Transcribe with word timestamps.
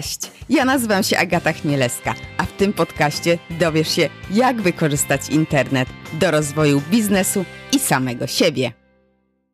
Cześć! 0.00 0.20
Ja 0.48 0.64
nazywam 0.64 1.02
się 1.02 1.18
Agata 1.18 1.52
Chmielewska, 1.52 2.14
a 2.38 2.44
w 2.44 2.52
tym 2.52 2.72
podcaście 2.72 3.38
dowiesz 3.50 3.96
się, 3.96 4.08
jak 4.30 4.62
wykorzystać 4.62 5.28
internet 5.28 5.88
do 6.12 6.30
rozwoju 6.30 6.82
biznesu 6.90 7.44
i 7.72 7.78
samego 7.78 8.26
siebie. 8.26 8.72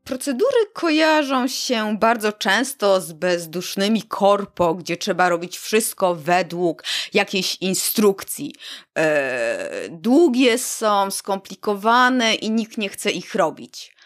Procedury 0.04 0.66
kojarzą 0.72 1.48
się 1.48 1.98
bardzo 1.98 2.32
często 2.32 3.00
z 3.00 3.12
bezdusznymi 3.12 4.02
korpo, 4.02 4.74
gdzie 4.74 4.96
trzeba 4.96 5.28
robić 5.28 5.58
wszystko 5.58 6.14
według 6.14 6.84
jakiejś 7.14 7.56
instrukcji. 7.60 8.54
Eee, 8.94 9.90
długie 9.90 10.58
są, 10.58 11.10
skomplikowane 11.10 12.34
i 12.34 12.50
nikt 12.50 12.78
nie 12.78 12.88
chce 12.88 13.10
ich 13.10 13.34
robić. 13.34 13.96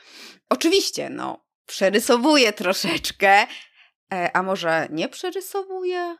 Oczywiście, 0.51 1.11
no, 1.11 1.45
przerysowuję 1.67 2.53
troszeczkę, 2.53 3.47
e, 4.13 4.37
a 4.37 4.43
może 4.43 4.89
nie 4.91 5.09
przerysowuję? 5.09 6.17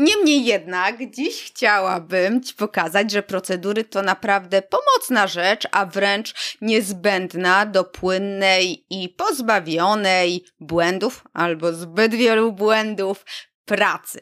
Niemniej 0.00 0.44
jednak, 0.44 1.10
dziś 1.10 1.42
chciałabym 1.42 2.42
Ci 2.42 2.54
pokazać, 2.54 3.10
że 3.10 3.22
procedury 3.22 3.84
to 3.84 4.02
naprawdę 4.02 4.62
pomocna 4.62 5.26
rzecz, 5.26 5.68
a 5.72 5.86
wręcz 5.86 6.56
niezbędna 6.60 7.66
do 7.66 7.84
płynnej 7.84 8.86
i 8.90 9.08
pozbawionej 9.08 10.44
błędów 10.60 11.24
albo 11.32 11.72
zbyt 11.72 12.14
wielu 12.14 12.52
błędów 12.52 13.24
pracy. 13.64 14.20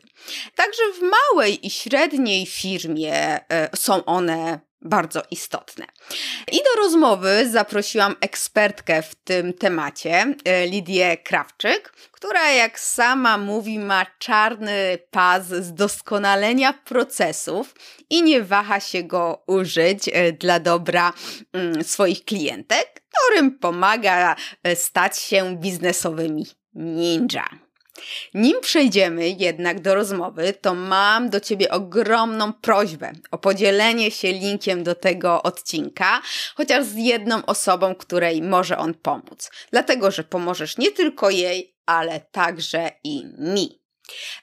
Także 0.54 0.82
w 0.98 1.02
małej 1.02 1.66
i 1.66 1.70
średniej 1.70 2.46
firmie 2.46 3.14
e, 3.52 3.68
są 3.76 4.04
one 4.04 4.60
bardzo 4.82 5.22
istotne. 5.30 5.86
I 6.52 6.56
do 6.56 6.82
rozmowy 6.82 7.50
zaprosiłam 7.50 8.16
ekspertkę 8.20 9.02
w 9.02 9.14
tym 9.14 9.52
temacie, 9.52 10.34
e, 10.44 10.66
Lidię 10.66 11.16
Krawczyk, 11.16 11.92
która 12.12 12.50
jak 12.50 12.80
sama 12.80 13.38
mówi 13.38 13.78
ma 13.78 14.06
czarny 14.18 14.98
pas 15.10 15.46
z 15.46 15.74
doskonalenia 15.74 16.72
procesów 16.72 17.74
i 18.10 18.22
nie 18.22 18.42
waha 18.42 18.80
się 18.80 19.02
go 19.02 19.42
użyć 19.46 20.08
e, 20.12 20.32
dla 20.32 20.60
dobra 20.60 21.12
mm, 21.52 21.84
swoich 21.84 22.24
klientek, 22.24 23.02
którym 23.12 23.58
pomaga 23.58 24.36
e, 24.62 24.76
stać 24.76 25.18
się 25.18 25.56
biznesowymi 25.56 26.46
ninja. 26.74 27.67
Nim 28.34 28.60
przejdziemy 28.60 29.28
jednak 29.28 29.80
do 29.80 29.94
rozmowy, 29.94 30.54
to 30.60 30.74
mam 30.74 31.30
do 31.30 31.40
Ciebie 31.40 31.70
ogromną 31.70 32.52
prośbę 32.52 33.12
o 33.30 33.38
podzielenie 33.38 34.10
się 34.10 34.32
linkiem 34.32 34.82
do 34.82 34.94
tego 34.94 35.42
odcinka, 35.42 36.22
chociaż 36.54 36.84
z 36.84 36.94
jedną 36.94 37.46
osobą, 37.46 37.94
której 37.94 38.42
może 38.42 38.78
on 38.78 38.94
pomóc. 38.94 39.50
Dlatego, 39.70 40.10
że 40.10 40.24
pomożesz 40.24 40.78
nie 40.78 40.92
tylko 40.92 41.30
jej, 41.30 41.74
ale 41.86 42.20
także 42.20 42.90
i 43.04 43.24
mi. 43.38 43.78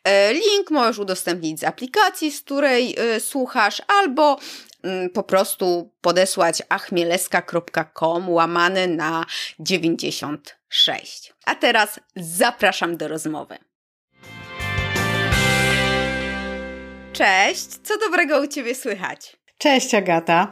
E, 0.03 0.33
link 0.33 0.71
możesz 0.71 0.97
udostępnić 0.97 1.59
z 1.59 1.63
aplikacji, 1.63 2.31
z 2.31 2.41
której 2.41 2.95
y, 3.15 3.19
słuchasz, 3.19 3.81
albo 3.87 4.39
po 5.13 5.23
prostu 5.23 5.91
podesłać 6.01 6.63
achmieleska.com 6.69 8.29
łamany 8.29 8.87
na 8.87 9.25
96. 9.59 11.33
A 11.45 11.55
teraz 11.55 11.99
zapraszam 12.15 12.97
do 12.97 13.07
rozmowy. 13.07 13.57
Cześć, 17.13 17.67
co 17.83 17.97
dobrego 17.97 18.41
u 18.41 18.47
Ciebie 18.47 18.75
słychać? 18.75 19.37
Cześć 19.57 19.95
Agata. 19.95 20.51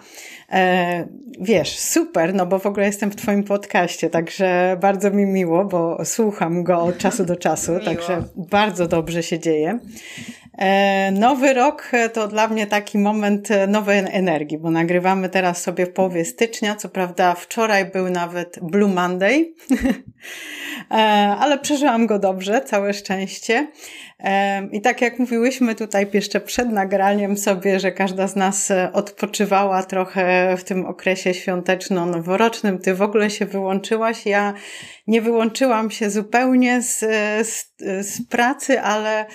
E, 0.51 1.07
wiesz, 1.39 1.79
super, 1.79 2.33
no 2.33 2.45
bo 2.45 2.59
w 2.59 2.65
ogóle 2.65 2.85
jestem 2.85 3.11
w 3.11 3.15
Twoim 3.15 3.43
podcaście, 3.43 4.09
także 4.09 4.77
bardzo 4.81 5.11
mi 5.11 5.25
miło, 5.25 5.65
bo 5.65 6.05
słucham 6.05 6.63
go 6.63 6.81
od 6.81 6.97
czasu 6.97 7.25
do 7.25 7.35
czasu, 7.35 7.71
także 7.85 8.23
bardzo 8.35 8.87
dobrze 8.87 9.23
się 9.23 9.39
dzieje. 9.39 9.79
E, 10.57 11.11
nowy 11.11 11.53
rok 11.53 11.91
to 12.13 12.27
dla 12.27 12.47
mnie 12.47 12.67
taki 12.67 12.97
moment 12.97 13.49
nowej 13.67 14.03
energii, 14.11 14.57
bo 14.57 14.71
nagrywamy 14.71 15.29
teraz 15.29 15.61
sobie 15.61 15.85
w 15.85 15.93
połowie 15.93 16.25
stycznia. 16.25 16.75
Co 16.75 16.89
prawda, 16.89 17.35
wczoraj 17.35 17.85
był 17.85 18.09
nawet 18.09 18.59
Blue 18.61 18.89
Monday, 18.89 19.53
e, 20.91 20.95
ale 21.39 21.59
przeżyłam 21.59 22.07
go 22.07 22.19
dobrze, 22.19 22.61
całe 22.61 22.93
szczęście. 22.93 23.67
I 24.71 24.81
tak 24.81 25.01
jak 25.01 25.19
mówiłyśmy 25.19 25.75
tutaj 25.75 26.07
jeszcze 26.13 26.41
przed 26.41 26.69
nagraniem 26.69 27.37
sobie, 27.37 27.79
że 27.79 27.91
każda 27.91 28.27
z 28.27 28.35
nas 28.35 28.71
odpoczywała 28.93 29.83
trochę 29.83 30.55
w 30.57 30.63
tym 30.63 30.85
okresie 30.85 31.33
świąteczno-noworocznym, 31.33 32.79
ty 32.79 32.95
w 32.95 33.01
ogóle 33.01 33.29
się 33.29 33.45
wyłączyłaś. 33.45 34.25
Ja 34.25 34.53
nie 35.07 35.21
wyłączyłam 35.21 35.91
się 35.91 36.09
zupełnie 36.09 36.81
z, 36.81 36.99
z, 37.47 37.73
z 38.07 38.27
pracy, 38.27 38.81
ale 38.81 39.25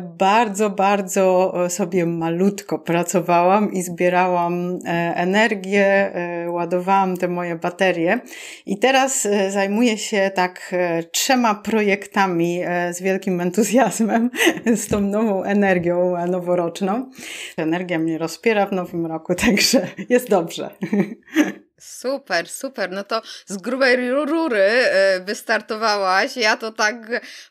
bardzo, 0.00 0.70
bardzo 0.70 1.54
sobie 1.68 2.06
malutko 2.06 2.78
pracowałam 2.78 3.72
i 3.72 3.82
zbierałam 3.82 4.78
e, 4.84 5.12
energię, 5.16 5.86
e, 6.14 6.50
ładowałam 6.50 7.16
te 7.16 7.28
moje 7.28 7.56
baterie. 7.56 8.20
I 8.66 8.78
teraz 8.78 9.26
e, 9.26 9.50
zajmuję 9.50 9.98
się 9.98 10.30
tak 10.34 10.74
trzema 11.12 11.54
projektami 11.54 12.60
z 12.90 13.02
wielkim 13.02 13.40
entuzjazmem, 13.40 14.30
z 14.82 14.88
tą 14.88 15.00
nową 15.00 15.42
energią 15.42 16.26
noworoczną. 16.26 17.10
Energia 17.56 17.98
mnie 17.98 18.18
rozpiera 18.18 18.66
w 18.66 18.72
nowym 18.72 19.06
roku, 19.06 19.34
także 19.46 19.86
jest 20.08 20.30
dobrze. 20.30 20.70
Super, 21.82 22.48
super. 22.48 22.90
No 22.90 23.04
to 23.04 23.22
z 23.46 23.56
grubej 23.56 24.10
rury 24.10 24.60
e, 24.60 25.20
wystartowałaś. 25.20 26.36
Ja 26.36 26.56
to 26.56 26.72
tak 26.72 26.96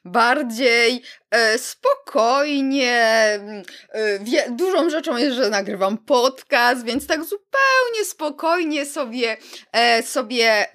bardziej 0.06 1.04
e, 1.32 1.58
spokojnie. 1.58 2.96
E, 3.92 4.50
dużą 4.50 4.90
rzeczą 4.90 5.18
jest, 5.18 5.36
że 5.36 5.50
nagrywam 5.50 5.98
podcast, 5.98 6.86
więc 6.86 7.08
tak 7.08 7.24
zupełnie 7.24 8.06
spokojnie 8.06 8.86
sobie 8.86 9.38
sobie 10.06 10.68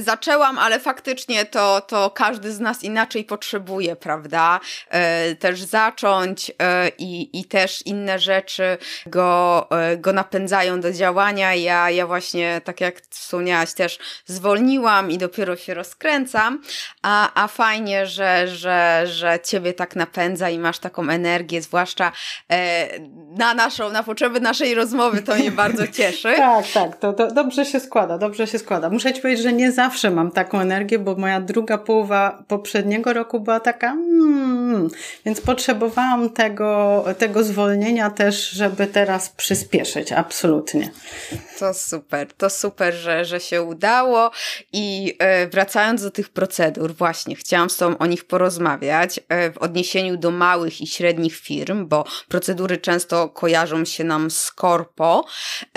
zaczęłam, 0.00 0.58
ale 0.58 0.80
faktycznie 0.80 1.44
to, 1.44 1.80
to 1.80 2.10
każdy 2.10 2.52
z 2.52 2.60
nas 2.60 2.82
inaczej 2.82 3.24
potrzebuje, 3.24 3.96
prawda? 3.96 4.60
E, 4.88 5.34
też 5.34 5.62
zacząć 5.62 6.52
e, 6.62 6.88
i, 6.98 7.40
i 7.40 7.44
też 7.44 7.82
inne 7.86 8.18
rzeczy 8.18 8.78
go, 9.06 9.68
go 9.98 10.12
napędzają 10.12 10.80
do 10.80 10.92
działania. 10.92 11.54
Ja, 11.54 11.90
ja 11.90 12.06
właśnie, 12.06 12.60
tak 12.64 12.80
jak 12.80 13.00
wspomniałaś, 13.10 13.72
też 13.72 13.98
zwolniłam 14.26 15.10
i 15.10 15.18
dopiero 15.18 15.56
się 15.56 15.74
rozkręcam, 15.74 16.62
a, 17.02 17.42
a 17.44 17.48
fajnie, 17.48 18.06
że, 18.06 18.48
że, 18.48 19.02
że 19.06 19.38
ciebie 19.44 19.72
tak 19.72 19.96
napędza 19.96 20.50
i 20.50 20.58
masz 20.58 20.78
taką 20.78 21.08
energię, 21.08 21.62
zwłaszcza 21.62 22.12
na 23.30 23.54
naszą, 23.54 23.90
na 23.90 24.02
potrzeby 24.02 24.40
naszej 24.40 24.74
rozmowy, 24.74 25.22
to 25.22 25.34
mnie 25.34 25.50
bardzo 25.50 25.86
cieszy. 25.88 26.34
tak, 26.50 26.66
tak, 26.74 26.96
to, 26.96 27.12
to 27.12 27.30
dobrze 27.30 27.66
się 27.66 27.80
składa, 27.80 28.18
dobrze 28.18 28.46
się 28.46 28.58
składa. 28.58 28.90
Muszę 28.90 29.12
ci 29.12 29.22
powiedzieć, 29.22 29.42
że 29.42 29.52
nie 29.52 29.69
zawsze 29.72 30.10
mam 30.10 30.30
taką 30.30 30.60
energię, 30.60 30.98
bo 30.98 31.14
moja 31.14 31.40
druga 31.40 31.78
połowa 31.78 32.44
poprzedniego 32.48 33.12
roku 33.12 33.40
była 33.40 33.60
taka, 33.60 33.88
hmm, 33.88 34.88
więc 35.24 35.40
potrzebowałam 35.40 36.30
tego, 36.30 37.04
tego 37.18 37.44
zwolnienia 37.44 38.10
też, 38.10 38.50
żeby 38.50 38.86
teraz 38.86 39.28
przyspieszyć, 39.28 40.12
absolutnie. 40.12 40.90
To 41.58 41.74
super, 41.74 42.32
to 42.32 42.50
super, 42.50 42.94
że, 42.94 43.24
że 43.24 43.40
się 43.40 43.62
udało 43.62 44.30
i 44.72 45.16
e, 45.18 45.46
wracając 45.46 46.02
do 46.02 46.10
tych 46.10 46.28
procedur, 46.28 46.94
właśnie 46.94 47.36
chciałam 47.36 47.70
z 47.70 47.76
Tobą 47.76 47.98
o 47.98 48.06
nich 48.06 48.24
porozmawiać 48.24 49.20
e, 49.28 49.52
w 49.52 49.58
odniesieniu 49.58 50.16
do 50.16 50.30
małych 50.30 50.80
i 50.80 50.86
średnich 50.86 51.36
firm, 51.36 51.86
bo 51.86 52.04
procedury 52.28 52.78
często 52.78 53.28
kojarzą 53.28 53.84
się 53.84 54.04
nam 54.04 54.30
z 54.30 54.52
korpo, 54.52 55.26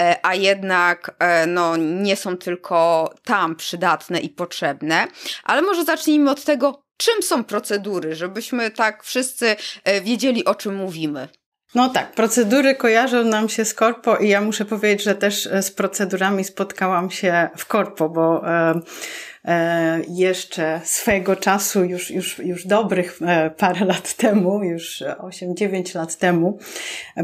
e, 0.02 0.20
a 0.24 0.36
jednak 0.36 1.16
no, 1.48 1.78
nie 1.78 2.16
są 2.16 2.38
tylko 2.38 3.09
tam 3.24 3.56
przydatne 3.73 4.19
i 4.19 4.29
potrzebne, 4.29 5.07
ale 5.44 5.61
może 5.61 5.84
zacznijmy 5.84 6.31
od 6.31 6.44
tego, 6.44 6.84
czym 6.97 7.23
są 7.23 7.44
procedury, 7.44 8.16
żebyśmy 8.16 8.72
tak 8.72 9.03
wszyscy 9.03 9.56
wiedzieli, 10.03 10.46
o 10.46 10.55
czym 10.55 10.75
mówimy. 10.75 11.28
No 11.75 11.90
tak, 11.90 12.11
procedury 12.11 12.75
kojarzą 12.75 13.23
nam 13.23 13.49
się 13.49 13.66
z 13.66 13.73
korpo 13.73 14.17
i 14.17 14.29
ja 14.29 14.41
muszę 14.41 14.66
powiedzieć, 14.66 15.03
że 15.03 15.16
też 15.16 15.49
z 15.61 15.72
procedurami 15.72 16.43
spotkałam 16.43 17.11
się 17.11 17.49
w 17.58 17.66
korpo, 17.66 18.09
bo 18.09 18.47
e, 18.47 18.73
E, 18.73 19.33
jeszcze 20.07 20.81
swego 20.84 21.35
czasu, 21.35 21.84
już, 21.84 22.11
już, 22.11 22.40
już 22.40 22.67
dobrych 22.67 23.19
e, 23.22 23.49
parę 23.49 23.85
lat 23.85 24.13
temu, 24.13 24.63
już 24.63 25.03
8-9 25.19 25.95
lat 25.95 26.16
temu, 26.16 26.57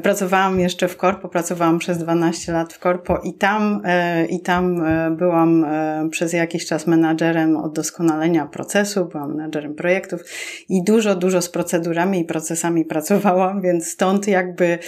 pracowałam 0.03 0.59
jeszcze 0.59 0.87
w 0.87 0.97
korpo, 0.97 1.29
pracowałam 1.29 1.79
przez 1.79 1.97
12 1.97 2.51
lat 2.51 2.73
w 2.73 2.79
korpo 2.79 3.17
i 3.23 3.33
tam, 3.33 3.81
e, 3.85 4.25
i 4.25 4.39
tam 4.39 4.85
byłam 5.17 5.65
przez 6.11 6.33
jakiś 6.33 6.65
czas 6.65 6.87
menadżerem 6.87 7.57
od 7.57 7.73
doskonalenia 7.73 8.45
procesu, 8.45 9.05
byłam 9.05 9.35
menadżerem 9.35 9.75
projektów 9.75 10.21
i 10.69 10.83
dużo, 10.83 11.15
dużo 11.15 11.41
z 11.41 11.49
procedurami 11.49 12.19
i 12.19 12.25
procesami 12.25 12.85
pracowałam, 12.85 13.61
więc 13.61 13.87
stąd 13.87 14.27
jakby 14.27 14.79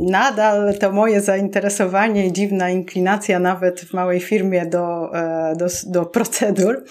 nadal 0.00 0.74
to 0.78 0.92
moje 0.92 1.20
zainteresowanie 1.20 2.26
i 2.26 2.32
dziwna 2.32 2.70
inklinacja 2.70 3.38
nawet 3.38 3.80
w 3.80 3.92
małej 3.92 4.20
firmie 4.20 4.66
do, 4.66 5.10
do, 5.56 5.66
do 5.86 6.01
procedur. 6.06 6.84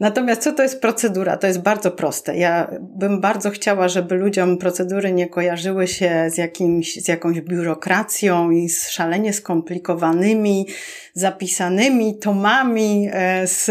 Natomiast 0.00 0.42
co 0.42 0.52
to 0.52 0.62
jest 0.62 0.80
procedura? 0.80 1.36
To 1.36 1.46
jest 1.46 1.60
bardzo 1.60 1.90
proste. 1.90 2.36
Ja 2.36 2.70
bym 2.80 3.20
bardzo 3.20 3.50
chciała, 3.50 3.88
żeby 3.88 4.14
ludziom 4.14 4.58
procedury 4.58 5.12
nie 5.12 5.28
kojarzyły 5.28 5.88
się 5.88 6.30
z, 6.30 6.38
jakimś, 6.38 6.94
z 6.94 7.08
jakąś 7.08 7.40
biurokracją 7.40 8.50
i 8.50 8.68
z 8.68 8.88
szalenie 8.88 9.32
skomplikowanymi, 9.32 10.66
zapisanymi 11.14 12.18
tomami 12.18 13.08
e, 13.12 13.46
z, 13.46 13.64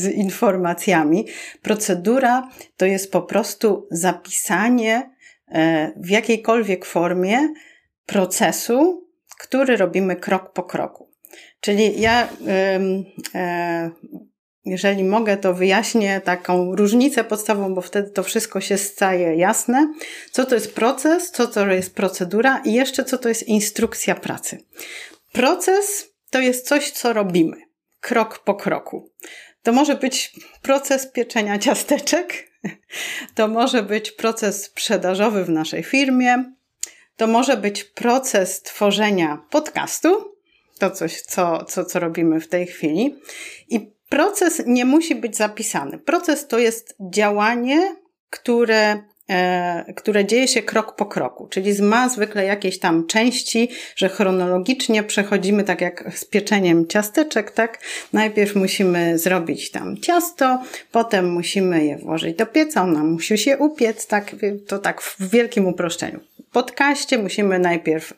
z 0.00 0.06
informacjami. 0.06 1.26
Procedura 1.62 2.48
to 2.76 2.86
jest 2.86 3.12
po 3.12 3.22
prostu 3.22 3.88
zapisanie 3.90 5.10
e, 5.48 5.92
w 5.96 6.10
jakiejkolwiek 6.10 6.84
formie 6.84 7.38
procesu, 8.06 9.08
który 9.38 9.76
robimy 9.76 10.16
krok 10.16 10.52
po 10.52 10.62
kroku. 10.62 11.15
Czyli 11.66 12.00
ja, 12.00 12.28
e, 13.34 13.90
jeżeli 14.64 15.04
mogę, 15.04 15.36
to 15.36 15.54
wyjaśnię 15.54 16.20
taką 16.20 16.76
różnicę 16.76 17.24
podstawową, 17.24 17.74
bo 17.74 17.80
wtedy 17.80 18.10
to 18.10 18.22
wszystko 18.22 18.60
się 18.60 18.78
staje 18.78 19.36
jasne. 19.36 19.94
Co 20.30 20.44
to 20.44 20.54
jest 20.54 20.74
proces, 20.74 21.30
co 21.30 21.46
to 21.46 21.66
jest 21.66 21.94
procedura 21.94 22.62
i 22.64 22.72
jeszcze 22.72 23.04
co 23.04 23.18
to 23.18 23.28
jest 23.28 23.48
instrukcja 23.48 24.14
pracy. 24.14 24.58
Proces 25.32 26.08
to 26.30 26.40
jest 26.40 26.68
coś, 26.68 26.90
co 26.90 27.12
robimy 27.12 27.56
krok 28.00 28.38
po 28.38 28.54
kroku. 28.54 29.10
To 29.62 29.72
może 29.72 29.94
być 29.94 30.32
proces 30.62 31.06
pieczenia 31.06 31.58
ciasteczek, 31.58 32.50
to 33.34 33.48
może 33.48 33.82
być 33.82 34.10
proces 34.10 34.62
sprzedażowy 34.62 35.44
w 35.44 35.50
naszej 35.50 35.82
firmie, 35.82 36.44
to 37.16 37.26
może 37.26 37.56
być 37.56 37.84
proces 37.84 38.62
tworzenia 38.62 39.42
podcastu, 39.50 40.35
to 40.78 40.90
coś, 40.90 41.20
co, 41.22 41.64
co, 41.64 41.84
co 41.84 42.00
robimy 42.00 42.40
w 42.40 42.48
tej 42.48 42.66
chwili. 42.66 43.14
I 43.68 43.90
proces 44.08 44.62
nie 44.66 44.84
musi 44.84 45.14
być 45.14 45.36
zapisany. 45.36 45.98
Proces 45.98 46.46
to 46.46 46.58
jest 46.58 46.96
działanie, 47.00 47.96
które 48.30 49.02
e, 49.30 49.92
które 49.96 50.24
dzieje 50.24 50.48
się 50.48 50.62
krok 50.62 50.96
po 50.96 51.06
kroku, 51.06 51.48
czyli 51.48 51.82
ma 51.82 52.08
zwykle 52.08 52.44
jakieś 52.44 52.78
tam 52.78 53.06
części, 53.06 53.68
że 53.96 54.08
chronologicznie 54.08 55.02
przechodzimy 55.02 55.64
tak 55.64 55.80
jak 55.80 56.10
z 56.14 56.24
pieczeniem 56.24 56.86
ciasteczek, 56.86 57.50
tak? 57.50 57.78
Najpierw 58.12 58.54
musimy 58.54 59.18
zrobić 59.18 59.70
tam 59.70 60.00
ciasto, 60.00 60.62
potem 60.92 61.32
musimy 61.32 61.84
je 61.84 61.98
włożyć 61.98 62.36
do 62.36 62.46
pieca, 62.46 62.82
ona 62.82 63.04
musi 63.04 63.38
się 63.38 63.58
upiec, 63.58 64.06
tak? 64.06 64.36
To 64.66 64.78
tak 64.78 65.02
w 65.02 65.30
wielkim 65.30 65.66
uproszczeniu. 65.66 66.20
Podcaście 66.56 67.18
musimy 67.18 67.58
najpierw 67.58 68.12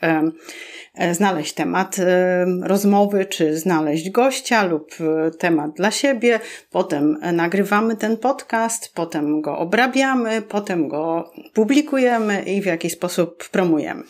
E, 0.98 1.14
znaleźć 1.14 1.52
temat 1.52 1.98
e, 1.98 2.46
rozmowy, 2.62 3.26
czy 3.26 3.58
znaleźć 3.58 4.10
gościa 4.10 4.64
lub 4.64 4.90
e, 5.00 5.30
temat 5.30 5.72
dla 5.72 5.90
siebie. 5.90 6.40
Potem 6.70 7.18
nagrywamy 7.32 7.96
ten 7.96 8.16
podcast, 8.16 8.94
potem 8.94 9.40
go 9.40 9.58
obrabiamy, 9.58 10.42
potem 10.42 10.88
go 10.88 11.32
publikujemy 11.54 12.42
i 12.42 12.62
w 12.62 12.66
jakiś 12.66 12.92
sposób 12.92 13.48
promujemy. 13.48 14.02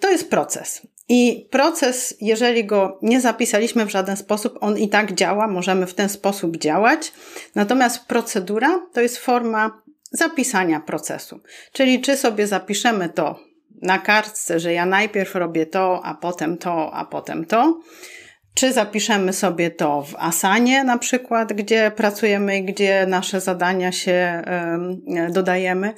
To 0.00 0.10
jest 0.10 0.30
proces. 0.30 0.82
I 1.08 1.48
proces, 1.50 2.16
jeżeli 2.20 2.64
go 2.64 2.98
nie 3.02 3.20
zapisaliśmy 3.20 3.86
w 3.86 3.90
żaden 3.90 4.16
sposób, 4.16 4.58
on 4.60 4.78
i 4.78 4.88
tak 4.88 5.12
działa, 5.12 5.48
możemy 5.48 5.86
w 5.86 5.94
ten 5.94 6.08
sposób 6.08 6.56
działać. 6.56 7.12
Natomiast 7.54 8.06
procedura 8.06 8.80
to 8.92 9.00
jest 9.00 9.18
forma 9.18 9.82
zapisania 10.14 10.80
procesu. 10.80 11.40
Czyli 11.72 12.00
czy 12.00 12.16
sobie 12.16 12.46
zapiszemy 12.46 13.08
to 13.08 13.40
na 13.82 13.98
kartce, 13.98 14.60
że 14.60 14.72
ja 14.72 14.86
najpierw 14.86 15.34
robię 15.34 15.66
to, 15.66 16.00
a 16.04 16.14
potem 16.14 16.58
to, 16.58 16.94
a 16.94 17.04
potem 17.04 17.44
to. 17.44 17.80
Czy 18.54 18.72
zapiszemy 18.72 19.32
sobie 19.32 19.70
to 19.70 20.02
w 20.02 20.14
Asanie 20.18 20.84
na 20.84 20.98
przykład, 20.98 21.52
gdzie 21.52 21.92
pracujemy 21.96 22.58
i 22.58 22.64
gdzie 22.64 23.06
nasze 23.06 23.40
zadania 23.40 23.92
się 23.92 24.42
dodajemy, 25.30 25.94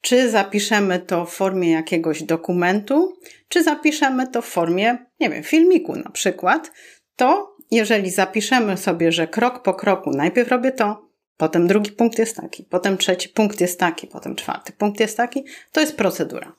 czy 0.00 0.30
zapiszemy 0.30 0.98
to 0.98 1.26
w 1.26 1.34
formie 1.34 1.70
jakiegoś 1.70 2.22
dokumentu, 2.22 3.18
czy 3.48 3.62
zapiszemy 3.62 4.26
to 4.28 4.42
w 4.42 4.46
formie, 4.46 4.98
nie 5.20 5.30
wiem, 5.30 5.42
filmiku 5.42 5.96
na 5.96 6.10
przykład, 6.10 6.72
to 7.16 7.56
jeżeli 7.70 8.10
zapiszemy 8.10 8.76
sobie, 8.76 9.12
że 9.12 9.26
krok 9.26 9.62
po 9.62 9.74
kroku 9.74 10.10
najpierw 10.10 10.48
robię 10.48 10.72
to, 10.72 11.07
potem 11.38 11.66
drugi 11.66 11.92
punkt 11.92 12.18
jest 12.18 12.36
taki, 12.36 12.64
potem 12.64 12.98
trzeci 12.98 13.28
punkt 13.28 13.60
jest 13.60 13.80
taki, 13.80 14.06
potem 14.06 14.36
czwarty 14.36 14.72
punkt 14.72 15.00
jest 15.00 15.16
taki, 15.16 15.44
to 15.72 15.80
jest 15.80 15.96
procedura. 15.96 16.52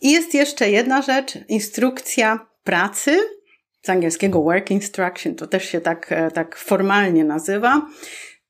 I 0.00 0.10
jest 0.10 0.34
jeszcze 0.34 0.70
jedna 0.70 1.02
rzecz, 1.02 1.38
instrukcja 1.48 2.46
pracy, 2.64 3.18
z 3.86 3.90
angielskiego 3.90 4.42
work 4.42 4.70
instruction, 4.70 5.34
to 5.34 5.46
też 5.46 5.64
się 5.64 5.80
tak, 5.80 6.12
e, 6.12 6.30
tak 6.30 6.56
formalnie 6.56 7.24
nazywa. 7.24 7.86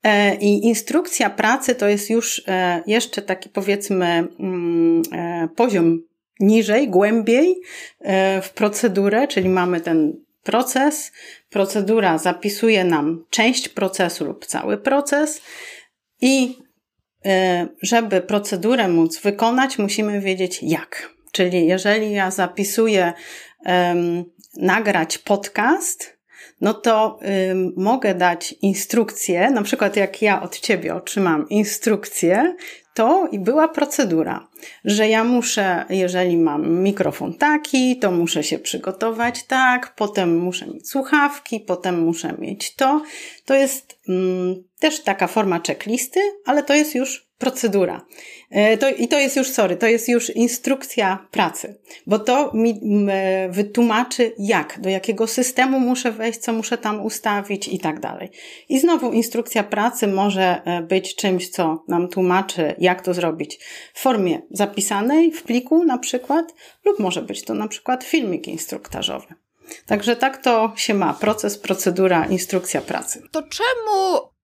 E, 0.03 0.35
I 0.35 0.67
instrukcja 0.67 1.31
pracy 1.31 1.75
to 1.75 1.89
jest 1.89 2.11
już 2.11 2.43
e, 2.49 2.83
jeszcze 2.87 3.23
taki 3.23 3.49
powiedzmy 3.49 4.29
mm, 4.41 5.03
poziom 5.57 6.03
niżej, 6.41 6.89
głębiej 6.89 7.61
w 8.43 8.51
procedurę, 8.55 9.29
czyli 9.29 9.49
mamy 9.49 9.81
ten 9.81 10.26
proces. 10.47 11.13
Procedura 11.51 12.19
zapisuje 12.19 12.85
nam 12.85 13.25
część 13.31 13.69
procesu 13.69 14.25
lub 14.25 14.47
cały 14.47 14.79
proces 14.79 15.41
i 16.21 16.67
żeby 17.83 18.21
procedurę 18.21 18.89
móc 18.89 19.21
wykonać, 19.21 19.79
musimy 19.79 20.21
wiedzieć 20.21 20.63
jak. 20.63 21.11
Czyli 21.33 21.67
jeżeli 21.67 22.13
ja 22.13 22.31
zapisuję 22.31 23.13
um, 23.67 24.25
nagrać 24.57 25.19
podcast, 25.19 26.17
no 26.61 26.75
to 26.75 27.19
um, 27.49 27.73
mogę 27.77 28.15
dać 28.15 28.55
instrukcję, 28.63 29.51
na 29.51 29.63
przykład 29.63 29.97
jak 29.97 30.23
ja 30.23 30.43
od 30.43 30.61
ciebie 30.61 30.95
otrzymam 30.95 31.49
instrukcję, 31.49 32.57
to 32.95 33.29
i 33.33 33.39
była 33.39 33.69
procedura, 33.69 34.46
że 34.85 35.09
ja 35.09 35.25
muszę, 35.25 35.85
jeżeli 35.91 36.37
mam 36.37 36.83
mikrofon 36.83 37.35
taki, 37.35 37.99
to 37.99 38.11
muszę 38.11 38.45
się 38.45 38.59
przygotować 38.59 39.45
tak, 39.45 39.95
potem 39.97 40.39
muszę 40.39 40.67
mieć 40.67 40.89
słuchawki, 40.89 41.61
potem 41.61 42.01
muszę 42.01 42.35
mieć 42.39 42.75
to. 42.75 43.03
To 43.45 43.55
jest 43.55 43.99
mm, 44.09 44.65
też 44.87 45.01
taka 45.01 45.27
forma 45.27 45.61
checklisty, 45.67 46.21
ale 46.45 46.63
to 46.63 46.75
jest 46.75 46.95
już 46.95 47.27
procedura. 47.39 48.07
E, 48.51 48.79
to, 48.79 48.89
I 48.89 49.09
to 49.09 49.19
jest 49.19 49.37
już, 49.37 49.51
sorry, 49.51 49.77
to 49.77 49.87
jest 49.87 50.09
już 50.09 50.31
instrukcja 50.31 51.27
pracy, 51.31 51.81
bo 52.07 52.19
to 52.19 52.51
mi 52.55 52.81
wytłumaczy 53.49 54.33
jak, 54.39 54.81
do 54.81 54.89
jakiego 54.89 55.27
systemu 55.27 55.81
muszę 55.81 56.13
wejść, 56.13 56.39
co 56.39 56.53
muszę 56.53 56.79
tam 56.79 57.05
ustawić 57.05 57.69
i 57.69 57.79
tak 57.79 58.01
dalej. 58.01 58.31
I 58.69 58.81
znowu 58.81 59.13
instrukcja 59.13 59.63
pracy 59.65 60.07
może 60.07 60.63
e, 60.65 60.83
być 60.83 61.17
czymś, 61.17 61.49
co 61.49 61.85
nam 61.89 62.09
tłumaczy, 62.09 62.75
jak 62.79 63.03
to 63.03 63.15
zrobić 63.15 63.59
w 63.95 64.01
formie 64.01 64.43
zapisanej, 64.51 65.33
w 65.33 65.43
pliku 65.43 65.85
na 65.85 65.99
przykład, 65.99 66.55
lub 66.85 66.99
może 66.99 67.23
być 67.23 67.45
to 67.45 67.55
na 67.55 67.69
przykład 67.69 68.05
filmik 68.05 68.49
instruktażowy. 68.49 69.35
Także 69.87 70.17
tak 70.17 70.43
to 70.43 70.73
się 70.77 70.95
ma. 70.95 71.15
Proces, 71.15 71.59
procedura, 71.59 72.27
instrukcja 72.27 72.81
pracy. 72.81 73.23
To 73.33 73.43
czemu 73.43 74.36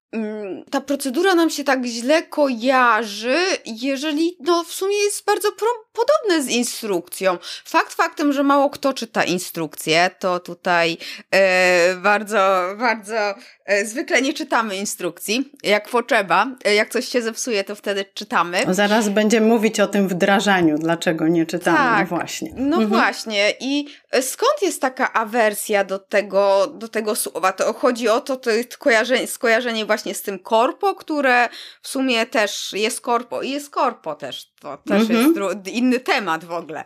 ta 0.69 0.81
procedura 0.81 1.35
nam 1.35 1.49
się 1.49 1.63
tak 1.63 1.85
źle 1.85 2.23
kojarzy, 2.23 3.37
jeżeli 3.65 4.37
no 4.39 4.63
w 4.63 4.73
sumie 4.73 4.97
jest 4.97 5.25
bardzo 5.25 5.51
podobne 5.93 6.43
z 6.43 6.47
instrukcją. 6.47 7.37
Fakt 7.65 7.93
faktem, 7.93 8.33
że 8.33 8.43
mało 8.43 8.69
kto 8.69 8.93
czyta 8.93 9.23
instrukcję, 9.23 10.09
to 10.19 10.39
tutaj 10.39 10.97
e, 11.31 11.95
bardzo, 11.95 12.61
bardzo 12.79 13.35
e, 13.65 13.85
zwykle 13.85 14.21
nie 14.21 14.33
czytamy 14.33 14.75
instrukcji, 14.75 15.51
jak 15.63 15.89
potrzeba. 15.89 16.47
E, 16.65 16.75
jak 16.75 16.89
coś 16.89 17.07
się 17.07 17.21
zepsuje, 17.21 17.63
to 17.63 17.75
wtedy 17.75 18.05
czytamy. 18.13 18.63
Zaraz 18.69 19.09
będziemy 19.09 19.47
mówić 19.47 19.79
o 19.79 19.87
tym 19.87 20.07
wdrażaniu, 20.07 20.77
dlaczego 20.77 21.27
nie 21.27 21.45
czytamy. 21.45 21.77
No 21.77 21.83
tak, 21.83 22.11
no 22.11 22.17
właśnie. 22.17 22.51
No 22.55 22.81
mhm. 22.81 22.87
właśnie. 22.87 23.53
I 23.59 23.87
e, 24.11 24.21
skąd 24.21 24.61
jest 24.61 24.81
taka 24.81 25.13
awersja 25.13 25.83
do 25.83 25.99
tego, 25.99 26.67
do 26.67 26.87
tego 26.87 27.15
słowa? 27.15 27.51
To 27.51 27.73
chodzi 27.73 28.09
o 28.09 28.21
to, 28.21 28.37
to 28.37 28.49
jest 28.49 28.73
skojarzenie, 28.73 29.27
skojarzenie 29.27 29.85
właśnie 29.85 30.13
z 30.13 30.21
tym 30.21 30.39
korpo, 30.39 30.95
które 30.95 31.49
w 31.81 31.87
sumie 31.87 32.25
też 32.25 32.73
jest 32.73 33.01
korpo 33.01 33.41
i 33.41 33.49
jest 33.49 33.69
korpo 33.69 34.15
też. 34.15 34.52
To 34.63 34.77
też 34.77 35.01
mhm. 35.01 35.35
jest 35.35 35.67
inny 35.67 35.99
temat 35.99 36.45
w 36.45 36.51
ogóle. 36.51 36.83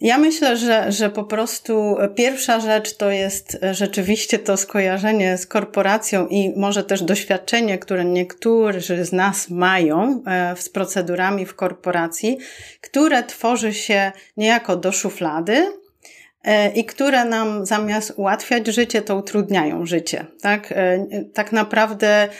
Ja 0.00 0.18
myślę, 0.18 0.56
że, 0.56 0.92
że 0.92 1.10
po 1.10 1.24
prostu 1.24 1.96
pierwsza 2.14 2.60
rzecz 2.60 2.96
to 2.96 3.10
jest 3.10 3.58
rzeczywiście 3.72 4.38
to 4.38 4.56
skojarzenie 4.56 5.38
z 5.38 5.46
korporacją 5.46 6.26
i 6.26 6.52
może 6.56 6.84
też 6.84 7.02
doświadczenie, 7.02 7.78
które 7.78 8.04
niektórzy 8.04 9.04
z 9.04 9.12
nas 9.12 9.50
mają 9.50 10.22
e, 10.26 10.56
z 10.56 10.68
procedurami 10.68 11.46
w 11.46 11.54
korporacji, 11.54 12.38
które 12.80 13.22
tworzy 13.22 13.74
się 13.74 14.12
niejako 14.36 14.76
do 14.76 14.92
szuflady, 14.92 15.72
e, 16.44 16.72
i 16.72 16.84
które 16.84 17.24
nam 17.24 17.66
zamiast 17.66 18.12
ułatwiać 18.16 18.66
życie, 18.66 19.02
to 19.02 19.16
utrudniają 19.16 19.86
życie. 19.86 20.26
Tak, 20.42 20.72
e, 20.72 21.06
tak 21.34 21.52
naprawdę 21.52 22.28
E, 22.28 22.30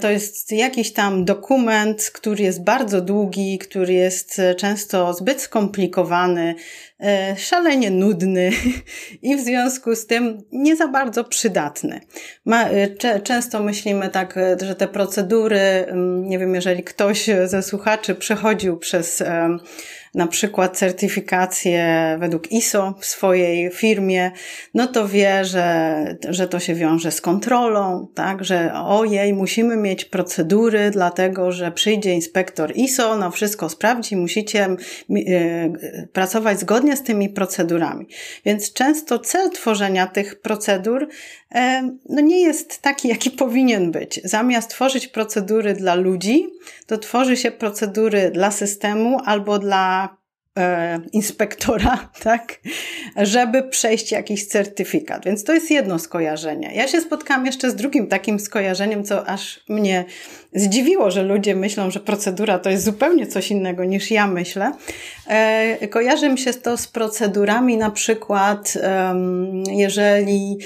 to 0.00 0.10
jest 0.10 0.52
jakiś 0.52 0.92
tam 0.92 1.24
dokument, 1.24 2.10
który 2.14 2.44
jest 2.44 2.64
bardzo 2.64 3.00
długi, 3.00 3.58
który 3.58 3.92
jest 3.92 4.38
e, 4.38 4.54
często 4.54 5.14
zbyt 5.14 5.40
skomplikowany, 5.40 6.54
e, 7.00 7.36
szalenie 7.36 7.90
nudny 7.90 8.50
i 9.22 9.36
w 9.36 9.40
związku 9.40 9.96
z 9.96 10.06
tym 10.06 10.42
nie 10.52 10.76
za 10.76 10.88
bardzo 10.88 11.24
przydatny. 11.24 12.00
Często 13.22 13.62
myślimy 13.62 14.08
tak, 14.08 14.34
że 14.62 14.74
te 14.74 14.88
procedury, 14.88 15.58
mm, 15.58 16.28
nie 16.28 16.38
wiem, 16.38 16.54
jeżeli 16.54 16.82
ktoś 16.82 17.30
ze 17.44 17.62
słuchaczy 17.62 18.14
przechodził 18.14 18.76
przez 18.78 19.22
na 20.16 20.26
przykład 20.26 20.78
certyfikację 20.78 22.16
według 22.20 22.52
ISO 22.52 22.94
w 23.00 23.06
swojej 23.06 23.70
firmie, 23.70 24.30
no 24.74 24.86
to 24.86 25.08
wie, 25.08 25.44
że, 25.44 25.96
że 26.28 26.48
to 26.48 26.60
się 26.60 26.74
wiąże 26.74 27.10
z 27.10 27.20
kontrolą, 27.20 28.08
tak, 28.14 28.44
że 28.44 28.72
ojej, 28.74 29.32
musimy 29.32 29.76
mieć 29.76 30.04
procedury, 30.04 30.90
dlatego 30.90 31.52
że 31.52 31.72
przyjdzie 31.72 32.12
inspektor 32.12 32.72
ISO, 32.76 33.16
no 33.16 33.30
wszystko 33.30 33.68
sprawdzi, 33.68 34.16
musicie 34.16 34.64
e, 34.64 34.76
pracować 36.12 36.60
zgodnie 36.60 36.96
z 36.96 37.02
tymi 37.02 37.28
procedurami. 37.28 38.06
Więc 38.44 38.72
często 38.72 39.18
cel 39.18 39.50
tworzenia 39.50 40.06
tych 40.06 40.40
procedur 40.40 41.08
e, 41.54 41.90
no 42.08 42.20
nie 42.20 42.40
jest 42.40 42.82
taki, 42.82 43.08
jaki 43.08 43.30
powinien 43.30 43.90
być. 43.90 44.20
Zamiast 44.24 44.70
tworzyć 44.70 45.08
procedury 45.08 45.74
dla 45.74 45.94
ludzi, 45.94 46.46
to 46.86 46.98
tworzy 46.98 47.36
się 47.36 47.50
procedury 47.50 48.30
dla 48.30 48.50
systemu 48.50 49.20
albo 49.24 49.58
dla 49.58 50.05
inspektora, 51.12 52.08
tak, 52.22 52.60
żeby 53.16 53.62
przejść 53.62 54.12
jakiś 54.12 54.46
certyfikat. 54.46 55.24
Więc 55.24 55.44
to 55.44 55.54
jest 55.54 55.70
jedno 55.70 55.98
skojarzenie. 55.98 56.70
Ja 56.74 56.88
się 56.88 57.00
spotkałam 57.00 57.46
jeszcze 57.46 57.70
z 57.70 57.74
drugim 57.74 58.06
takim 58.06 58.40
skojarzeniem, 58.40 59.04
co 59.04 59.28
aż 59.28 59.60
mnie 59.68 60.04
zdziwiło, 60.54 61.10
że 61.10 61.22
ludzie 61.22 61.56
myślą, 61.56 61.90
że 61.90 62.00
procedura 62.00 62.58
to 62.58 62.70
jest 62.70 62.84
zupełnie 62.84 63.26
coś 63.26 63.50
innego 63.50 63.84
niż 63.84 64.10
ja 64.10 64.26
myślę. 64.26 64.72
E, 65.28 65.88
kojarzy 65.88 66.28
mi 66.28 66.38
się 66.38 66.54
to 66.54 66.76
z 66.76 66.88
procedurami 66.88 67.76
na 67.76 67.90
przykład, 67.90 68.74
jeżeli 69.70 70.58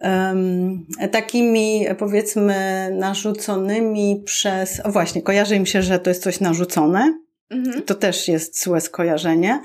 um, 0.00 0.86
takimi 1.10 1.86
powiedzmy 1.98 2.88
narzuconymi 2.92 4.22
przez, 4.24 4.80
o 4.84 4.92
właśnie, 4.92 5.22
kojarzy 5.22 5.60
mi 5.60 5.66
się, 5.66 5.82
że 5.82 5.98
to 5.98 6.10
jest 6.10 6.22
coś 6.22 6.40
narzucone, 6.40 7.18
Mhm. 7.50 7.82
To 7.82 7.94
też 7.94 8.28
jest 8.28 8.62
złe 8.62 8.80
skojarzenie. 8.80 9.62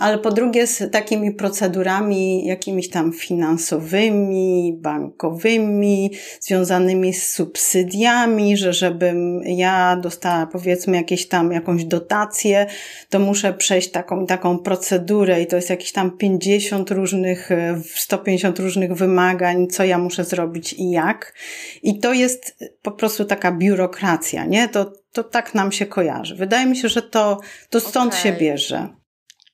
Ale 0.00 0.18
po 0.18 0.30
drugie 0.30 0.66
z 0.66 0.90
takimi 0.92 1.34
procedurami 1.34 2.46
jakimiś 2.46 2.90
tam 2.90 3.12
finansowymi, 3.12 4.78
bankowymi, 4.80 6.12
związanymi 6.40 7.14
z 7.14 7.32
subsydiami, 7.32 8.56
że 8.56 8.72
żebym 8.72 9.42
ja 9.44 9.96
dostała 9.96 10.46
powiedzmy 10.46 10.96
jakieś 10.96 11.28
tam 11.28 11.52
jakąś 11.52 11.84
dotację, 11.84 12.66
to 13.08 13.18
muszę 13.18 13.54
przejść 13.54 13.90
taką 13.90 14.26
taką 14.26 14.58
procedurę 14.58 15.42
i 15.42 15.46
to 15.46 15.56
jest 15.56 15.70
jakieś 15.70 15.92
tam 15.92 16.10
50 16.10 16.90
różnych, 16.90 17.48
150 17.94 18.58
różnych 18.58 18.94
wymagań, 18.94 19.66
co 19.66 19.84
ja 19.84 19.98
muszę 19.98 20.24
zrobić 20.24 20.72
i 20.72 20.90
jak. 20.90 21.34
I 21.82 21.98
to 21.98 22.12
jest 22.12 22.64
po 22.82 22.90
prostu 22.90 23.24
taka 23.24 23.52
biurokracja, 23.52 24.44
nie? 24.44 24.68
To 24.68 24.92
to 25.12 25.24
tak 25.24 25.54
nam 25.54 25.72
się 25.72 25.86
kojarzy. 25.86 26.34
Wydaje 26.34 26.66
mi 26.66 26.76
się, 26.76 26.88
że 26.88 27.02
to, 27.02 27.40
to 27.70 27.80
stąd 27.80 28.12
okay. 28.12 28.22
się 28.22 28.32
bierze. 28.32 28.97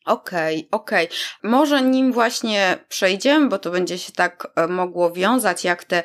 Okej, 0.05 0.57
okay, 0.57 0.81
okej. 0.81 1.07
Okay. 1.07 1.19
Może 1.51 1.83
nim 1.83 2.13
właśnie 2.13 2.79
przejdziemy, 2.89 3.49
bo 3.49 3.59
to 3.59 3.71
będzie 3.71 3.99
się 3.99 4.13
tak 4.13 4.49
e, 4.57 4.67
mogło 4.67 5.13
wiązać, 5.13 5.65
jak 5.65 5.85
te, 5.85 6.03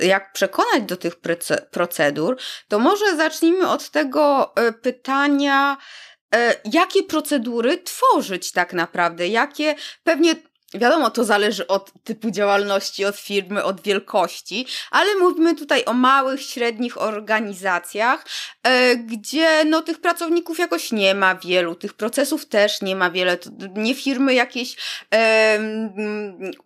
jak 0.00 0.32
przekonać 0.32 0.82
do 0.82 0.96
tych 0.96 1.16
procedur, 1.70 2.36
to 2.68 2.78
może 2.78 3.16
zacznijmy 3.16 3.68
od 3.68 3.90
tego 3.90 4.52
e, 4.56 4.72
pytania, 4.72 5.76
e, 6.34 6.54
jakie 6.72 7.02
procedury 7.02 7.78
tworzyć 7.78 8.52
tak 8.52 8.72
naprawdę, 8.72 9.28
jakie 9.28 9.74
pewnie 10.04 10.34
Wiadomo, 10.78 11.10
to 11.10 11.24
zależy 11.24 11.66
od 11.66 11.92
typu 12.04 12.30
działalności, 12.30 13.04
od 13.04 13.16
firmy, 13.16 13.64
od 13.64 13.80
wielkości, 13.80 14.66
ale 14.90 15.14
mówimy 15.14 15.54
tutaj 15.54 15.84
o 15.84 15.92
małych, 15.92 16.42
średnich 16.42 17.02
organizacjach, 17.02 18.26
e, 18.62 18.96
gdzie 18.96 19.64
no, 19.64 19.82
tych 19.82 20.00
pracowników 20.00 20.58
jakoś 20.58 20.92
nie 20.92 21.14
ma 21.14 21.34
wielu, 21.34 21.74
tych 21.74 21.94
procesów 21.94 22.46
też 22.46 22.82
nie 22.82 22.96
ma 22.96 23.10
wiele, 23.10 23.36
to 23.36 23.50
nie 23.74 23.94
firmy 23.94 24.34
jakieś 24.34 24.76
e, 25.14 25.58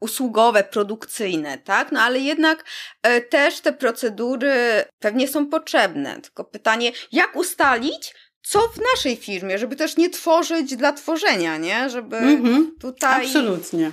usługowe, 0.00 0.64
produkcyjne, 0.64 1.58
tak? 1.58 1.92
No 1.92 2.00
ale 2.00 2.18
jednak 2.18 2.64
e, 3.02 3.20
też 3.20 3.60
te 3.60 3.72
procedury 3.72 4.84
pewnie 4.98 5.28
są 5.28 5.46
potrzebne. 5.46 6.20
Tylko 6.20 6.44
pytanie, 6.44 6.92
jak 7.12 7.36
ustalić, 7.36 8.14
co 8.42 8.60
w 8.68 8.80
naszej 8.94 9.16
firmie, 9.16 9.58
żeby 9.58 9.76
też 9.76 9.96
nie 9.96 10.10
tworzyć 10.10 10.76
dla 10.76 10.92
tworzenia, 10.92 11.56
nie? 11.56 11.90
Żeby 11.90 12.16
mhm, 12.16 12.74
tutaj. 12.80 13.26
Absolutnie. 13.26 13.92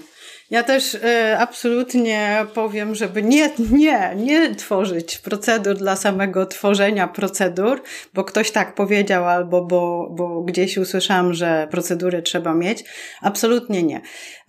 Ja 0.49 0.63
też 0.63 0.93
y, 0.93 0.99
absolutnie 1.37 2.45
powiem, 2.53 2.95
żeby 2.95 3.23
nie, 3.23 3.49
nie, 3.71 4.15
nie 4.15 4.55
tworzyć 4.55 5.17
procedur 5.17 5.75
dla 5.75 5.95
samego 5.95 6.45
tworzenia 6.45 7.07
procedur, 7.07 7.83
bo 8.13 8.23
ktoś 8.23 8.51
tak 8.51 8.75
powiedział 8.75 9.27
albo 9.27 9.65
bo, 9.65 10.09
bo 10.11 10.41
gdzieś 10.41 10.77
usłyszałam, 10.77 11.33
że 11.33 11.67
procedury 11.71 12.21
trzeba 12.21 12.53
mieć. 12.53 12.83
Absolutnie 13.21 13.83
nie. 13.83 14.01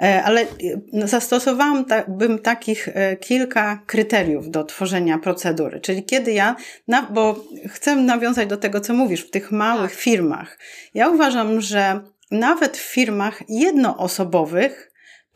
E, 0.03 0.23
ale 0.23 0.47
zastosowałam 0.93 1.85
ta, 1.85 2.05
bym 2.09 2.39
takich 2.39 2.89
e, 2.89 3.17
kilka 3.17 3.83
kryteriów 3.87 4.51
do 4.51 4.65
tworzenia 4.65 5.19
procedury. 5.19 5.81
Czyli 5.81 6.05
kiedy 6.05 6.33
ja, 6.33 6.57
na, 6.89 7.03
bo 7.03 7.45
chcę 7.69 7.97
nawiązać 7.97 8.49
do 8.49 8.57
tego, 8.57 8.81
co 8.81 8.95
mówisz, 8.95 9.21
w 9.21 9.31
tych 9.31 9.53
małych 9.53 9.91
tak. 9.91 10.01
firmach. 10.01 10.59
Ja 10.95 11.09
uważam, 11.09 11.61
że 11.61 12.01
nawet 12.31 12.77
w 12.77 12.93
firmach 12.93 13.43
jednoosobowych 13.49 14.88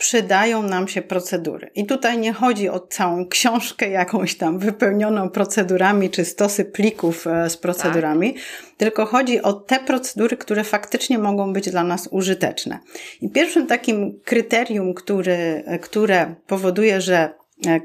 przydają 0.03 0.63
nam 0.63 0.89
się 0.89 1.03
procedury. 1.03 1.71
I 1.75 1.87
tutaj 1.87 2.19
nie 2.19 2.33
chodzi 2.33 2.69
o 2.69 2.81
całą 2.81 3.29
książkę 3.29 3.91
jakąś 3.91 4.35
tam 4.35 4.59
wypełnioną 4.59 5.31
procedurami, 5.31 6.11
czy 6.11 6.25
stosy 6.25 6.65
plików 6.65 7.27
e, 7.27 7.51
z 7.51 7.57
procedurami, 7.57 8.35
tak. 8.35 8.43
tylko 8.77 9.07
chodzi 9.07 9.43
o 9.43 9.53
te 9.53 9.79
procedury, 9.81 10.37
które 10.37 10.65
faktycznie 10.65 11.19
mogą 11.19 11.53
być 11.53 11.71
dla 11.71 11.85
nas 11.85 12.09
użyteczne. 12.11 12.79
I 13.21 13.31
pierwszym 13.31 13.67
takim 13.67 14.21
kryterium, 14.25 14.95
który, 14.95 15.63
e, 15.67 15.79
które 15.79 16.35
powoduje, 16.47 17.01
że 17.01 17.35
e, 17.67 17.81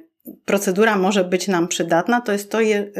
procedura 0.45 0.97
może 0.97 1.23
być 1.23 1.47
nam 1.47 1.67
przydatna, 1.67 2.21
to 2.21 2.31
jest, 2.31 2.51
to, 2.51 2.61
je, 2.61 2.91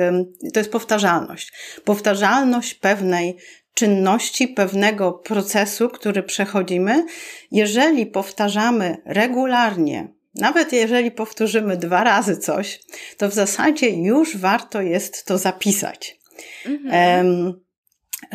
to 0.54 0.60
jest 0.60 0.72
powtarzalność. 0.72 1.54
Powtarzalność 1.86 2.74
pewnej 2.74 3.38
czynności, 3.78 4.48
pewnego 4.48 5.12
procesu, 5.12 5.90
który 5.90 6.24
przechodzimy, 6.24 7.06
jeżeli 7.52 8.06
powtarzamy 8.06 8.98
regularnie, 9.06 10.08
nawet 10.36 10.74
jeżeli 10.74 11.12
powtórzymy 11.12 11.78
dwa 11.78 12.04
razy 12.04 12.38
coś, 12.38 12.80
to 13.18 13.30
w 13.30 13.34
zasadzie 13.34 13.90
już 13.90 14.38
warto 14.38 14.82
jest 14.82 15.26
to 15.26 15.38
zapisać. 15.38 16.20
Mhm. 16.66 17.54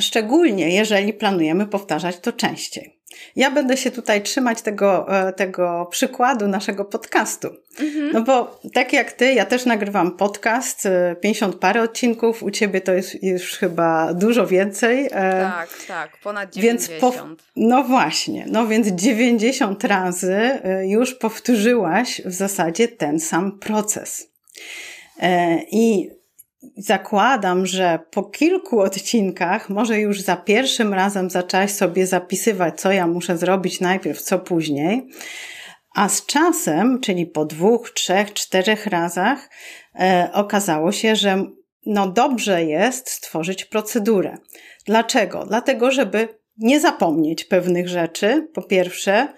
Szczególnie 0.01 0.75
jeżeli 0.75 1.13
planujemy 1.13 1.67
powtarzać 1.67 2.19
to 2.19 2.33
częściej. 2.33 3.01
Ja 3.37 3.51
będę 3.51 3.77
się 3.77 3.91
tutaj 3.91 4.23
trzymać 4.23 4.63
tego, 4.63 5.19
e, 5.19 5.33
tego 5.33 5.89
przykładu 5.91 6.49
naszego 6.49 6.85
podcastu. 6.85 7.49
Mhm. 7.81 8.11
No 8.13 8.23
bo 8.23 8.61
tak 8.75 8.93
jak 8.93 9.13
ty, 9.13 9.33
ja 9.33 9.45
też 9.45 9.67
nagrywam 9.67 10.17
podcast, 10.17 10.89
50 11.21 11.55
e, 11.55 11.59
parę 11.59 11.83
odcinków, 11.83 12.43
u 12.43 12.51
ciebie 12.51 12.81
to 12.81 12.93
jest 12.93 13.23
już 13.23 13.53
chyba 13.53 14.15
dużo 14.15 14.47
więcej. 14.47 15.07
E, 15.07 15.11
tak, 15.11 15.69
tak, 15.89 16.19
ponad 16.23 16.55
90. 16.55 16.91
Więc 16.91 17.01
po, 17.01 17.27
no 17.57 17.85
właśnie, 17.85 18.45
no 18.49 18.67
więc 18.67 18.89
90 18.89 19.85
razy 19.85 20.61
już 20.85 21.15
powtórzyłaś 21.15 22.23
w 22.25 22.33
zasadzie 22.33 22.89
ten 22.89 23.21
sam 23.21 23.59
proces. 23.59 24.29
I 25.71 26.11
zakładam, 26.77 27.67
że 27.67 27.99
po 28.11 28.23
kilku 28.23 28.81
odcinkach, 28.81 29.71
może 29.71 30.01
już 30.01 30.21
za 30.21 30.37
pierwszym 30.37 30.95
razem 30.95 31.31
zaczęłaś 31.31 31.71
sobie 31.71 32.07
zapisywać, 32.07 32.81
co 32.81 32.93
ja 32.93 33.07
muszę 33.07 33.39
zrobić 33.39 33.81
najpierw, 33.81 34.23
co 34.23 34.39
później. 34.39 35.09
A 35.95 36.09
z 36.09 36.27
czasem, 36.27 37.01
czyli 37.01 37.27
po 37.27 37.45
dwóch, 37.45 37.91
trzech, 37.91 38.33
czterech 38.33 38.87
razach, 38.87 39.51
e, 39.95 40.31
okazało 40.33 40.93
się, 40.93 41.17
że 41.17 41.45
no 41.87 42.09
dobrze 42.09 42.65
jest 42.65 43.11
stworzyć 43.11 43.65
procedurę. 43.65 44.37
Dlaczego? 44.87 45.47
Dlatego, 45.47 45.91
żeby 45.91 46.29
nie 46.57 46.81
zapomnieć 46.81 47.45
pewnych 47.45 47.89
rzeczy, 47.89 48.49
po 48.55 48.63
pierwsze, 48.63 49.29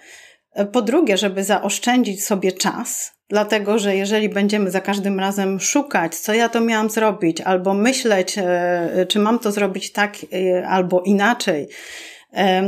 e, 0.51 0.65
po 0.65 0.81
drugie, 0.81 1.17
żeby 1.17 1.43
zaoszczędzić 1.43 2.25
sobie 2.25 2.51
czas, 2.51 3.14
Dlatego, 3.29 3.79
że 3.79 3.95
jeżeli 3.95 4.29
będziemy 4.29 4.71
za 4.71 4.81
każdym 4.81 5.19
razem 5.19 5.59
szukać, 5.59 6.15
co 6.15 6.33
ja 6.33 6.49
to 6.49 6.61
miałam 6.61 6.89
zrobić, 6.89 7.41
albo 7.41 7.73
myśleć, 7.73 8.35
e, 8.37 9.05
czy 9.09 9.19
mam 9.19 9.39
to 9.39 9.51
zrobić 9.51 9.91
tak, 9.91 10.15
e, 10.33 10.67
albo 10.67 11.01
inaczej, 11.01 11.67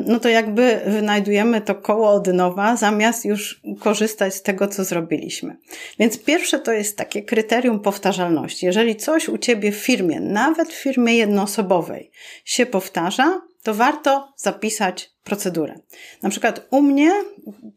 no 0.06 0.20
to 0.20 0.30
jakby 0.30 0.82
wynajdujemy 0.86 1.62
to 1.62 1.76
koło 1.76 2.10
od 2.10 2.28
nowa, 2.28 2.76
zamiast 2.76 3.26
już 3.26 3.62
korzystać 3.80 4.36
z 4.36 4.42
tego, 4.42 4.68
co 4.68 4.84
zrobiliśmy. 4.84 5.58
Więc 6.00 6.24
pierwsze 6.24 6.60
to 6.60 6.72
jest 6.72 6.98
takie 6.98 7.24
kryterium 7.24 7.80
powtarzalności. 7.80 8.66
Jeżeli 8.66 8.96
coś 8.96 9.30
u 9.30 9.38
Ciebie 9.38 9.72
w 9.72 9.76
firmie, 9.76 10.20
nawet 10.20 10.70
w 10.70 10.82
firmie 10.82 11.18
jednoosobowej, 11.18 12.12
się 12.46 12.66
powtarza, 12.66 13.42
to 13.64 13.74
warto 13.74 14.34
zapisać 14.38 15.12
procedurę. 15.24 15.76
Na 16.24 16.30
przykład 16.30 16.68
u 16.72 16.82
mnie 16.82 17.12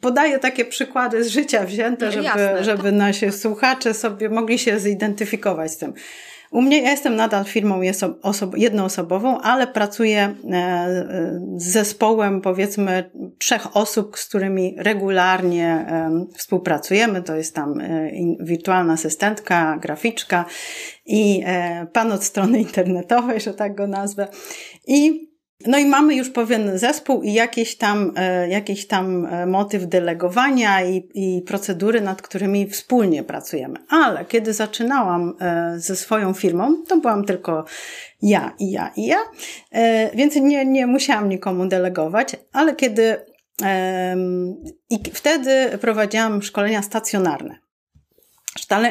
podaję 0.00 0.38
takie 0.38 0.64
przykłady 0.64 1.25
z 1.25 1.28
życia 1.28 1.64
wzięte, 1.64 2.06
no, 2.06 2.12
żeby, 2.12 2.25
Jasne. 2.25 2.64
żeby 2.64 2.92
nasi 2.92 3.32
słuchacze 3.32 3.94
sobie 3.94 4.28
mogli 4.28 4.58
się 4.58 4.78
zidentyfikować 4.78 5.72
z 5.72 5.76
tym. 5.76 5.92
U 6.50 6.62
mnie 6.62 6.82
ja 6.82 6.90
jestem 6.90 7.16
nadal 7.16 7.44
firmą 7.44 7.80
jednoosobową, 8.56 9.40
ale 9.40 9.66
pracuję 9.66 10.34
e, 10.50 11.06
z 11.56 11.64
zespołem 11.72 12.40
powiedzmy 12.40 13.10
trzech 13.38 13.76
osób, 13.76 14.18
z 14.18 14.28
którymi 14.28 14.75
regularnie 14.78 15.87
współpracujemy. 16.37 17.22
To 17.22 17.37
jest 17.37 17.54
tam 17.54 17.80
e, 17.80 18.10
wirtualna 18.40 18.92
asystentka, 18.92 19.78
graficzka 19.82 20.44
i 21.06 21.42
e, 21.46 21.87
pan 21.92 22.12
od 22.12 22.25
strony 22.25 22.60
internetowej, 22.60 23.40
że 23.40 23.54
tak 23.54 23.75
go 23.75 23.87
nazwę. 23.87 24.28
I 24.87 25.29
no 25.67 25.79
i 25.79 25.87
mamy 25.87 26.14
już 26.14 26.31
pewien 26.31 26.79
zespół 26.79 27.23
i 27.23 27.33
jakiś 27.33 27.76
tam, 27.76 28.12
e, 28.17 28.49
jakiś 28.49 28.87
tam 28.87 29.26
e, 29.26 29.47
motyw 29.47 29.87
delegowania 29.87 30.85
i, 30.85 31.09
i 31.14 31.43
procedury, 31.43 32.00
nad 32.00 32.23
którymi 32.23 32.69
wspólnie 32.69 33.23
pracujemy. 33.23 33.75
Ale 33.88 34.25
kiedy 34.25 34.52
zaczynałam 34.52 35.35
e, 35.40 35.75
ze 35.76 35.97
swoją 35.97 36.35
firmą, 36.35 36.76
to 36.88 36.97
byłam 36.97 37.25
tylko 37.25 37.64
ja 38.23 38.55
i 38.59 38.71
ja 38.71 38.93
i 38.97 39.07
ja, 39.07 39.19
więc 40.14 40.37
nie, 40.37 40.67
nie 40.67 40.87
musiałam 40.87 41.29
nikomu 41.29 41.67
delegować, 41.67 42.37
ale 42.52 42.76
kiedy 42.76 43.17
i 44.90 44.99
wtedy 45.12 45.79
prowadziłam 45.81 46.43
szkolenia 46.43 46.83
stacjonarne. 46.83 47.59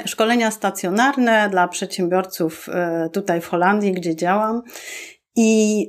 Szkolenia 0.05 0.51
stacjonarne 0.51 1.49
dla 1.49 1.67
przedsiębiorców 1.67 2.69
tutaj 3.13 3.41
w 3.41 3.47
Holandii, 3.47 3.91
gdzie 3.91 4.15
działam. 4.15 4.61
I, 5.35 5.81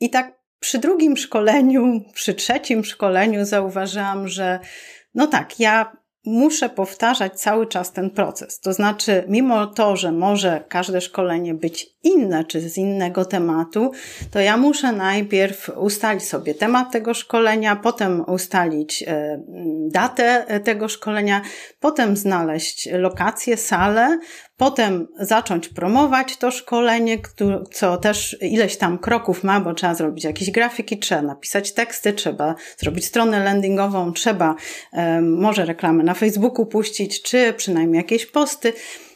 I 0.00 0.10
tak 0.10 0.42
przy 0.60 0.78
drugim 0.78 1.16
szkoleniu, 1.16 2.00
przy 2.14 2.34
trzecim 2.34 2.84
szkoleniu 2.84 3.44
zauważyłam, 3.44 4.28
że 4.28 4.60
no 5.14 5.26
tak, 5.26 5.60
ja 5.60 6.02
muszę 6.24 6.68
powtarzać 6.68 7.40
cały 7.40 7.66
czas 7.66 7.92
ten 7.92 8.10
proces. 8.10 8.60
To 8.60 8.72
znaczy, 8.72 9.24
mimo 9.28 9.66
to, 9.66 9.96
że 9.96 10.12
może 10.12 10.64
każde 10.68 11.00
szkolenie 11.00 11.54
być 11.54 11.86
inne 12.02 12.44
czy 12.44 12.60
z 12.60 12.78
innego 12.78 13.24
tematu, 13.24 13.92
to 14.30 14.40
ja 14.40 14.56
muszę 14.56 14.92
najpierw 14.92 15.70
ustalić 15.76 16.24
sobie 16.24 16.54
temat 16.54 16.92
tego 16.92 17.14
szkolenia, 17.14 17.76
potem 17.76 18.24
ustalić 18.28 19.04
e, 19.06 19.42
datę 19.90 20.46
tego 20.64 20.88
szkolenia, 20.88 21.42
potem 21.80 22.16
znaleźć 22.16 22.88
lokację, 22.92 23.56
salę, 23.56 24.18
potem 24.62 25.08
zacząć 25.18 25.68
promować 25.68 26.36
to 26.36 26.50
szkolenie, 26.50 27.18
co 27.72 27.96
też 27.96 28.36
ileś 28.40 28.76
tam 28.76 28.98
kroków 28.98 29.44
ma, 29.44 29.60
bo 29.60 29.74
trzeba 29.74 29.94
zrobić 29.94 30.24
jakieś 30.24 30.50
grafiki, 30.50 30.98
trzeba 30.98 31.22
napisać 31.22 31.72
teksty, 31.72 32.12
trzeba 32.12 32.54
zrobić 32.78 33.04
stronę 33.04 33.44
landingową, 33.44 34.12
trzeba 34.12 34.54
może 35.22 35.64
reklamę 35.64 36.04
na 36.04 36.14
Facebooku 36.14 36.66
puścić, 36.66 37.22
czy 37.22 37.54
przynajmniej 37.56 37.96
jakieś 37.96 38.26
posty. 38.26 38.72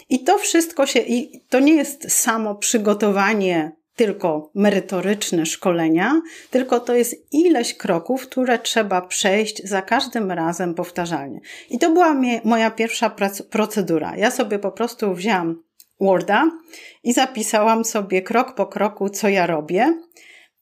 I 0.08 0.24
to 0.24 0.38
wszystko 0.38 0.86
się, 0.86 1.00
i 1.00 1.40
to 1.48 1.60
nie 1.60 1.74
jest 1.74 2.12
samo 2.12 2.54
przygotowanie 2.54 3.72
tylko 3.96 4.50
merytoryczne 4.54 5.46
szkolenia, 5.46 6.20
tylko 6.50 6.80
to 6.80 6.94
jest 6.94 7.32
ileś 7.32 7.74
kroków, 7.74 8.22
które 8.22 8.58
trzeba 8.58 9.02
przejść 9.02 9.68
za 9.68 9.82
każdym 9.82 10.32
razem 10.32 10.74
powtarzalnie. 10.74 11.40
I 11.70 11.78
to 11.78 11.90
była 11.90 12.16
moja 12.44 12.70
pierwsza 12.70 13.16
procedura. 13.50 14.16
Ja 14.16 14.30
sobie 14.30 14.58
po 14.58 14.72
prostu 14.72 15.14
wzięłam 15.14 15.62
Worda 16.00 16.50
i 17.02 17.12
zapisałam 17.12 17.84
sobie 17.84 18.22
krok 18.22 18.54
po 18.54 18.66
kroku, 18.66 19.08
co 19.08 19.28
ja 19.28 19.46
robię, 19.46 20.00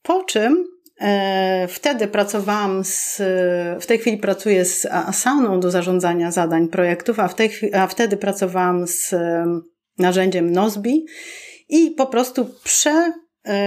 po 0.03 0.25
czym 0.25 0.64
e, 1.00 1.69
Wtedy 1.69 2.09
pracowałam 2.09 2.85
z, 2.85 3.17
w 3.81 3.87
tej 3.87 3.99
chwili 3.99 4.17
pracuję 4.19 4.64
z 4.64 4.87
Asaną 4.87 5.61
do 5.61 5.71
zarządzania 5.71 6.31
zadań 6.31 6.69
projektów, 6.69 7.21
a, 7.21 7.29
w 7.29 7.35
tej, 7.35 7.50
a 7.75 7.87
wtedy 7.87 8.17
pracowałam 8.17 8.87
z 8.87 9.14
narzędziem 9.99 10.53
Nozbi 10.53 11.07
i 11.69 11.91
po 11.91 12.07
prostu 12.07 12.47
prze, 12.64 13.12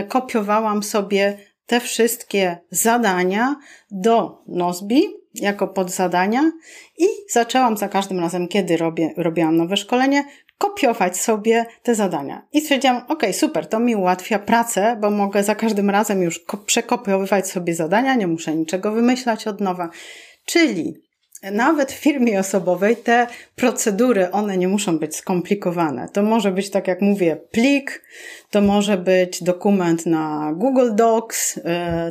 kopiowałam 0.08 0.84
sobie 0.84 1.38
te 1.66 1.80
wszystkie 1.80 2.58
zadania 2.72 3.56
do 3.92 4.44
Nozbi 4.48 5.04
jako 5.34 5.68
podzadania 5.68 6.52
i 6.98 7.06
zaczęłam 7.32 7.78
za 7.78 7.88
każdym 7.88 8.20
razem, 8.20 8.48
kiedy 8.48 8.78
robię, 8.78 9.14
robiłam 9.18 9.58
nowe 9.58 9.78
szkolenie, 9.78 10.24
kopiować 10.58 11.18
sobie 11.18 11.66
te 11.84 11.96
zadania. 11.96 12.48
I 12.54 12.62
stwierdziłam, 12.62 13.02
ok, 13.08 13.24
super, 13.32 13.68
to 13.68 13.80
mi 13.80 13.96
ułatwia 13.96 14.40
pracę, 14.40 14.98
bo 15.02 15.10
mogę 15.10 15.44
za 15.44 15.56
każdym 15.56 15.90
razem 15.90 16.22
już 16.22 16.46
przekopiowywać 16.66 17.50
sobie 17.50 17.76
zadania, 17.76 18.16
nie 18.16 18.28
muszę 18.28 18.56
niczego 18.56 18.92
wymyślać 18.92 19.48
od 19.48 19.62
nowa. 19.62 19.90
Czyli 20.46 21.07
nawet 21.52 21.92
w 21.92 21.96
firmie 21.96 22.40
osobowej 22.40 22.96
te 22.96 23.28
procedury, 23.56 24.32
one 24.32 24.58
nie 24.58 24.68
muszą 24.68 25.00
być 25.00 25.16
skomplikowane. 25.16 26.10
To 26.14 26.24
może 26.24 26.52
być, 26.52 26.70
tak 26.70 26.88
jak 26.88 27.02
mówię, 27.02 27.38
plik, 27.52 28.04
to 28.52 28.62
może 28.62 28.98
być 28.98 29.44
dokument 29.44 30.06
na 30.06 30.54
Google 30.56 30.96
Docs, 30.96 31.58
y, 31.58 31.62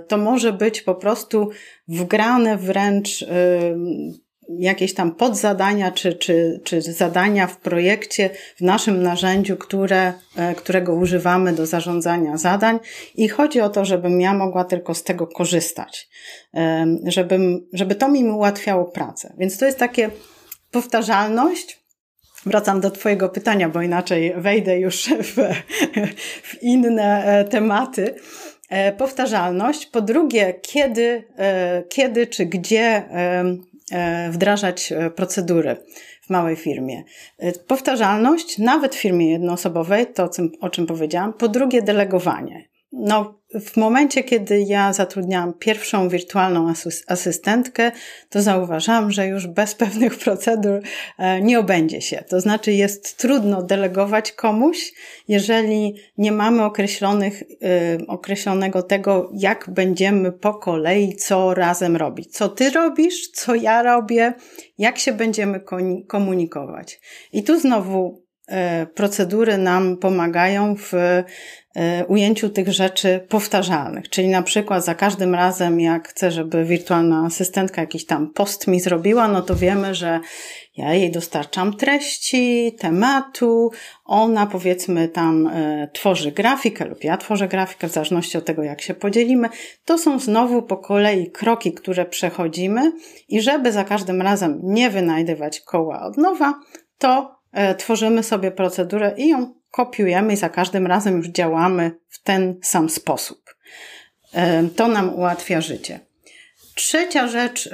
to 0.09 0.19
może 0.19 0.53
być 0.53 0.83
po 0.83 0.95
prostu 0.95 1.51
wgrane 1.89 2.57
wręcz 2.57 3.23
y, 3.23 3.27
jakieś 4.49 4.95
tam 4.95 5.15
podzadania 5.15 5.91
czy, 5.91 6.15
czy, 6.15 6.61
czy 6.65 6.83
zadania 6.83 7.47
w 7.47 7.57
projekcie, 7.57 8.31
w 8.57 8.61
naszym 8.61 9.03
narzędziu, 9.03 9.57
które, 9.57 10.13
e, 10.37 10.55
którego 10.55 10.95
używamy 10.95 11.53
do 11.53 11.67
zarządzania 11.67 12.37
zadań 12.37 12.79
i 13.15 13.29
chodzi 13.29 13.61
o 13.61 13.69
to, 13.69 13.85
żebym 13.85 14.21
ja 14.21 14.35
mogła 14.35 14.65
tylko 14.65 14.95
z 14.95 15.03
tego 15.03 15.27
korzystać, 15.27 16.09
żebym, 17.05 17.69
żeby 17.73 17.95
to 17.95 18.09
mi 18.09 18.25
ułatwiało 18.25 18.85
pracę. 18.85 19.35
Więc 19.39 19.59
to 19.59 19.67
jest 19.67 19.79
takie 19.79 20.11
powtarzalność, 20.71 21.87
Wracam 22.47 22.81
do 22.81 22.91
Twojego 22.91 23.29
pytania, 23.29 23.69
bo 23.69 23.83
inaczej 23.83 24.35
wejdę 24.37 24.79
już 24.79 25.09
w, 25.09 25.35
w 26.43 26.63
inne 26.63 27.25
e, 27.25 27.45
tematy. 27.45 28.15
E, 28.71 28.93
powtarzalność. 28.93 29.87
Po 29.87 30.01
drugie, 30.01 30.55
kiedy, 30.63 31.25
kiedy 31.89 32.27
czy 32.27 32.47
gdzie 32.47 33.03
wdrażać 34.31 34.93
e, 34.93 35.11
procedury 35.11 35.77
w 36.23 36.31
małej 36.31 36.57
firmie. 36.57 37.05
E, 37.39 37.53
powtarzalność, 37.53 38.59
nawet 38.59 38.95
w 38.95 39.01
firmie 39.01 39.31
jednoosobowej, 39.31 40.07
to 40.07 40.31
o 40.61 40.71
czym 40.71 40.87
powiedziałam. 40.87 41.33
Po 41.33 41.49
drugie, 41.49 41.83
delegowanie. 41.83 42.69
No, 42.93 43.36
w 43.55 43.77
momencie, 43.77 44.25
kiedy 44.25 44.61
ja 44.61 44.93
zatrudniałam 44.93 45.55
pierwszą 45.55 46.09
wirtualną 46.09 46.73
asystentkę, 47.07 47.93
to 48.31 48.43
zauważałam, 48.43 49.11
że 49.11 49.27
już 49.27 49.47
bez 49.47 49.75
pewnych 49.85 50.19
procedur 50.19 50.81
e, 51.19 51.41
nie 51.41 51.59
obędzie 51.59 52.01
się. 52.01 52.25
To 52.29 52.41
znaczy, 52.41 52.73
jest 52.73 53.17
trudno 53.17 53.63
delegować 53.63 54.33
komuś, 54.33 54.93
jeżeli 55.29 55.95
nie 56.19 56.33
mamy 56.33 56.65
określonych, 56.65 57.43
e, 57.43 58.07
określonego 58.07 58.83
tego, 58.83 59.31
jak 59.35 59.71
będziemy 59.71 60.33
po 60.33 60.55
kolei 60.55 61.17
co 61.17 61.55
razem 61.55 61.97
robić. 61.97 62.33
Co 62.33 62.49
ty 62.49 62.71
robisz, 62.71 63.31
co 63.31 63.55
ja 63.55 63.83
robię, 63.83 64.35
jak 64.79 64.99
się 64.99 65.13
będziemy 65.13 65.61
komunikować. 66.07 67.01
I 67.33 67.43
tu 67.43 67.61
znowu 67.61 68.26
procedury 68.95 69.59
nam 69.59 69.97
pomagają 69.97 70.75
w 70.77 70.93
E, 71.77 72.05
ujęciu 72.07 72.51
tych 72.51 72.73
rzeczy 72.73 73.27
powtarzalnych. 73.29 74.09
Czyli 74.09 74.29
na 74.29 74.43
przykład 74.43 74.85
za 74.85 74.95
każdym 74.95 75.35
razem, 75.35 75.81
jak 75.81 76.09
chcę, 76.09 76.31
żeby 76.31 76.65
wirtualna 76.65 77.25
asystentka 77.27 77.81
jakiś 77.81 78.07
tam 78.07 78.31
post 78.33 78.67
mi 78.67 78.81
zrobiła, 78.81 79.29
no 79.29 79.43
to 79.43 79.57
wiemy, 79.57 79.95
że 79.95 80.21
ja 80.77 80.95
jej 80.95 81.11
dostarczam 81.11 81.77
treści, 81.77 82.77
tematu, 82.79 83.71
ona 84.05 84.47
powiedzmy 84.47 85.09
tam 85.09 85.47
y, 85.47 85.89
tworzy 85.93 86.33
grafikę 86.33 86.85
lub 86.85 87.05
ja 87.05 87.17
tworzę 87.17 87.49
grafikę, 87.49 87.89
w 87.89 87.93
zależności 87.93 88.39
od 88.39 88.45
tego, 88.45 88.63
jak 88.63 88.81
się 88.81 88.95
podzielimy. 88.95 89.49
To 89.85 89.99
są 89.99 90.19
znowu 90.19 90.63
po 90.63 90.77
kolei 90.77 91.31
kroki, 91.31 91.73
które 91.73 92.05
przechodzimy 92.05 92.93
i 93.29 93.41
żeby 93.41 93.73
za 93.73 93.85
każdym 93.85 94.23
razem 94.23 94.61
nie 94.63 94.91
wynajdywać 94.91 95.61
koła 95.61 96.03
od 96.03 96.17
nowa, 96.17 96.55
to 96.99 97.36
tworzymy 97.79 98.23
sobie 98.23 98.51
procedurę 98.51 99.15
i 99.17 99.29
ją 99.29 99.55
kopiujemy 99.71 100.33
i 100.33 100.37
za 100.37 100.49
każdym 100.49 100.87
razem 100.87 101.17
już 101.17 101.29
działamy 101.29 101.91
w 102.09 102.23
ten 102.23 102.59
sam 102.63 102.91
sposób. 102.91 103.55
To 104.77 104.89
nam 104.89 105.15
ułatwia 105.15 105.61
życie. 105.61 106.01
Trzecia 106.75 107.29
rzecz, 107.29 107.71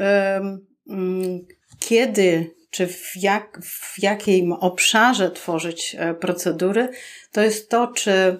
mm, 0.88 1.46
kiedy 1.78 2.50
czy 2.72 2.86
w, 2.86 3.12
jak, 3.16 3.58
w 3.64 4.02
jakim 4.02 4.52
obszarze 4.52 5.30
tworzyć 5.30 5.96
e, 5.98 6.14
procedury, 6.14 6.88
to 7.32 7.40
jest 7.42 7.70
to, 7.70 7.86
czy 7.86 8.12
e, 8.12 8.38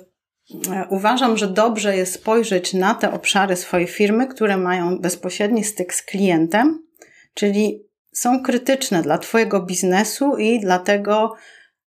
uważam, 0.90 1.37
że 1.37 1.48
dobrze 1.48 1.96
jest 1.96 2.14
spojrzeć 2.14 2.74
na 2.74 2.94
te 2.94 3.12
obszary 3.12 3.57
swojej 3.57 3.87
firmy, 3.87 4.26
które 4.26 4.57
mają 4.57 4.98
bezpośredni 4.98 5.64
styk 5.64 5.94
z 5.94 6.02
klientem, 6.02 6.87
czyli 7.35 7.85
są 8.12 8.42
krytyczne 8.42 9.03
dla 9.03 9.18
Twojego 9.18 9.62
biznesu 9.62 10.37
i 10.37 10.61
dlatego, 10.61 11.35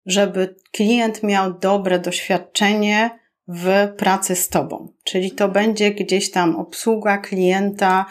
żeby 0.05 0.55
klient 0.71 1.23
miał 1.23 1.53
dobre 1.53 1.99
doświadczenie 1.99 3.23
w 3.47 3.93
pracy 3.97 4.35
z 4.35 4.49
Tobą. 4.49 4.93
Czyli 5.03 5.31
to 5.31 5.49
będzie 5.49 5.91
gdzieś 5.91 6.31
tam 6.31 6.55
obsługa 6.55 7.17
klienta, 7.17 8.05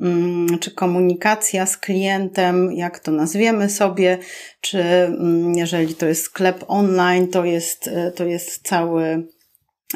mm, 0.00 0.58
czy 0.58 0.70
komunikacja 0.70 1.66
z 1.66 1.76
klientem, 1.76 2.72
jak 2.72 2.98
to 2.98 3.12
nazwiemy 3.12 3.70
sobie, 3.70 4.18
czy 4.60 4.82
mm, 4.82 5.54
jeżeli 5.54 5.94
to 5.94 6.06
jest 6.06 6.22
sklep 6.22 6.64
online, 6.68 7.28
to 7.28 7.44
jest, 7.44 7.88
e, 7.88 8.12
to 8.12 8.24
jest 8.24 8.68
cały 8.68 9.26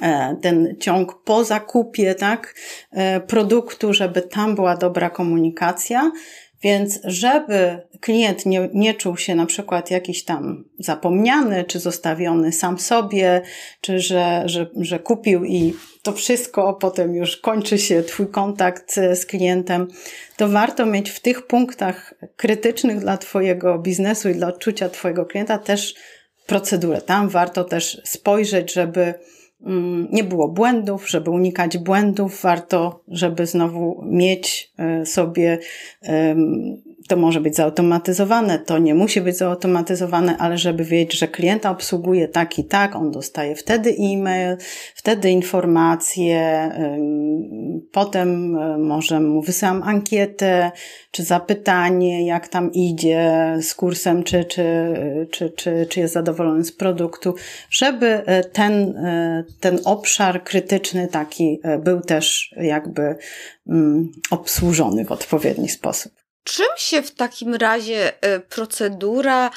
e, 0.03 0.37
ten 0.43 0.77
ciąg 0.81 1.23
po 1.25 1.45
zakupie, 1.45 2.15
tak, 2.15 2.55
e, 2.91 3.21
produktu, 3.21 3.95
żeby 3.95 4.23
tam 4.23 4.55
była 4.55 4.77
dobra 4.77 5.11
komunikacja. 5.11 6.11
Więc 6.62 7.01
żeby 7.05 7.79
klient 8.01 8.46
nie, 8.46 8.68
nie 8.75 8.94
czuł 8.94 9.16
się 9.16 9.35
na 9.35 9.46
przykład 9.46 9.90
jakiś 9.90 10.25
tam 10.25 10.64
zapomniany, 10.79 11.64
czy 11.64 11.79
zostawiony 11.79 12.53
sam 12.53 12.79
sobie, 12.79 13.42
czy 13.81 13.98
że, 13.98 14.42
że, 14.46 14.70
że 14.77 14.98
kupił 14.98 15.44
i 15.44 15.75
to 16.03 16.12
wszystko 16.12 16.75
potem 16.75 17.14
już 17.14 17.37
kończy 17.37 17.79
się 17.79 18.03
Twój 18.03 18.27
kontakt 18.27 18.94
z 19.14 19.27
klientem, 19.27 19.88
to 20.37 20.48
warto 20.48 20.87
mieć 20.87 21.11
w 21.11 21.20
tych 21.20 21.46
punktach 21.46 22.14
krytycznych 22.37 23.01
dla 23.01 23.18
Twojego 23.18 23.79
biznesu 23.79 24.29
i 24.29 24.35
dla 24.35 24.48
odczucia 24.48 24.88
Twojego 24.88 25.27
klienta 25.27 25.59
też 25.59 25.94
procedurę. 26.46 27.01
Tam 27.01 27.29
warto 27.29 27.64
też 27.64 28.01
spojrzeć, 28.05 28.72
żeby 28.72 29.14
nie 30.12 30.25
było 30.25 30.48
błędów, 30.48 31.11
żeby 31.11 31.31
unikać 31.31 31.79
błędów, 31.79 32.42
warto, 32.42 33.03
żeby 33.09 33.46
znowu 33.46 34.03
mieć 34.07 34.72
e, 34.79 35.07
sobie, 35.07 35.59
to 37.09 37.17
może 37.17 37.41
być 37.41 37.57
zautomatyzowane, 37.57 38.59
to 38.59 38.79
nie 38.79 38.95
musi 38.95 39.21
być 39.21 39.37
zautomatyzowane, 39.37 40.37
ale 40.38 40.59
żeby 40.59 40.85
wiedzieć, 40.85 41.19
że 41.19 41.29
klienta 41.29 41.71
obsługuje 41.71 42.29
tak 42.29 42.59
i 42.59 42.65
tak, 42.65 42.97
on 42.97 43.11
dostaje 43.11 43.57
wtedy 43.57 43.97
e-mail, 44.01 44.57
wtedy 44.95 45.31
informacje, 45.31 46.71
potem 47.93 48.57
e, 48.57 48.79
może 48.79 49.21
mu 49.21 49.43
wysyłam 49.43 49.83
ankietę, 49.83 50.71
czy 51.11 51.25
zapytanie, 51.25 52.27
jak 52.27 52.49
tam 52.49 52.73
idzie 52.73 53.55
z 53.61 53.75
kursem, 53.75 54.23
czy, 54.23 54.45
czy, 54.45 54.95
czy, 55.31 55.51
czy, 55.51 55.87
czy 55.91 56.01
jest 56.01 56.15
zadowolony 56.15 56.65
z 56.65 56.73
produktu, 56.73 57.35
żeby 57.71 58.07
e, 58.07 58.45
ten, 58.45 58.95
ten 59.61 59.79
obszar 59.85 60.45
krytyczny 60.45 61.09
taki 61.09 61.61
był 61.85 62.01
też 62.01 62.55
jakby 62.57 63.17
obsłużony 64.31 65.05
w 65.05 65.12
odpowiedni 65.12 65.69
sposób. 65.69 66.22
Czym 66.45 66.67
się 66.77 67.03
w 67.03 67.15
takim 67.15 67.55
razie 67.55 68.23
e, 68.23 68.41
procedura 68.41 69.47
e, 69.47 69.51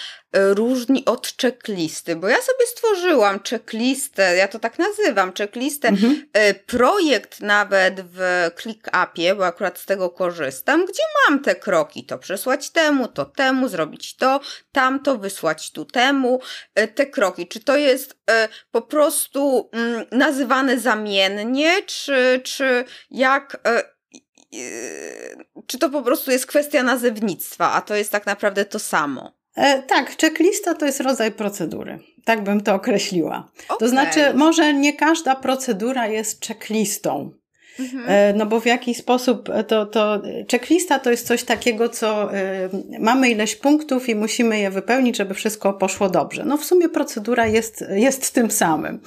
różni 0.53 1.05
od 1.05 1.33
checklisty? 1.41 2.15
Bo 2.15 2.27
ja 2.27 2.41
sobie 2.41 2.65
stworzyłam 2.67 3.39
checklistę, 3.49 4.35
ja 4.35 4.47
to 4.47 4.59
tak 4.59 4.79
nazywam, 4.79 5.33
checklistę, 5.33 5.87
mhm. 5.87 6.25
projekt 6.65 7.39
nawet 7.41 8.01
w 8.01 8.49
ClickUpie, 8.61 9.35
bo 9.35 9.45
akurat 9.45 9.79
z 9.79 9.85
tego 9.85 10.09
korzystam, 10.09 10.85
gdzie 10.85 11.03
mam 11.29 11.39
te 11.39 11.55
kroki, 11.55 12.05
to 12.05 12.17
przesłać 12.17 12.69
temu, 12.69 13.07
to 13.07 13.25
temu, 13.25 13.67
zrobić 13.67 14.15
to, 14.15 14.39
tamto, 14.71 15.17
wysłać 15.17 15.71
tu 15.71 15.85
temu, 15.85 16.41
te 16.95 17.05
kroki. 17.05 17.47
Czy 17.47 17.59
to 17.59 17.77
jest 17.77 18.17
po 18.71 18.81
prostu 18.81 19.69
mm, 19.73 20.05
nazywane 20.11 20.79
zamiennie, 20.79 21.81
czy, 21.83 22.41
czy 22.43 22.85
jak 23.11 23.61
czy 25.67 25.79
to 25.79 25.89
po 25.89 26.01
prostu 26.01 26.31
jest 26.31 26.45
kwestia 26.47 26.83
nazewnictwa, 26.83 27.71
a 27.71 27.81
to 27.81 27.95
jest 27.95 28.11
tak 28.11 28.25
naprawdę 28.25 28.65
to 28.65 28.79
samo? 28.79 29.31
E, 29.55 29.81
tak, 29.81 30.17
checklista 30.21 30.73
to 30.73 30.85
jest 30.85 30.99
rodzaj 30.99 31.31
procedury. 31.31 31.99
Tak 32.25 32.43
bym 32.43 32.61
to 32.61 32.75
określiła. 32.75 33.47
Okay. 33.65 33.77
To 33.79 33.87
znaczy, 33.87 34.33
może 34.33 34.73
nie 34.73 34.93
każda 34.93 35.35
procedura 35.35 36.07
jest 36.07 36.45
checklistą. 36.45 37.31
Mhm. 37.79 38.03
E, 38.07 38.33
no 38.33 38.45
bo 38.45 38.59
w 38.59 38.65
jaki 38.65 38.95
sposób 38.95 39.49
to, 39.67 39.85
to 39.85 40.21
checklista 40.51 40.99
to 40.99 41.11
jest 41.11 41.27
coś 41.27 41.43
takiego, 41.43 41.89
co 41.89 42.35
y, 42.35 42.39
mamy 42.99 43.29
ileś 43.29 43.55
punktów 43.55 44.09
i 44.09 44.15
musimy 44.15 44.59
je 44.59 44.71
wypełnić, 44.71 45.17
żeby 45.17 45.33
wszystko 45.33 45.73
poszło 45.73 46.09
dobrze. 46.09 46.45
No 46.45 46.57
w 46.57 46.65
sumie 46.65 46.89
procedura 46.89 47.47
jest, 47.47 47.85
jest 47.89 48.33
tym 48.33 48.51
samym. 48.51 48.99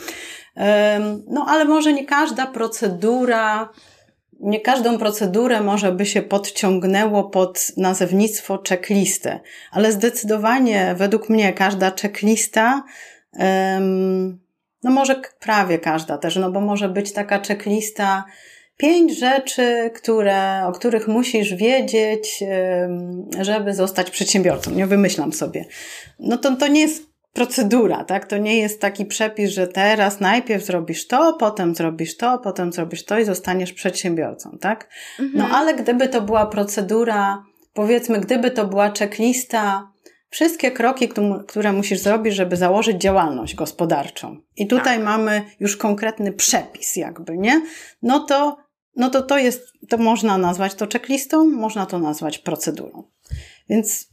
No 1.26 1.46
ale 1.48 1.64
może 1.64 1.92
nie 1.92 2.06
każda 2.06 2.46
procedura 2.46 3.68
nie 4.40 4.60
każdą 4.60 4.98
procedurę 4.98 5.60
może 5.60 5.92
by 5.92 6.06
się 6.06 6.22
podciągnęło 6.22 7.24
pod 7.24 7.72
nazewnictwo 7.76 8.62
checklistę, 8.68 9.40
ale 9.72 9.92
zdecydowanie 9.92 10.94
według 10.98 11.28
mnie 11.28 11.52
każda 11.52 11.92
checklista, 12.02 12.82
no 14.82 14.90
może 14.90 15.22
prawie 15.40 15.78
każda 15.78 16.18
też, 16.18 16.36
no 16.36 16.50
bo 16.50 16.60
może 16.60 16.88
być 16.88 17.12
taka 17.12 17.40
checklista 17.40 18.24
pięć 18.76 19.18
rzeczy, 19.18 19.90
które, 19.94 20.66
o 20.66 20.72
których 20.72 21.08
musisz 21.08 21.54
wiedzieć, 21.54 22.44
żeby 23.40 23.74
zostać 23.74 24.10
przedsiębiorcą. 24.10 24.70
Nie 24.70 24.86
wymyślam 24.86 25.32
sobie. 25.32 25.64
No 26.18 26.38
to, 26.38 26.56
to 26.56 26.68
nie 26.68 26.80
jest 26.80 27.07
procedura, 27.32 28.04
tak? 28.04 28.26
To 28.26 28.38
nie 28.38 28.58
jest 28.58 28.80
taki 28.80 29.06
przepis, 29.06 29.50
że 29.50 29.66
teraz 29.68 30.20
najpierw 30.20 30.64
zrobisz 30.64 31.06
to, 31.06 31.32
potem 31.32 31.74
zrobisz 31.74 32.16
to, 32.16 32.38
potem 32.38 32.72
zrobisz 32.72 33.04
to 33.04 33.18
i 33.18 33.24
zostaniesz 33.24 33.72
przedsiębiorcą, 33.72 34.58
tak? 34.60 34.88
Mhm. 35.20 35.38
No 35.38 35.56
ale 35.56 35.74
gdyby 35.74 36.08
to 36.08 36.22
była 36.22 36.46
procedura, 36.46 37.42
powiedzmy, 37.72 38.20
gdyby 38.20 38.50
to 38.50 38.66
była 38.66 38.92
checklista, 38.98 39.92
wszystkie 40.30 40.70
kroki, 40.70 41.08
które 41.46 41.72
musisz 41.72 41.98
zrobić, 41.98 42.34
żeby 42.34 42.56
założyć 42.56 43.00
działalność 43.00 43.54
gospodarczą. 43.54 44.36
I 44.56 44.66
tutaj 44.66 44.96
tak. 44.96 45.04
mamy 45.04 45.42
już 45.60 45.76
konkretny 45.76 46.32
przepis, 46.32 46.96
jakby, 46.96 47.38
nie? 47.38 47.62
No 48.02 48.20
to, 48.20 48.56
no 48.96 49.10
to 49.10 49.22
to 49.22 49.38
jest, 49.38 49.62
to 49.88 49.98
można 49.98 50.38
nazwać 50.38 50.74
to 50.74 50.86
checklistą, 50.92 51.44
można 51.44 51.86
to 51.86 51.98
nazwać 51.98 52.38
procedurą. 52.38 53.04
Więc 53.68 54.08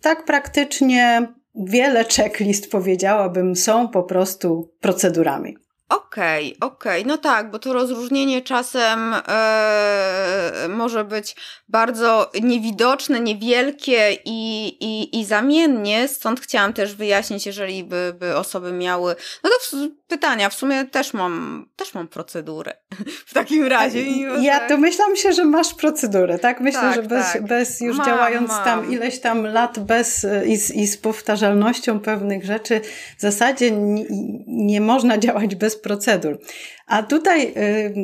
tak 0.00 0.24
praktycznie 0.24 1.28
wiele 1.54 2.04
checklist, 2.04 2.70
powiedziałabym, 2.70 3.56
są 3.56 3.88
po 3.88 4.02
prostu 4.02 4.74
procedurami. 4.80 5.56
Okej, 5.90 6.56
okay, 6.56 6.68
okej, 6.68 7.02
okay. 7.02 7.08
no 7.08 7.18
tak, 7.18 7.50
bo 7.50 7.58
to 7.58 7.72
rozróżnienie 7.72 8.42
czasem 8.42 9.14
e, 9.28 10.66
może 10.68 11.04
być 11.04 11.36
bardzo 11.68 12.30
niewidoczne, 12.42 13.20
niewielkie 13.20 14.16
i, 14.24 14.66
i, 14.80 15.20
i 15.20 15.24
zamiennie, 15.24 16.08
stąd 16.08 16.40
chciałam 16.40 16.72
też 16.72 16.94
wyjaśnić, 16.94 17.46
jeżeli 17.46 17.84
by, 17.84 18.14
by 18.18 18.36
osoby 18.36 18.72
miały, 18.72 19.16
no 19.44 19.50
to 19.50 19.76
w, 19.76 19.88
pytania, 20.08 20.48
w 20.48 20.54
sumie 20.54 20.84
też 20.84 21.14
mam, 21.14 21.66
też 21.76 21.94
mam 21.94 22.08
procedurę 22.08 22.72
w 23.26 23.34
takim 23.34 23.66
razie. 23.66 24.04
Ja 24.40 24.68
to 24.68 24.76
myślałam 24.76 25.16
się, 25.16 25.32
że 25.32 25.44
masz 25.44 25.74
procedurę, 25.74 26.38
tak? 26.38 26.60
Myślę, 26.60 26.80
tak, 26.80 26.94
że 26.94 27.02
bez, 27.02 27.32
tak. 27.32 27.46
bez 27.46 27.80
już 27.80 27.96
mam, 27.96 28.06
działając 28.06 28.48
mam. 28.48 28.64
tam 28.64 28.92
ileś 28.92 29.20
tam 29.20 29.46
lat 29.46 29.78
bez 29.78 30.26
i 30.46 30.56
z, 30.56 30.70
i 30.70 30.86
z 30.86 30.98
powtarzalnością 30.98 32.00
pewnych 32.00 32.44
rzeczy, 32.44 32.80
w 33.18 33.20
zasadzie 33.20 33.70
nie, 33.70 34.04
nie 34.46 34.80
można 34.80 35.18
działać 35.18 35.54
bez 35.54 35.79
procedur. 35.82 36.38
A 36.86 37.02
tutaj 37.02 37.52
y, 37.56 37.94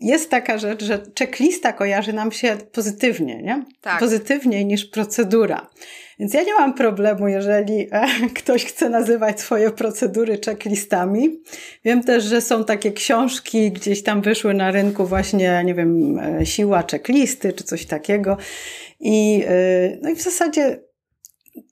jest 0.00 0.30
taka 0.30 0.58
rzecz, 0.58 0.84
że 0.84 1.02
checklista 1.18 1.72
kojarzy 1.72 2.12
nam 2.12 2.32
się 2.32 2.56
pozytywnie, 2.72 3.42
nie? 3.42 3.64
Tak. 3.80 4.00
Pozytywniej 4.00 4.66
niż 4.66 4.84
procedura. 4.84 5.70
Więc 6.18 6.34
ja 6.34 6.42
nie 6.42 6.54
mam 6.54 6.74
problemu, 6.74 7.28
jeżeli 7.28 7.88
e, 7.92 8.06
ktoś 8.40 8.64
chce 8.64 8.88
nazywać 8.88 9.40
swoje 9.40 9.70
procedury 9.70 10.38
checklistami. 10.44 11.40
Wiem 11.84 12.02
też, 12.02 12.24
że 12.24 12.40
są 12.40 12.64
takie 12.64 12.92
książki, 12.92 13.72
gdzieś 13.72 14.02
tam 14.02 14.22
wyszły 14.22 14.54
na 14.54 14.70
rynku 14.70 15.06
właśnie, 15.06 15.62
nie 15.64 15.74
wiem, 15.74 16.18
e, 16.18 16.46
siła 16.46 16.84
checklisty 16.90 17.52
czy 17.52 17.64
coś 17.64 17.86
takiego. 17.86 18.36
I, 19.00 19.44
e, 19.46 19.98
no 20.02 20.10
i 20.10 20.14
w 20.14 20.22
zasadzie 20.22 20.80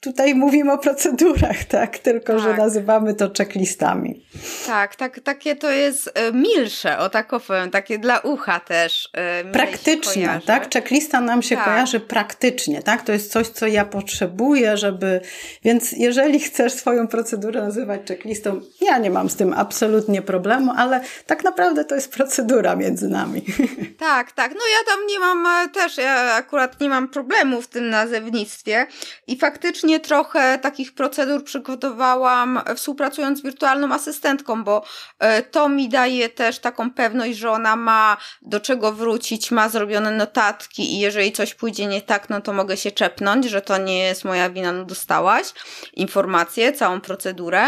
tutaj 0.01 0.35
mówimy 0.35 0.73
o 0.73 0.79
procedurach, 0.79 1.64
tak? 1.79 1.99
Tylko, 1.99 2.33
tak. 2.33 2.42
że 2.42 2.57
nazywamy 2.57 3.14
to 3.14 3.31
checklistami. 3.38 4.27
Tak, 4.66 4.97
tak, 4.97 5.21
takie 5.21 5.57
to 5.57 5.71
jest 5.71 6.11
e, 6.14 6.33
milsze, 6.33 6.99
o 6.99 7.09
tak 7.09 7.29
powiem, 7.29 7.71
takie 7.71 7.99
dla 7.99 8.18
ucha 8.18 8.61
też. 8.61 9.09
E, 9.12 9.45
praktycznie, 9.45 10.40
tak? 10.47 10.75
Checklista 10.75 11.21
nam 11.21 11.42
się 11.42 11.57
tak. 11.57 11.64
kojarzy 11.64 12.01
praktycznie, 12.01 12.83
tak? 12.83 13.03
To 13.03 13.12
jest 13.12 13.33
coś, 13.33 13.49
co 13.49 13.66
ja 13.66 13.85
potrzebuję, 13.85 14.77
żeby... 14.77 15.21
Więc 15.64 15.92
jeżeli 15.92 16.40
chcesz 16.40 16.73
swoją 16.73 17.09
procedurę 17.09 17.62
nazywać 17.62 18.01
checklistą, 18.09 18.61
ja 18.81 18.99
nie 18.99 19.11
mam 19.11 19.31
z 19.31 19.37
tym 19.37 19.53
absolutnie 19.53 20.23
problemu, 20.23 20.73
ale 20.77 21.01
tak 21.27 21.45
naprawdę 21.45 21.85
to 21.85 21.95
jest 21.95 22.12
procedura 22.12 22.77
między 22.77 23.09
nami. 23.09 23.45
Tak, 23.99 24.33
tak. 24.33 24.53
No 24.53 24.61
ja 24.61 24.95
tam 24.95 25.07
nie 25.07 25.18
mam 25.18 25.47
e, 25.47 25.68
też, 25.68 25.99
ja 25.99 26.35
akurat 26.35 26.81
nie 26.81 26.88
mam 26.88 27.09
problemu 27.09 27.62
w 27.62 27.68
tym 27.68 27.90
nazewnictwie 27.90 28.87
i 29.27 29.38
faktycznie 29.38 29.72
faktycznie 29.73 30.01
trochę 30.01 30.59
takich 30.59 30.95
procedur 30.95 31.45
przygotowałam 31.45 32.61
współpracując 32.77 33.39
z 33.39 33.43
wirtualną 33.43 33.95
asystentką, 33.95 34.65
bo 34.65 34.85
e, 35.19 35.43
to 35.43 35.69
mi 35.69 35.89
daje 35.89 36.29
też 36.29 36.59
taką 36.59 36.91
pewność, 36.91 37.39
że 37.39 37.51
ona 37.51 37.77
ma 37.77 38.17
do 38.43 38.61
czego 38.61 38.93
wrócić, 38.93 39.51
ma 39.51 39.69
zrobione 39.69 40.11
notatki 40.11 40.95
i 40.95 40.99
jeżeli 40.99 41.33
coś 41.33 41.55
pójdzie 41.55 41.87
nie 41.87 42.03
tak, 42.03 42.31
no 42.31 42.41
to 42.41 42.53
mogę 42.53 42.77
się 42.77 42.91
czepnąć, 42.91 43.45
że 43.45 43.63
to 43.63 43.79
nie 43.79 43.99
jest 43.99 44.25
moja 44.25 44.51
wina, 44.51 44.73
no 44.73 44.85
dostałaś 44.85 45.47
informację, 45.93 46.73
całą 46.73 47.01
procedurę 47.01 47.63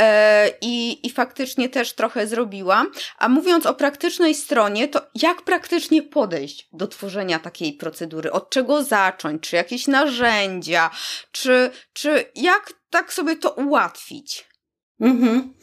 e, 0.00 0.50
i, 0.60 1.06
i 1.06 1.10
faktycznie 1.10 1.68
też 1.68 1.92
trochę 1.92 2.26
zrobiłam. 2.26 2.90
A 3.18 3.28
mówiąc 3.28 3.66
o 3.66 3.74
praktycznej 3.74 4.34
stronie, 4.34 4.88
to 4.88 5.00
jak 5.14 5.42
praktycznie 5.42 6.02
podejść 6.02 6.68
do 6.72 6.86
tworzenia 6.86 7.38
takiej 7.38 7.72
procedury? 7.72 8.32
Od 8.32 8.50
czego 8.50 8.84
zacząć? 8.84 9.42
Czy 9.42 9.56
jakieś 9.56 9.86
narzędzia? 9.86 10.90
Czy, 11.34 11.70
czy 11.92 12.24
jak 12.34 12.72
tak 12.90 13.12
sobie 13.12 13.36
to 13.36 13.50
ułatwić? 13.50 14.48
Mhm. 15.00 15.54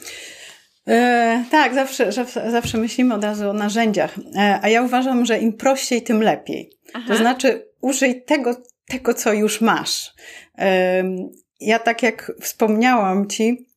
E, 0.88 1.45
tak, 1.51 1.73
zawsze, 1.73 2.12
zawsze 2.51 2.77
myślimy 2.77 3.13
od 3.15 3.23
razu 3.23 3.49
o 3.49 3.53
narzędziach, 3.53 4.15
e, 4.36 4.60
a 4.62 4.69
ja 4.69 4.81
uważam, 4.81 5.25
że 5.25 5.39
im 5.39 5.53
prościej, 5.53 6.03
tym 6.03 6.21
lepiej. 6.21 6.69
Aha. 6.93 7.05
To 7.07 7.17
znaczy, 7.17 7.67
użyj 7.81 8.23
tego, 8.25 8.55
tego, 8.88 9.13
co 9.13 9.34
już 9.34 9.62
masz. 9.62 10.13
E, 10.57 11.03
ja, 11.60 11.79
tak 11.79 12.03
jak 12.03 12.31
wspomniałam 12.41 13.27
Ci, 13.27 13.67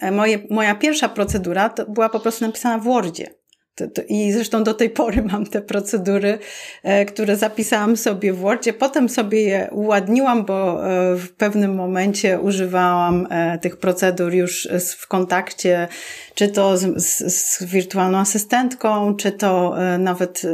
e, 0.00 0.10
moje, 0.10 0.38
moja 0.50 0.74
pierwsza 0.74 1.08
procedura 1.08 1.74
była 1.88 2.08
po 2.08 2.20
prostu 2.20 2.46
napisana 2.46 2.78
w 2.78 2.84
Wordzie. 2.84 3.34
To, 3.74 3.88
to, 3.88 4.02
I 4.08 4.32
zresztą 4.32 4.64
do 4.64 4.74
tej 4.74 4.90
pory 4.90 5.22
mam 5.32 5.46
te 5.46 5.62
procedury, 5.62 6.38
e, 6.82 7.04
które 7.04 7.36
zapisałam 7.36 7.96
sobie 7.96 8.32
w 8.32 8.38
Wordzie. 8.38 8.72
Potem 8.72 9.08
sobie 9.08 9.42
je 9.42 9.68
uładniłam, 9.72 10.44
bo 10.44 10.86
e, 10.86 11.16
w 11.16 11.32
pewnym 11.32 11.74
momencie 11.74 12.40
używałam 12.40 13.26
e, 13.30 13.58
tych 13.58 13.76
procedur 13.76 14.34
już 14.34 14.68
w 14.98 15.08
kontakcie, 15.08 15.88
czy 16.34 16.48
to 16.48 16.76
z, 16.76 17.02
z, 17.04 17.34
z 17.34 17.64
wirtualną 17.64 18.18
asystentką, 18.18 19.16
czy 19.16 19.32
to 19.32 19.82
e, 19.82 19.98
nawet 19.98 20.42
e, 20.44 20.48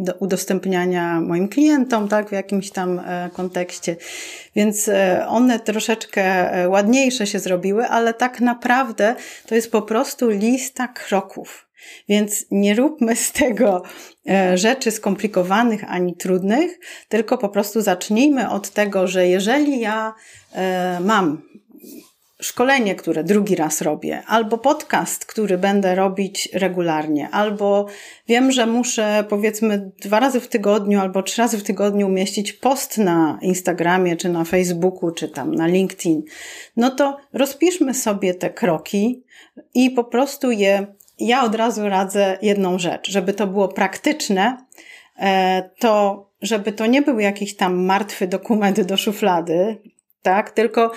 do 0.00 0.14
udostępniania 0.18 1.20
moim 1.20 1.48
klientom, 1.48 2.08
tak, 2.08 2.28
w 2.28 2.32
jakimś 2.32 2.70
tam 2.70 2.98
e, 2.98 3.30
kontekście. 3.32 3.96
Więc 4.56 4.90
one 5.28 5.60
troszeczkę 5.60 6.48
ładniejsze 6.68 7.26
się 7.26 7.38
zrobiły, 7.38 7.86
ale 7.86 8.14
tak 8.14 8.40
naprawdę 8.40 9.14
to 9.46 9.54
jest 9.54 9.72
po 9.72 9.82
prostu 9.82 10.28
lista 10.28 10.88
kroków. 10.88 11.67
Więc 12.08 12.46
nie 12.50 12.74
róbmy 12.74 13.16
z 13.16 13.32
tego 13.32 13.82
e, 14.28 14.58
rzeczy 14.58 14.90
skomplikowanych 14.90 15.84
ani 15.88 16.16
trudnych, 16.16 16.78
tylko 17.08 17.38
po 17.38 17.48
prostu 17.48 17.80
zacznijmy 17.80 18.50
od 18.50 18.70
tego, 18.70 19.06
że 19.06 19.28
jeżeli 19.28 19.80
ja 19.80 20.14
e, 20.52 21.00
mam 21.00 21.48
szkolenie, 22.42 22.94
które 22.94 23.24
drugi 23.24 23.56
raz 23.56 23.82
robię, 23.82 24.22
albo 24.26 24.58
podcast, 24.58 25.24
który 25.24 25.58
będę 25.58 25.94
robić 25.94 26.48
regularnie, 26.52 27.28
albo 27.30 27.86
wiem, 28.28 28.52
że 28.52 28.66
muszę 28.66 29.24
powiedzmy 29.28 29.90
dwa 30.02 30.20
razy 30.20 30.40
w 30.40 30.48
tygodniu 30.48 31.00
albo 31.00 31.22
trzy 31.22 31.42
razy 31.42 31.58
w 31.58 31.62
tygodniu 31.62 32.06
umieścić 32.06 32.52
post 32.52 32.98
na 32.98 33.38
Instagramie, 33.42 34.16
czy 34.16 34.28
na 34.28 34.44
Facebooku, 34.44 35.10
czy 35.10 35.28
tam 35.28 35.54
na 35.54 35.66
LinkedIn, 35.66 36.22
no 36.76 36.90
to 36.90 37.16
rozpiszmy 37.32 37.94
sobie 37.94 38.34
te 38.34 38.50
kroki 38.50 39.22
i 39.74 39.90
po 39.90 40.04
prostu 40.04 40.50
je 40.50 40.86
ja 41.18 41.44
od 41.44 41.54
razu 41.54 41.88
radzę 41.88 42.38
jedną 42.42 42.78
rzecz, 42.78 43.10
żeby 43.10 43.32
to 43.32 43.46
było 43.46 43.68
praktyczne, 43.68 44.56
e, 45.18 45.70
to 45.78 46.28
żeby 46.42 46.72
to 46.72 46.86
nie 46.86 47.02
był 47.02 47.20
jakiś 47.20 47.56
tam 47.56 47.84
martwy 47.84 48.26
dokument 48.26 48.80
do 48.80 48.96
szuflady, 48.96 49.76
tak, 50.22 50.50
tylko 50.50 50.92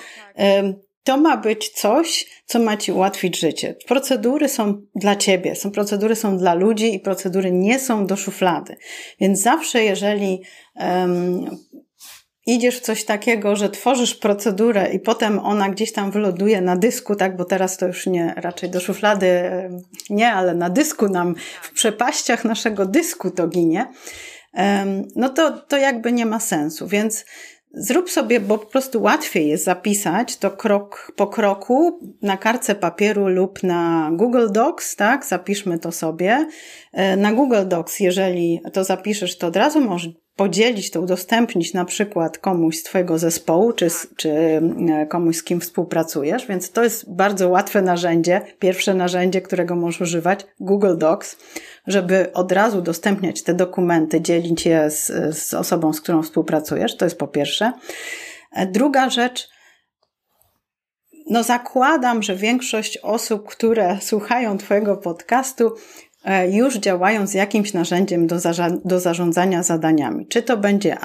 to 1.04 1.18
ma 1.18 1.38
być 1.38 1.70
coś, 1.70 2.26
co 2.46 2.60
ma 2.60 2.78
ci 2.78 2.92
ułatwić 2.92 3.40
życie. 3.40 3.76
Procedury 3.88 4.50
są 4.50 4.82
dla 4.96 5.16
ciebie, 5.16 5.56
są 5.56 5.72
procedury 5.72 6.16
są 6.16 6.38
dla 6.38 6.54
ludzi 6.54 6.96
i 6.96 7.00
procedury 7.00 7.52
nie 7.52 7.80
są 7.80 8.06
do 8.06 8.16
szuflady. 8.16 8.76
Więc 9.20 9.42
zawsze, 9.42 9.84
jeżeli 9.84 10.42
um, 10.76 11.58
idziesz 12.46 12.78
w 12.78 12.82
coś 12.82 13.06
takiego, 13.06 13.56
że 13.56 13.70
tworzysz 13.70 14.16
procedurę 14.16 14.90
i 14.94 15.00
potem 15.00 15.40
ona 15.40 15.70
gdzieś 15.70 15.94
tam 15.94 16.12
wyloduje 16.12 16.62
na 16.62 16.76
dysku, 16.76 17.16
tak, 17.16 17.38
bo 17.38 17.46
teraz 17.46 17.78
to 17.78 17.88
już 17.88 18.08
nie, 18.08 18.34
raczej 18.38 18.70
do 18.70 18.80
szuflady 18.80 19.42
nie, 20.10 20.34
ale 20.34 20.56
na 20.56 20.70
dysku 20.70 21.08
nam, 21.08 21.36
w 21.62 21.72
przepaściach 21.72 22.46
naszego 22.46 22.86
dysku 22.86 23.32
to 23.32 23.48
ginie, 23.48 23.88
no 25.16 25.30
to, 25.30 25.52
to 25.52 25.78
jakby 25.78 26.12
nie 26.12 26.26
ma 26.26 26.40
sensu. 26.40 26.88
Więc 26.88 27.26
Zrób 27.74 28.10
sobie, 28.10 28.40
bo 28.40 28.58
po 28.58 28.66
prostu 28.66 29.02
łatwiej 29.02 29.48
jest 29.48 29.64
zapisać 29.64 30.38
to 30.38 30.52
krok 30.52 31.12
po 31.16 31.28
kroku 31.28 32.00
na 32.22 32.38
kartce 32.38 32.76
papieru 32.76 33.28
lub 33.28 33.64
na 33.64 34.12
Google 34.14 34.48
Docs, 34.52 34.96
tak? 34.96 35.26
Zapiszmy 35.26 35.80
to 35.80 35.92
sobie. 35.92 36.48
E, 36.94 37.18
na 37.18 37.34
Google 37.34 37.68
Docs, 37.68 38.00
jeżeli 38.00 38.62
to 38.74 38.84
zapiszesz, 38.84 39.38
to 39.38 39.48
od 39.48 39.56
razu 39.56 39.82
możesz 39.82 40.10
podzielić 40.36 40.92
to, 40.92 41.02
udostępnić 41.02 41.74
na 41.74 41.86
przykład 41.86 42.38
komuś 42.38 42.78
z 42.78 42.84
Twojego 42.84 43.20
zespołu, 43.20 43.74
czy, 43.74 43.88
czy 44.18 44.30
e, 44.30 45.06
komuś, 45.06 45.38
z 45.38 45.44
kim 45.44 45.62
współpracujesz, 45.62 46.48
więc 46.48 46.72
to 46.72 46.84
jest 46.84 47.16
bardzo 47.16 47.50
łatwe 47.50 47.82
narzędzie, 47.82 48.42
pierwsze 48.60 48.94
narzędzie, 48.94 49.42
którego 49.42 49.76
możesz 49.76 50.02
używać, 50.02 50.46
Google 50.60 50.98
Docs, 50.98 51.38
żeby 51.88 52.34
od 52.34 52.52
razu 52.52 52.80
udostępniać 52.80 53.44
te 53.44 53.54
dokumenty, 53.54 54.22
dzielić 54.22 54.66
je 54.66 54.90
z, 54.90 55.12
z 55.38 55.54
osobą, 55.54 55.94
z 55.94 56.02
którą 56.02 56.24
współpracujesz, 56.24 56.98
to 56.98 57.06
jest 57.06 57.18
po 57.18 57.28
pierwsze. 57.28 57.74
E, 58.52 58.68
druga 58.68 59.10
rzecz, 59.10 59.50
no 61.30 61.44
zakładam, 61.44 62.24
że 62.24 62.36
większość 62.36 62.98
osób, 62.98 63.48
które 63.48 63.98
słuchają 64.02 64.58
Twojego 64.58 64.98
podcastu, 64.98 65.76
już 66.52 66.78
działają 66.78 67.28
z 67.28 67.34
jakimś 67.34 67.74
narzędziem 67.74 68.28
do, 68.28 68.38
do 68.86 69.00
zarządzania 69.00 69.64
zadaniami. 69.64 70.28
Czy 70.28 70.42
to 70.42 70.58
będzie 70.58 70.98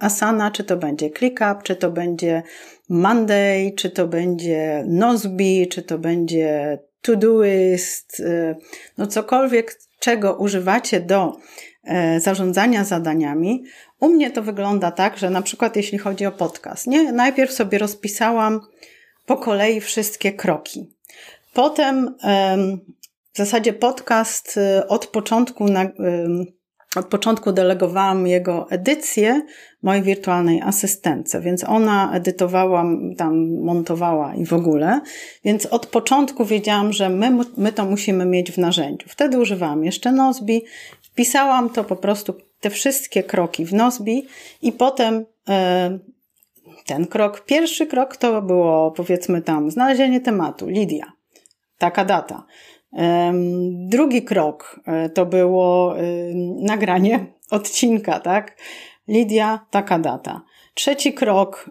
Asana, 0.00 0.50
czy 0.50 0.64
to 0.64 0.76
będzie 0.76 1.10
ClickUp, 1.10 1.62
czy 1.62 1.76
to 1.76 1.90
będzie 1.90 2.42
Monday, 2.88 3.72
czy 3.76 3.90
to 3.90 4.06
będzie 4.06 4.84
Nozbe, 4.86 5.66
czy 5.70 5.82
to 5.82 5.98
będzie 5.98 6.78
Todoist, 7.02 8.20
e, 8.20 8.56
no 8.98 9.06
cokolwiek, 9.06 9.78
czego 9.98 10.34
używacie 10.34 11.00
do 11.00 11.36
e, 11.84 12.20
zarządzania 12.20 12.84
zadaniami. 12.84 13.64
U 14.00 14.08
mnie 14.08 14.30
to 14.30 14.42
wygląda 14.42 14.90
tak, 14.90 15.18
że 15.18 15.30
na 15.30 15.42
przykład 15.42 15.76
jeśli 15.76 15.98
chodzi 15.98 16.26
o 16.26 16.32
podcast, 16.32 16.86
nie? 16.86 17.12
najpierw 17.12 17.52
sobie 17.52 17.78
rozpisałam 17.78 18.60
po 19.26 19.36
kolei 19.36 19.80
wszystkie 19.80 20.32
kroki. 20.32 20.96
Potem 21.54 22.14
w 23.36 23.38
zasadzie 23.38 23.72
podcast 23.72 24.56
y, 24.56 24.88
od 24.88 25.06
początku, 25.06 25.64
na, 25.64 25.84
y, 25.84 25.88
od 26.96 27.06
początku 27.06 27.52
delegowałam 27.52 28.26
jego 28.26 28.70
edycję 28.70 29.42
mojej 29.82 30.02
wirtualnej 30.02 30.62
asystence, 30.62 31.40
więc 31.40 31.64
ona 31.64 32.12
edytowała, 32.14 32.84
tam 33.16 33.60
montowała 33.60 34.34
i 34.34 34.46
w 34.46 34.52
ogóle, 34.52 35.00
więc 35.44 35.66
od 35.66 35.86
początku 35.86 36.44
wiedziałam, 36.44 36.92
że 36.92 37.08
my, 37.08 37.30
my 37.56 37.72
to 37.72 37.84
musimy 37.84 38.26
mieć 38.26 38.52
w 38.52 38.58
narzędziu. 38.58 39.08
Wtedy 39.08 39.38
używałam 39.38 39.84
jeszcze 39.84 40.12
Nozbi, 40.12 40.64
wpisałam 41.02 41.70
to 41.70 41.84
po 41.84 41.96
prostu, 41.96 42.34
te 42.60 42.70
wszystkie 42.70 43.22
kroki 43.22 43.64
w 43.64 43.74
Nozbi 43.74 44.26
i 44.62 44.72
potem 44.72 45.24
e, 45.48 45.98
ten 46.86 47.06
krok, 47.06 47.44
pierwszy 47.44 47.86
krok 47.86 48.16
to 48.16 48.42
było 48.42 48.90
powiedzmy 48.90 49.42
tam 49.42 49.70
znalezienie 49.70 50.20
tematu, 50.20 50.68
Lidia, 50.68 51.12
taka 51.78 52.04
data. 52.04 52.46
Drugi 53.88 54.22
krok 54.22 54.80
e, 54.86 55.08
to 55.08 55.26
było 55.26 55.94
nagranie 56.56 57.26
odcinka, 57.50 58.20
tak? 58.20 58.56
Lidia, 59.08 59.66
taka 59.70 59.98
data. 59.98 60.42
Trzeci 60.74 61.12
krok, 61.12 61.70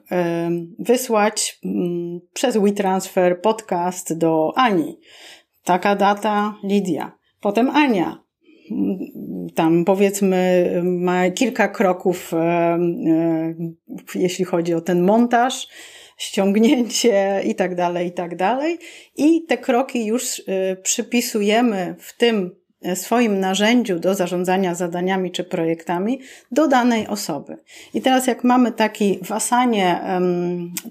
wysłać 0.79 1.59
mm, 1.65 2.19
przez 2.33 2.57
WeTransfer 2.57 3.41
podcast 3.41 4.17
do 4.17 4.53
Ani. 4.55 4.99
Taka 5.63 5.95
data, 5.95 6.55
Lidia. 6.63 7.11
Potem 7.41 7.69
Ania. 7.69 8.23
Tam 9.55 9.85
powiedzmy 9.85 10.69
ma 10.83 11.29
kilka 11.29 11.67
kroków, 11.67 12.31
jeśli 14.15 14.45
chodzi 14.45 14.73
o 14.73 14.81
ten 14.81 15.01
montaż 15.03 15.67
ściągnięcie 16.17 17.41
i 17.45 17.55
tak 17.55 17.75
dalej, 17.75 18.07
i 18.07 18.11
tak 18.11 18.35
dalej. 18.35 18.77
I 19.17 19.45
te 19.45 19.57
kroki 19.57 20.05
już 20.05 20.39
y, 20.39 20.43
przypisujemy 20.83 21.95
w 21.99 22.17
tym 22.17 22.55
y, 22.85 22.95
swoim 22.95 23.39
narzędziu 23.39 23.99
do 23.99 24.15
zarządzania 24.15 24.75
zadaniami 24.75 25.31
czy 25.31 25.43
projektami 25.43 26.19
do 26.51 26.67
danej 26.67 27.07
osoby. 27.07 27.57
I 27.93 28.01
teraz 28.01 28.27
jak 28.27 28.43
mamy 28.43 28.71
taki 28.71 29.19
w 29.23 29.31
Asanie, 29.31 29.99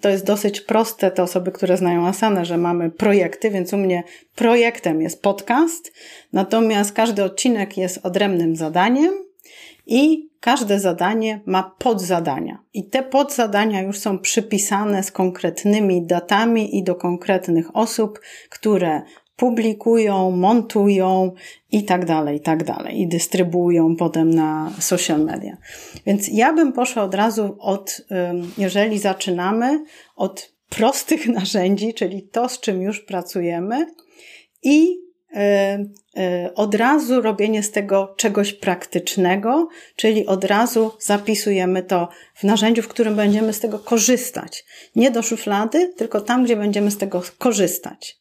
to 0.01 0.09
jest 0.09 0.27
dosyć 0.27 0.61
proste, 0.61 1.11
te 1.11 1.23
osoby, 1.23 1.53
które 1.53 1.77
znają 1.77 2.07
Asanę, 2.07 2.45
że 2.45 2.59
mamy 2.59 2.91
projekty, 2.91 3.51
więc 3.51 3.73
u 3.73 3.77
mnie 3.77 4.03
projektem 4.35 5.03
jest 5.03 5.23
podcast, 5.23 5.93
natomiast 6.33 6.93
każdy 6.93 7.25
odcinek 7.25 7.77
jest 7.77 8.01
odrębnym 8.03 8.57
zadaniem, 8.57 9.25
I 9.87 10.31
każde 10.45 10.81
zadanie 10.81 11.41
ma 11.47 11.75
podzadania. 11.79 12.59
I 12.75 12.89
te 12.89 13.03
podzadania 13.03 13.83
już 13.83 13.99
są 13.99 14.19
przypisane 14.19 15.03
z 15.03 15.13
konkretnymi 15.13 16.07
datami 16.07 16.79
i 16.79 16.85
do 16.85 16.95
konkretnych 16.95 17.77
osób, 17.77 18.21
które 18.51 19.03
publikują, 19.37 20.31
montują 20.31 21.33
i 21.73 21.85
tak 21.85 22.05
dalej, 22.05 22.37
i 22.37 22.41
tak 22.41 22.65
dalej. 22.65 23.01
I 23.01 23.09
dystrybuują 23.09 23.97
potem 23.97 24.31
na 24.31 24.71
social 24.79 25.25
media. 25.25 25.57
Więc 26.07 26.29
ja 26.29 26.53
bym 26.53 26.73
poszła 26.73 27.03
od 27.03 27.15
razu 27.15 27.57
od, 27.59 28.01
jeżeli 28.59 28.99
zaczynamy, 28.99 29.85
od 30.17 30.53
prostych 30.69 31.29
narzędzi, 31.39 31.95
czyli 31.95 32.23
to, 32.23 32.49
z 32.49 32.61
czym 32.61 32.83
już 32.83 33.01
pracujemy 33.01 33.87
i 34.63 34.99
od 36.55 36.75
razu 36.75 37.23
robienie 37.23 37.63
z 37.63 37.71
tego 37.71 38.15
czegoś 38.17 38.53
praktycznego, 38.53 39.69
czyli 39.97 40.27
od 40.27 40.45
razu 40.45 40.93
zapisujemy 41.01 41.83
to 41.83 42.09
w 42.35 42.45
narzędziu, 42.45 42.83
w 42.83 42.89
którym 42.89 43.17
będziemy 43.17 43.53
z 43.53 43.61
tego 43.61 43.79
korzystać. 43.79 44.65
Nie 44.97 45.11
do 45.11 45.23
szuflady, 45.23 45.93
tylko 45.97 46.21
tam, 46.21 46.45
gdzie 46.45 46.57
będziemy 46.57 46.91
z 46.91 46.99
tego 46.99 47.23
korzystać. 47.39 48.17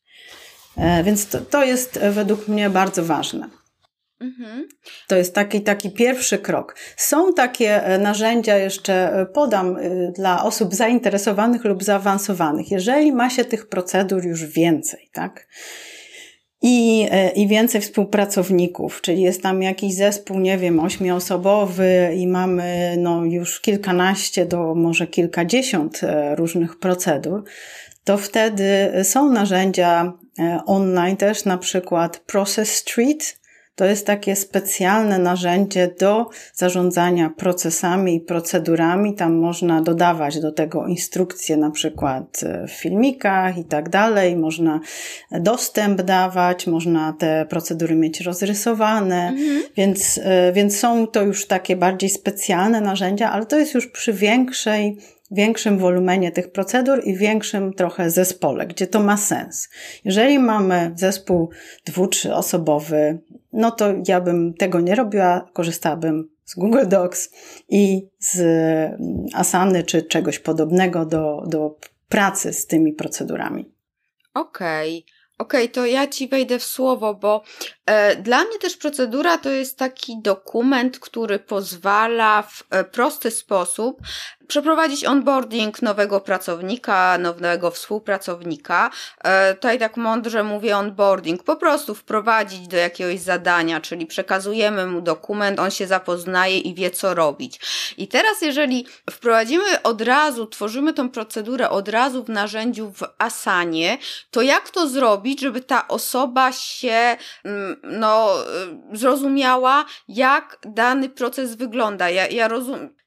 E, 0.77 1.03
więc 1.03 1.27
to, 1.27 1.41
to 1.41 1.63
jest 1.63 1.99
według 1.99 2.47
mnie 2.47 2.69
bardzo 2.69 3.03
ważne. 3.03 3.49
Mhm. 4.21 4.67
To 5.07 5.15
jest 5.15 5.35
taki, 5.35 5.61
taki 5.61 5.91
pierwszy 5.91 6.37
krok. 6.37 6.75
Są 6.97 7.33
takie 7.33 7.83
e, 7.83 7.97
narzędzia, 7.97 8.57
jeszcze 8.57 8.93
e, 8.93 9.25
podam 9.25 9.77
dla 10.15 10.43
osób 10.43 10.75
zainteresowanych 10.75 11.63
lub 11.63 11.83
zaawansowanych. 11.83 12.71
Jeżeli 12.71 13.11
ma 13.11 13.29
się 13.29 13.45
tych 13.45 13.69
procedur 13.69 14.25
już 14.25 14.45
więcej, 14.45 15.09
tak? 15.13 15.47
I, 16.65 17.07
i 17.35 17.47
więcej 17.47 17.81
współpracowników, 17.81 19.01
czyli 19.01 19.21
jest 19.21 19.41
tam 19.41 19.61
jakiś 19.63 19.95
zespół, 19.95 20.39
nie 20.39 20.57
wiem, 20.57 20.79
ośmioosobowy 20.79 22.13
i 22.15 22.27
mamy 22.27 22.95
no, 22.97 23.25
już 23.25 23.61
kilkanaście 23.61 24.45
do 24.45 24.75
może 24.75 25.07
kilkadziesiąt 25.07 26.01
różnych 26.35 26.79
procedur, 26.79 27.43
to 28.03 28.17
wtedy 28.17 28.91
są 29.03 29.29
narzędzia 29.31 30.13
e, 30.39 30.59
online 30.65 31.17
też, 31.17 31.45
na 31.45 31.57
przykład 31.57 32.19
Process 32.19 32.75
Street. 32.75 33.42
To 33.75 33.85
jest 33.85 34.07
takie 34.07 34.35
specjalne 34.35 35.19
narzędzie 35.19 35.89
do 35.99 36.29
zarządzania 36.53 37.29
procesami 37.29 38.15
i 38.15 38.21
procedurami. 38.21 39.15
Tam 39.15 39.35
można 39.35 39.81
dodawać 39.81 40.39
do 40.39 40.51
tego 40.51 40.87
instrukcje, 40.87 41.57
na 41.57 41.71
przykład 41.71 42.43
e, 42.43 42.67
w 42.67 42.71
filmikach 42.71 43.57
i 43.57 43.65
tak 43.65 43.89
dalej. 43.89 44.35
Można 44.35 44.79
dostęp 45.31 46.01
dawać, 46.01 46.67
można 46.67 47.13
te 47.19 47.45
procedury 47.49 47.95
mieć 47.95 48.21
rozrysowane, 48.21 49.27
mhm. 49.27 49.63
więc, 49.75 50.19
e, 50.23 50.51
więc 50.53 50.77
są 50.79 51.07
to 51.07 51.21
już 51.21 51.47
takie 51.47 51.75
bardziej 51.75 52.09
specjalne 52.09 52.81
narzędzia, 52.81 53.31
ale 53.31 53.45
to 53.45 53.59
jest 53.59 53.73
już 53.73 53.87
przy 53.87 54.13
większej 54.13 54.97
większym 55.33 55.77
wolumenie 55.77 56.31
tych 56.31 56.51
procedur 56.51 57.01
i 57.03 57.17
większym 57.17 57.73
trochę 57.73 58.09
zespole, 58.09 58.67
gdzie 58.67 58.87
to 58.87 58.99
ma 58.99 59.17
sens. 59.17 59.69
Jeżeli 60.05 60.39
mamy 60.39 60.91
zespół 60.95 61.49
dwu, 61.85 62.07
trzyosobowy, 62.07 63.19
no 63.53 63.71
to 63.71 63.93
ja 64.07 64.21
bym 64.21 64.53
tego 64.53 64.79
nie 64.79 64.95
robiła, 64.95 65.49
korzystałabym 65.53 66.29
z 66.45 66.55
Google 66.55 66.87
Docs 66.87 67.29
i 67.69 68.07
z 68.19 68.39
mm, 68.39 69.25
Asany 69.33 69.83
czy 69.83 70.01
czegoś 70.01 70.39
podobnego 70.39 71.05
do, 71.05 71.43
do 71.47 71.77
pracy 72.09 72.53
z 72.53 72.67
tymi 72.67 72.93
procedurami. 72.93 73.71
Okej. 74.33 74.97
Okay. 74.97 75.23
Okej, 75.37 75.63
okay, 75.63 75.73
to 75.73 75.85
ja 75.85 76.07
ci 76.07 76.27
wejdę 76.27 76.59
w 76.59 76.63
słowo, 76.63 77.13
bo 77.13 77.43
e, 77.85 78.15
dla 78.15 78.43
mnie 78.43 78.59
też 78.59 78.77
procedura 78.77 79.37
to 79.37 79.49
jest 79.49 79.77
taki 79.77 80.21
dokument, 80.21 80.99
który 80.99 81.39
pozwala 81.39 82.41
w 82.41 82.63
e, 82.69 82.83
prosty 82.83 83.31
sposób 83.31 84.01
przeprowadzić 84.47 85.05
onboarding 85.05 85.81
nowego 85.81 86.21
pracownika, 86.21 87.17
nowego 87.17 87.71
współpracownika. 87.71 88.89
E, 89.23 89.53
tutaj 89.53 89.79
tak 89.79 89.97
mądrze 89.97 90.43
mówię 90.43 90.77
onboarding, 90.77 91.43
po 91.43 91.55
prostu 91.55 91.95
wprowadzić 91.95 92.67
do 92.67 92.77
jakiegoś 92.77 93.19
zadania, 93.19 93.81
czyli 93.81 94.05
przekazujemy 94.05 94.87
mu 94.87 95.01
dokument, 95.01 95.59
on 95.59 95.71
się 95.71 95.87
zapoznaje 95.87 96.59
i 96.59 96.75
wie 96.75 96.91
co 96.91 97.13
robić. 97.13 97.59
I 97.97 98.07
teraz 98.07 98.41
jeżeli 98.41 98.85
wprowadzimy 99.09 99.81
od 99.83 100.01
razu, 100.01 100.47
tworzymy 100.47 100.93
tą 100.93 101.09
procedurę 101.09 101.69
od 101.69 101.89
razu 101.89 102.23
w 102.23 102.29
narzędziu 102.29 102.91
w 102.91 103.03
Asanie, 103.17 103.97
to 104.31 104.41
jak 104.41 104.69
to 104.69 104.87
zrobić, 104.87 105.41
żeby 105.41 105.61
ta 105.61 105.87
osoba 105.87 106.51
się 106.51 107.17
mm, 107.43 107.75
no, 107.83 108.35
y, 108.93 108.97
zrozumiała, 108.97 109.85
jak 110.07 110.57
dany 110.65 111.09
proces 111.09 111.55
wygląda. 111.55 112.09
Ja, 112.09 112.27
ja 112.27 112.47
rozumiem. 112.47 113.02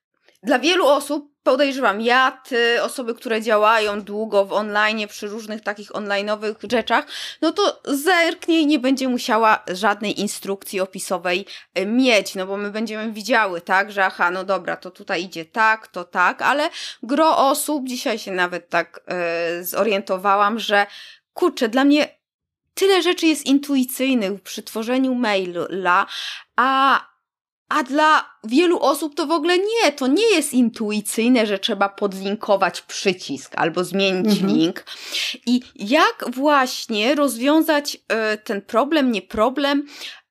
Dla 0.47 0.59
wielu 0.59 0.87
osób 0.87 1.33
podejrzewam, 1.43 2.01
ja, 2.01 2.41
ty, 2.45 2.83
osoby, 2.83 3.15
które 3.15 3.43
działają 3.43 4.03
długo 4.03 4.45
w 4.45 4.53
online, 4.53 5.09
przy 5.09 5.27
różnych 5.27 5.61
takich 5.61 5.91
online'owych 5.91 6.55
rzeczach, 6.71 7.07
no 7.43 7.53
to 7.53 7.81
zerknie 7.85 8.67
nie 8.67 8.79
będzie 8.79 9.09
musiała 9.09 9.65
żadnej 9.69 10.21
instrukcji 10.21 10.81
opisowej 10.81 11.47
e, 11.75 11.87
mieć, 11.87 12.35
no 12.35 12.47
bo 12.47 12.57
my 12.57 12.71
będziemy 12.71 13.13
widziały, 13.13 13.61
tak, 13.61 13.93
że 13.93 14.05
aha, 14.05 14.31
no 14.31 14.45
dobra, 14.45 14.77
to 14.77 14.91
tutaj 14.91 15.25
idzie 15.25 15.45
tak, 15.45 15.89
to 15.89 16.05
tak, 16.05 16.43
ale 16.43 16.71
gro 17.03 17.49
osób, 17.49 17.89
dzisiaj 17.89 18.19
się 18.19 18.33
nawet 18.33 18.69
tak 18.69 19.01
e, 19.07 19.65
zorientowałam, 19.65 20.59
że 20.59 20.87
kurczę, 21.33 21.69
dla 21.69 21.85
mnie 21.85 22.19
tyle 22.75 23.03
rzeczy 23.03 23.27
jest 23.27 23.47
intuicyjnych 23.47 24.43
przy 24.43 24.63
tworzeniu 24.63 25.15
maila, 25.15 26.07
a 26.57 27.01
a 27.69 27.83
dla 27.83 28.31
wielu 28.45 28.81
osób 28.81 29.15
to 29.15 29.27
w 29.27 29.31
ogóle 29.31 29.59
nie, 29.59 29.93
to 29.93 30.07
nie 30.07 30.35
jest 30.35 30.53
intuicyjne, 30.53 31.47
że 31.47 31.59
trzeba 31.59 31.89
podlinkować 31.89 32.81
przycisk 32.81 33.53
albo 33.57 33.85
zmienić 33.85 34.33
mhm. 34.33 34.53
link. 34.53 34.85
I 35.47 35.61
jak 35.75 36.25
właśnie 36.29 37.15
rozwiązać 37.15 37.95
y, 37.95 37.99
ten 38.39 38.63
problem, 38.63 39.13
nie 39.13 39.23
problem, 39.23 39.87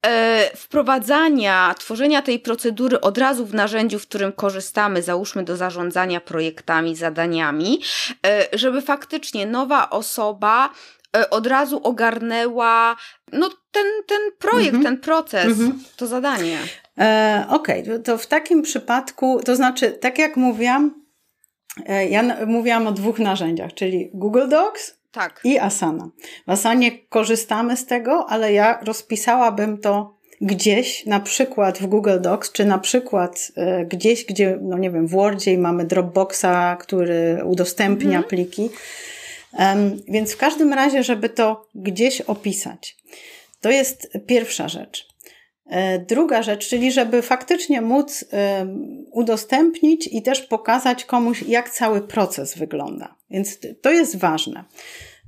y, 0.06 0.58
wprowadzania, 0.58 1.76
tworzenia 1.80 2.22
tej 2.22 2.40
procedury 2.40 3.02
od 3.02 3.18
razu 3.18 3.46
w 3.46 3.54
narzędziu, 3.54 4.00
w 4.00 4.08
którym 4.08 4.32
korzystamy, 4.32 5.02
załóżmy 5.02 5.44
do 5.44 5.58
zarządzania 5.58 6.22
projektami, 6.22 6.96
zadaniami, 6.96 7.82
y, 8.54 8.58
żeby 8.58 8.82
faktycznie 8.82 9.46
nowa 9.46 9.90
osoba 9.90 10.70
od 11.30 11.48
razu 11.48 11.82
ogarnęła 11.84 12.96
no, 13.32 13.50
ten, 13.72 13.86
ten 14.08 14.20
projekt, 14.40 14.76
mhm. 14.76 14.84
ten 14.84 14.98
proces, 14.98 15.46
mhm. 15.46 15.84
to 15.98 16.08
zadanie. 16.08 16.60
E, 17.00 17.46
Okej, 17.50 17.82
okay. 17.84 18.00
to 18.00 18.18
w 18.18 18.28
takim 18.28 18.62
przypadku, 18.62 19.40
to 19.46 19.56
znaczy, 19.56 19.92
tak 19.92 20.20
jak 20.20 20.38
mówiłam, 20.38 21.04
e, 21.88 22.08
ja 22.08 22.46
mówiłam 22.46 22.88
o 22.88 22.92
dwóch 22.92 23.20
narzędziach, 23.20 23.74
czyli 23.74 24.10
Google 24.14 24.50
Docs 24.50 24.98
tak. 25.12 25.42
i 25.44 25.60
Asana. 25.60 26.10
W 26.48 26.52
Asanie 26.52 26.92
korzystamy 27.10 27.78
z 27.78 27.86
tego, 27.86 28.26
ale 28.30 28.54
ja 28.54 28.80
rozpisałabym 28.84 29.78
to 29.78 30.16
gdzieś, 30.42 31.06
na 31.06 31.20
przykład 31.20 31.78
w 31.78 31.86
Google 31.86 32.22
Docs, 32.22 32.52
czy 32.52 32.66
na 32.66 32.80
przykład 32.80 33.52
e, 33.56 33.86
gdzieś, 33.86 34.26
gdzie, 34.26 34.60
no 34.62 34.78
nie 34.78 34.92
wiem, 34.92 35.08
w 35.08 35.12
Wordzie 35.12 35.58
mamy 35.58 35.86
Dropboxa, 35.86 36.78
który 36.80 37.42
udostępnia 37.46 38.18
mhm. 38.18 38.24
pliki. 38.24 38.70
Um, 39.60 40.02
więc 40.08 40.34
w 40.34 40.38
każdym 40.38 40.74
razie, 40.74 41.04
żeby 41.04 41.30
to 41.30 41.68
gdzieś 41.76 42.22
opisać. 42.22 42.98
To 43.62 43.70
jest 43.70 44.10
pierwsza 44.28 44.70
rzecz. 44.70 45.15
E, 45.70 46.00
druga 46.00 46.44
rzecz, 46.44 46.68
czyli 46.68 46.92
żeby 46.92 47.22
faktycznie 47.22 47.82
móc 47.82 48.26
e, 48.34 48.68
udostępnić 49.12 50.10
i 50.12 50.22
też 50.22 50.42
pokazać 50.42 51.06
komuś, 51.06 51.44
jak 51.44 51.70
cały 51.70 52.02
proces 52.02 52.58
wygląda. 52.58 53.16
Więc 53.30 53.60
to 53.82 53.92
jest 53.92 54.18
ważne. 54.18 54.64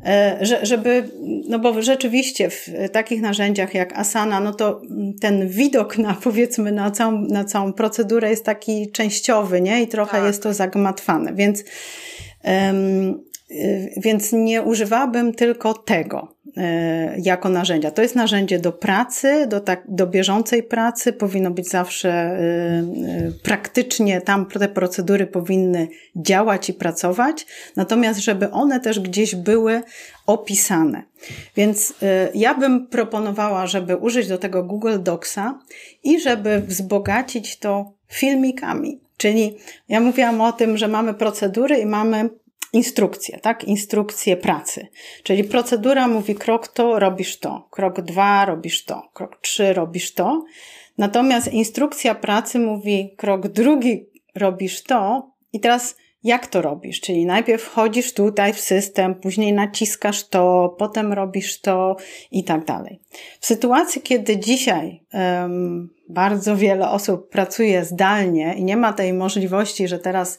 E, 0.06 0.38
żeby, 0.62 1.10
no 1.50 1.60
bo 1.60 1.82
rzeczywiście 1.82 2.50
w 2.50 2.70
takich 2.92 3.22
narzędziach 3.22 3.74
jak 3.74 3.94
Asana, 3.94 4.40
no 4.40 4.54
to 4.54 4.82
ten 5.22 5.48
widok 5.48 5.98
na 5.98 6.14
powiedzmy 6.24 6.72
na 6.72 6.92
całą, 6.92 7.22
na 7.22 7.46
całą 7.46 7.74
procedurę 7.74 8.30
jest 8.30 8.46
taki 8.46 8.92
częściowy, 8.92 9.62
nie? 9.62 9.82
I 9.82 9.88
trochę 9.88 10.18
tak. 10.18 10.28
jest 10.28 10.44
to 10.44 10.54
zagmatwane. 10.54 11.34
Więc 11.34 11.64
um, 12.44 13.28
więc 13.98 14.34
nie 14.34 14.62
używałabym 14.62 15.34
tylko 15.34 15.74
tego 15.74 16.37
jako 17.18 17.50
narzędzia. 17.50 17.92
To 17.92 18.02
jest 18.02 18.16
narzędzie 18.16 18.60
do 18.60 18.72
pracy, 18.72 19.48
do, 19.48 19.60
tak, 19.60 19.84
do 19.88 20.08
bieżącej 20.08 20.64
pracy, 20.64 21.14
powinno 21.14 21.52
być 21.52 21.70
zawsze 21.70 22.40
y, 22.40 23.34
praktycznie, 23.44 24.22
tam 24.22 24.46
te 24.46 24.70
procedury 24.70 25.28
powinny 25.28 25.88
działać 26.16 26.70
i 26.70 26.74
pracować, 26.74 27.46
natomiast 27.76 28.20
żeby 28.20 28.52
one 28.52 28.80
też 28.80 29.00
gdzieś 29.00 29.36
były 29.36 29.82
opisane. 30.26 31.04
Więc 31.56 31.94
ja 32.34 32.56
bym 32.56 32.88
proponowała, 32.88 33.68
żeby 33.68 33.96
użyć 33.96 34.28
do 34.28 34.38
tego 34.38 34.64
Google 34.64 35.00
Docsa 35.00 35.60
i 36.04 36.20
żeby 36.20 36.62
wzbogacić 36.62 37.60
to 37.60 37.92
filmikami. 38.08 39.00
Czyli 39.18 39.58
ja 39.90 40.00
mówiłam 40.00 40.42
o 40.42 40.52
tym, 40.52 40.78
że 40.78 40.88
mamy 40.88 41.14
procedury 41.14 41.78
i 41.78 41.86
mamy 41.86 42.30
instrukcje, 42.74 43.40
tak? 43.40 43.64
Instrukcje 43.64 44.38
pracy. 44.38 44.88
Czyli 45.24 45.44
procedura 45.44 46.08
mówi 46.08 46.36
krok 46.36 46.68
to, 46.68 47.00
robisz 47.00 47.40
to. 47.40 47.68
Krok 47.72 48.02
dwa, 48.02 48.46
robisz 48.46 48.86
to. 48.86 49.10
Krok 49.14 49.38
trzy, 49.42 49.74
robisz 49.74 50.14
to. 50.14 50.46
Natomiast 50.98 51.54
instrukcja 51.54 52.16
pracy 52.16 52.60
mówi 52.60 53.14
krok 53.18 53.48
drugi, 53.48 54.06
robisz 54.36 54.84
to. 54.84 55.32
I 55.54 55.60
teraz 55.60 55.96
jak 56.28 56.48
to 56.48 56.62
robisz? 56.62 57.02
Czyli 57.02 57.26
najpierw 57.26 57.64
wchodzisz 57.64 58.14
tutaj 58.14 58.54
w 58.54 58.60
system, 58.60 59.16
później 59.16 59.54
naciskasz 59.54 60.28
to, 60.28 60.76
potem 60.80 61.14
robisz 61.14 61.62
to 61.62 61.96
i 62.32 62.44
tak 62.44 62.66
dalej. 62.66 63.00
W 63.40 63.46
sytuacji, 63.46 64.02
kiedy 64.02 64.38
dzisiaj 64.38 65.04
um, 65.14 65.90
bardzo 66.10 66.58
wiele 66.58 66.90
osób 66.90 67.30
pracuje 67.30 67.86
zdalnie 67.86 68.54
i 68.58 68.64
nie 68.64 68.78
ma 68.78 68.94
tej 68.94 69.14
możliwości, 69.14 69.88
że 69.88 70.00
teraz 70.00 70.38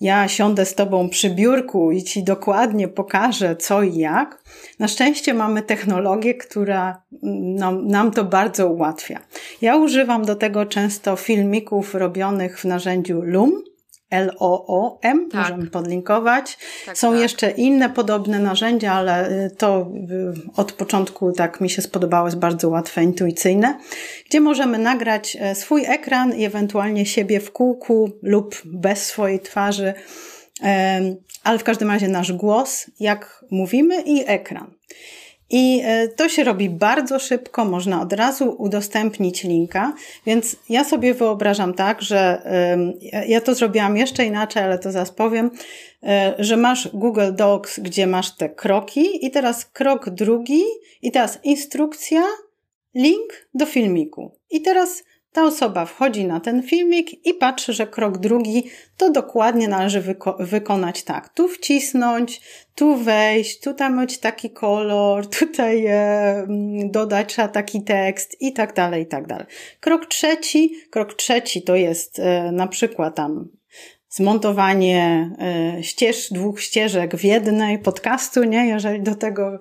ja 0.00 0.28
siądę 0.28 0.66
z 0.66 0.74
tobą 0.74 1.08
przy 1.08 1.30
biurku 1.30 1.92
i 1.92 2.02
ci 2.02 2.24
dokładnie 2.24 2.88
pokażę 2.88 3.56
co 3.56 3.82
i 3.82 3.96
jak. 3.96 4.42
Na 4.78 4.88
szczęście 4.88 5.34
mamy 5.34 5.62
technologię, 5.62 6.34
która 6.34 7.02
nam, 7.22 7.86
nam 7.86 8.10
to 8.10 8.24
bardzo 8.24 8.68
ułatwia. 8.68 9.20
Ja 9.62 9.76
używam 9.76 10.24
do 10.24 10.34
tego 10.34 10.66
często 10.66 11.16
filmików 11.16 11.94
robionych 11.94 12.60
w 12.60 12.64
narzędziu 12.64 13.22
Loom 13.22 13.62
L-O-O-M, 14.10 15.28
tak. 15.30 15.40
możemy 15.40 15.70
podlinkować. 15.70 16.58
Tak, 16.86 16.98
Są 16.98 17.12
tak. 17.12 17.20
jeszcze 17.20 17.50
inne 17.50 17.90
podobne 17.90 18.38
narzędzia, 18.38 18.92
ale 18.92 19.30
y, 19.30 19.50
to 19.50 19.88
y, 20.10 20.50
od 20.56 20.72
początku 20.72 21.32
tak 21.32 21.60
mi 21.60 21.70
się 21.70 21.82
spodobało, 21.82 22.26
jest 22.26 22.38
bardzo 22.38 22.68
łatwe, 22.68 23.02
intuicyjne, 23.02 23.78
gdzie 24.28 24.40
możemy 24.40 24.78
nagrać 24.78 25.36
e, 25.40 25.54
swój 25.54 25.84
ekran 25.86 26.34
i 26.34 26.44
ewentualnie 26.44 27.06
siebie 27.06 27.40
w 27.40 27.52
kółku 27.52 28.10
lub 28.22 28.62
bez 28.64 29.06
swojej 29.06 29.40
twarzy, 29.40 29.94
ale 31.44 31.58
w 31.58 31.64
każdym 31.64 31.90
razie 31.90 32.08
nasz 32.08 32.32
głos, 32.32 32.86
jak 33.00 33.44
mówimy 33.50 34.02
i 34.02 34.24
ekran. 34.26 34.70
I 35.50 35.82
e, 35.84 36.08
to 36.08 36.28
się 36.28 36.44
robi 36.44 36.70
bardzo 36.70 37.18
szybko, 37.18 37.64
można 37.64 38.00
od 38.00 38.12
razu 38.12 38.54
udostępnić 38.58 39.44
linka, 39.44 39.94
więc 40.26 40.56
ja 40.68 40.84
sobie 40.84 41.14
wyobrażam 41.14 41.74
tak, 41.74 42.02
że 42.02 42.42
ja 43.28 43.40
to 43.40 43.54
zrobiłam 43.54 43.96
jeszcze 43.96 44.24
inaczej, 44.24 44.62
ale 44.62 44.78
to 44.78 44.92
zaraz 44.92 45.10
powiem, 45.10 45.50
e, 46.02 46.34
że 46.38 46.56
masz 46.56 46.88
Google 46.88 47.32
Docs, 47.32 47.80
gdzie 47.80 48.06
masz 48.06 48.36
te 48.36 48.48
kroki 48.48 49.26
i 49.26 49.30
teraz 49.30 49.64
krok 49.64 50.10
drugi 50.10 50.62
i 51.02 51.12
teraz 51.12 51.38
instrukcja, 51.44 52.22
link 52.94 53.48
do 53.54 53.66
filmiku. 53.66 54.32
I 54.50 54.62
teraz 54.62 55.04
ta 55.36 55.44
osoba 55.44 55.86
wchodzi 55.86 56.24
na 56.24 56.40
ten 56.40 56.62
filmik 56.62 57.26
i 57.26 57.34
patrzy, 57.34 57.72
że 57.72 57.86
krok 57.86 58.18
drugi 58.18 58.70
to 58.96 59.10
dokładnie 59.10 59.68
należy 59.68 60.00
wyko 60.00 60.36
wykonać 60.40 61.02
tak. 61.02 61.28
Tu 61.28 61.48
wcisnąć, 61.48 62.40
tu 62.74 62.96
wejść, 62.96 63.60
tutaj 63.60 63.92
mieć 63.92 64.18
taki 64.18 64.50
kolor, 64.50 65.26
tutaj 65.38 65.86
e, 65.86 66.46
dodać 66.84 67.28
trzeba 67.28 67.48
taki 67.48 67.82
tekst 67.82 68.36
i 68.40 68.52
tak 68.52 68.74
dalej, 68.74 69.02
i 69.02 69.06
tak 69.06 69.26
dalej. 69.26 69.46
Krok 69.80 70.06
trzeci, 70.06 70.74
krok 70.90 71.14
trzeci 71.14 71.62
to 71.62 71.76
jest 71.76 72.18
e, 72.18 72.52
na 72.52 72.66
przykład 72.66 73.14
tam 73.14 73.48
zmontowanie 74.16 75.30
e, 75.38 75.82
ścież, 75.82 76.32
dwóch 76.32 76.60
ścieżek 76.60 77.16
w 77.16 77.24
jednej 77.24 77.78
podcastu, 77.78 78.44
nie? 78.44 78.66
Jeżeli 78.66 79.02
do 79.02 79.14
tego 79.14 79.58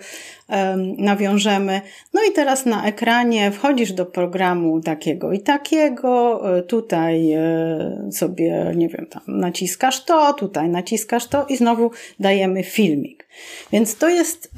nawiążemy. 0.97 1.81
No 2.13 2.21
i 2.29 2.33
teraz 2.33 2.65
na 2.65 2.85
ekranie 2.85 3.51
wchodzisz 3.51 3.91
do 3.91 4.05
programu 4.05 4.81
takiego 4.81 5.31
i 5.31 5.39
takiego, 5.39 6.41
e, 6.57 6.61
tutaj 6.61 7.31
e, 7.31 8.09
sobie, 8.11 8.71
nie 8.75 8.89
wiem, 8.89 9.05
tam 9.05 9.21
naciskasz 9.27 10.05
to, 10.05 10.33
tutaj 10.33 10.69
naciskasz 10.69 11.27
to 11.27 11.45
i 11.45 11.57
znowu 11.57 11.91
dajemy 12.19 12.63
filmik. 12.63 13.27
Więc 13.71 13.97
to 13.97 14.09
jest 14.09 14.51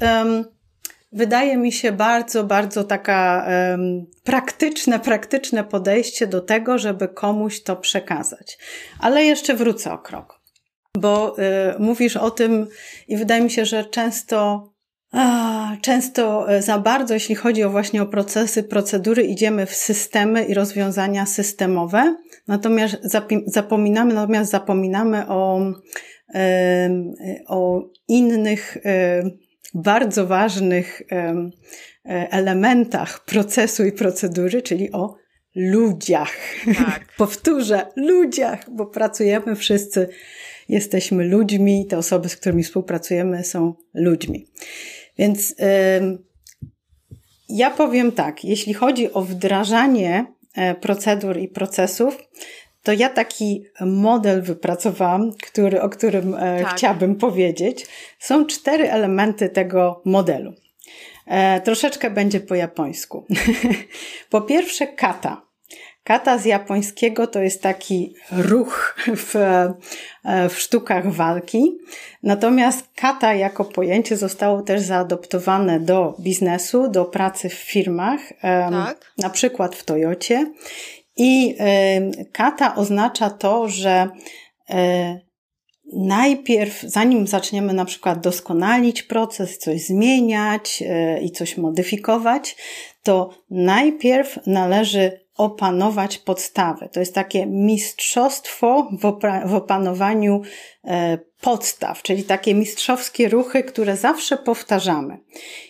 wydaje 1.12 1.56
mi 1.56 1.72
się 1.72 1.92
bardzo, 1.92 2.44
bardzo 2.44 2.84
taka 2.84 3.46
um, 3.70 4.06
praktyczne, 4.24 5.00
praktyczne 5.00 5.64
podejście 5.64 6.26
do 6.26 6.40
tego, 6.40 6.78
żeby 6.78 7.08
komuś 7.08 7.62
to 7.62 7.76
przekazać. 7.76 8.58
Ale 9.00 9.24
jeszcze 9.24 9.54
wrócę 9.54 9.92
o 9.92 9.98
krok, 9.98 10.40
bo 10.98 11.36
y, 11.38 11.42
mówisz 11.78 12.16
o 12.16 12.30
tym 12.30 12.66
i 13.08 13.16
wydaje 13.16 13.42
mi 13.42 13.50
się, 13.50 13.64
że 13.64 13.84
często 13.84 14.68
Często 15.82 16.52
e, 16.52 16.62
za 16.62 16.78
bardzo, 16.78 17.14
jeśli 17.14 17.34
chodzi 17.34 17.64
o 17.64 17.70
właśnie 17.70 18.02
o 18.02 18.06
procesy, 18.06 18.62
procedury, 18.62 19.22
idziemy 19.22 19.66
w 19.66 19.74
systemy 19.74 20.44
i 20.44 20.54
rozwiązania 20.54 21.26
systemowe, 21.26 22.16
natomiast 22.48 22.96
zapominamy, 23.46 24.14
natomiast 24.14 24.50
zapominamy 24.50 25.28
o, 25.28 25.60
o 27.46 27.80
innych 28.08 28.76
bardzo 29.82 30.26
ważnych 30.26 31.02
e, 31.12 31.50
elementach 32.30 33.24
procesu 33.24 33.84
i 33.84 33.92
procedury, 33.92 34.62
czyli 34.62 34.92
o 34.92 35.16
ludziach. 35.54 36.36
Tak. 36.64 37.12
Powtórzę, 37.16 37.86
ludziach, 37.96 38.70
bo 38.70 38.86
pracujemy 38.86 39.56
wszyscy, 39.56 40.08
jesteśmy 40.68 41.24
ludźmi, 41.24 41.86
te 41.86 41.98
osoby, 41.98 42.28
z 42.28 42.36
którymi 42.36 42.62
współpracujemy, 42.62 43.44
są 43.44 43.74
ludźmi. 43.94 44.46
Więc 45.18 45.54
ja 47.48 47.70
powiem 47.70 48.12
tak, 48.12 48.44
jeśli 48.44 48.74
chodzi 48.74 49.12
o 49.12 49.22
wdrażanie 49.22 50.26
e, 50.54 50.74
procedur 50.74 51.38
i 51.38 51.48
procesów, 51.48 52.18
to 52.88 52.92
ja 52.92 53.08
taki 53.08 53.64
model 53.80 54.42
wypracowałam, 54.42 55.32
który, 55.42 55.82
o 55.82 55.88
którym 55.88 56.34
e, 56.34 56.62
tak. 56.62 56.74
chciałabym 56.74 57.16
powiedzieć. 57.16 57.86
Są 58.18 58.46
cztery 58.46 58.90
elementy 58.90 59.48
tego 59.48 60.02
modelu. 60.04 60.52
E, 61.26 61.60
troszeczkę 61.60 62.10
będzie 62.10 62.40
po 62.40 62.54
japońsku. 62.54 63.26
po 64.30 64.40
pierwsze, 64.40 64.86
kata. 64.86 65.42
Kata 66.04 66.38
z 66.38 66.44
japońskiego 66.44 67.26
to 67.26 67.40
jest 67.40 67.62
taki 67.62 68.14
ruch 68.32 68.96
w, 69.16 69.36
e, 69.36 70.48
w 70.48 70.58
sztukach 70.58 71.12
walki. 71.12 71.78
Natomiast 72.22 72.88
kata 72.96 73.34
jako 73.34 73.64
pojęcie 73.64 74.16
zostało 74.16 74.62
też 74.62 74.80
zaadoptowane 74.80 75.80
do 75.80 76.16
biznesu, 76.20 76.90
do 76.90 77.04
pracy 77.04 77.48
w 77.48 77.54
firmach, 77.54 78.20
tak. 78.70 79.12
na 79.18 79.30
przykład 79.30 79.76
w 79.76 79.84
Toyocie. 79.84 80.52
I 81.18 81.56
kata 82.32 82.74
oznacza 82.74 83.30
to, 83.30 83.68
że 83.68 84.08
e, 84.70 85.20
najpierw, 85.92 86.82
zanim 86.82 87.26
zaczniemy 87.26 87.72
na 87.72 87.84
przykład 87.84 88.20
doskonalić 88.20 89.02
proces, 89.02 89.58
coś 89.58 89.86
zmieniać 89.86 90.82
e, 90.86 91.20
i 91.20 91.30
coś 91.30 91.56
modyfikować, 91.56 92.56
to 93.02 93.30
najpierw 93.50 94.38
należy 94.46 95.28
opanować 95.36 96.18
podstawy. 96.18 96.88
To 96.92 97.00
jest 97.00 97.14
takie 97.14 97.46
mistrzostwo 97.46 98.90
w, 99.44 99.54
opanowaniu 99.54 100.42
e, 100.84 101.18
podstaw, 101.40 102.02
czyli 102.02 102.24
takie 102.24 102.54
mistrzowskie 102.54 103.28
ruchy, 103.28 103.62
które 103.62 103.96
zawsze 103.96 104.36
powtarzamy. 104.36 105.18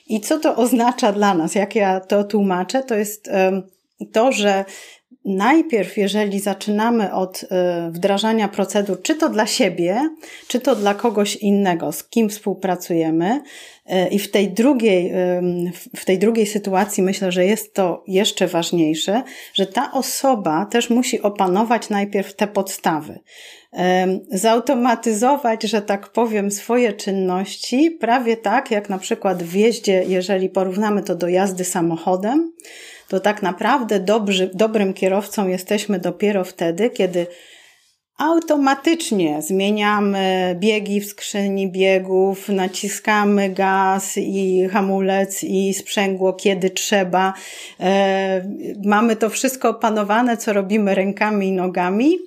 I 0.06 0.20
co 0.20 0.38
to 0.38 0.56
oznacza 0.56 1.12
dla 1.12 1.34
nas? 1.34 1.54
Jak 1.54 1.74
ja 1.74 2.00
to 2.00 2.24
tłumaczę, 2.24 2.82
to 2.82 2.94
jest 2.94 3.30
to, 4.12 4.32
że 4.32 4.64
najpierw, 5.28 5.96
jeżeli 5.96 6.40
zaczynamy 6.40 7.12
od 7.14 7.44
e, 7.50 7.90
wdrażania 7.90 8.48
procedur, 8.48 9.02
czy 9.02 9.14
to 9.14 9.28
dla 9.28 9.46
siebie, 9.46 10.10
czy 10.48 10.60
to 10.60 10.76
dla 10.76 10.94
kogoś 10.94 11.36
innego, 11.36 11.92
z 11.92 12.04
kim 12.04 12.28
współpracujemy, 12.28 13.40
e, 13.86 14.08
i 14.08 14.18
w 14.18 14.30
tej 14.30 14.50
drugiej, 14.50 15.12
w 15.96 16.04
tej 16.04 16.18
drugiej 16.18 16.46
sytuacji 16.46 17.02
myślę, 17.02 17.32
że 17.32 17.44
jest 17.44 17.74
to 17.74 18.04
jeszcze 18.06 18.46
ważniejsze, 18.46 19.22
że 19.54 19.66
ta 19.66 19.92
osoba 19.92 20.66
też 20.66 20.90
musi 20.90 21.22
opanować 21.22 21.90
najpierw 21.90 22.34
te 22.36 22.46
podstawy. 22.46 23.18
Zautomatyzować, 24.30 25.62
że 25.62 25.82
tak 25.82 26.08
powiem, 26.08 26.50
swoje 26.50 26.92
czynności, 26.92 27.90
prawie 27.90 28.36
tak 28.36 28.70
jak 28.70 28.88
na 28.88 28.98
przykład 28.98 29.42
w 29.42 29.54
jeździe, 29.54 30.04
jeżeli 30.08 30.48
porównamy 30.48 31.02
to 31.02 31.14
do 31.14 31.28
jazdy 31.28 31.64
samochodem, 31.64 32.52
to 33.08 33.20
tak 33.20 33.42
naprawdę 33.42 34.00
dobrzy, 34.00 34.50
dobrym 34.54 34.94
kierowcą 34.94 35.48
jesteśmy 35.48 35.98
dopiero 35.98 36.44
wtedy, 36.44 36.90
kiedy 36.90 37.26
automatycznie 38.18 39.42
zmieniamy 39.42 40.56
biegi 40.58 41.00
w 41.00 41.06
skrzyni 41.06 41.72
biegów, 41.72 42.48
naciskamy 42.48 43.50
gaz 43.50 44.16
i 44.16 44.68
hamulec 44.72 45.44
i 45.44 45.74
sprzęgło, 45.74 46.32
kiedy 46.32 46.70
trzeba. 46.70 47.34
E, 47.80 48.48
mamy 48.84 49.16
to 49.16 49.30
wszystko 49.30 49.68
opanowane, 49.68 50.36
co 50.36 50.52
robimy 50.52 50.94
rękami 50.94 51.48
i 51.48 51.52
nogami 51.52 52.18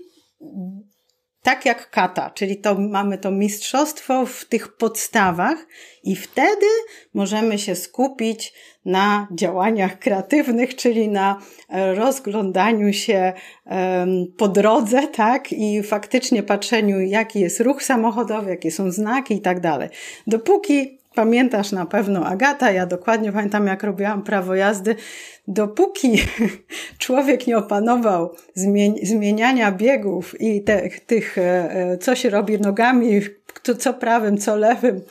tak 1.44 1.66
jak 1.66 1.90
kata, 1.90 2.30
czyli 2.30 2.58
to 2.58 2.76
mamy 2.76 3.18
to 3.18 3.32
mistrzostwo 3.32 4.26
w 4.26 4.46
tych 4.46 4.76
podstawach 4.76 5.68
i 6.04 6.16
wtedy 6.16 6.66
możemy 7.14 7.60
się 7.60 7.76
skupić 7.76 8.54
na 8.86 9.28
działaniach 9.32 10.00
kreatywnych, 10.00 10.76
czyli 10.76 11.10
na 11.10 11.42
e, 11.70 11.96
rozglądaniu 11.96 12.94
się 12.94 13.34
po 14.38 14.48
drodze, 14.48 15.08
tak, 15.08 15.52
i 15.52 15.84
faktycznie 15.84 16.44
patrzeniu, 16.44 17.00
jaki 17.00 17.40
jest 17.40 17.60
ruch 17.60 17.84
samochodowy, 17.84 18.50
jakie 18.50 18.72
są 18.72 18.92
znaki 18.92 19.34
i 19.34 19.42
tak 19.42 19.60
dalej. 19.60 19.90
Dopóki 20.28 21.01
Pamiętasz 21.16 21.72
na 21.72 21.86
pewno 21.86 22.26
Agata, 22.26 22.72
ja 22.72 22.86
dokładnie 22.86 23.32
pamiętam 23.32 23.68
jak 23.68 23.84
robiłam 23.84 24.24
prawo 24.24 24.56
jazdy. 24.56 24.96
Dopóki 25.48 26.18
człowiek 27.00 27.48
nie 27.48 27.58
opanował 27.58 28.36
zmieniania 29.04 29.72
biegów 29.72 30.42
i 30.42 30.64
te, 30.64 30.90
tych, 30.90 31.38
e, 31.38 31.42
e, 31.72 31.98
co 31.98 32.16
się 32.16 32.30
robi 32.30 32.60
nogami, 32.60 33.22
co 33.80 33.94
prawym, 33.94 34.38
co 34.38 34.56
lewym, 34.56 35.02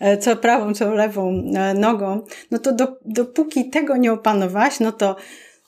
e, 0.00 0.18
co 0.18 0.36
prawą, 0.36 0.74
co 0.74 0.94
lewą 0.94 1.42
nogą, 1.74 2.20
no 2.50 2.58
to 2.58 2.72
do, 2.72 2.98
dopóki 3.04 3.70
tego 3.70 3.96
nie 3.96 4.12
opanowałaś, 4.12 4.80
no 4.80 4.92
to 4.92 5.16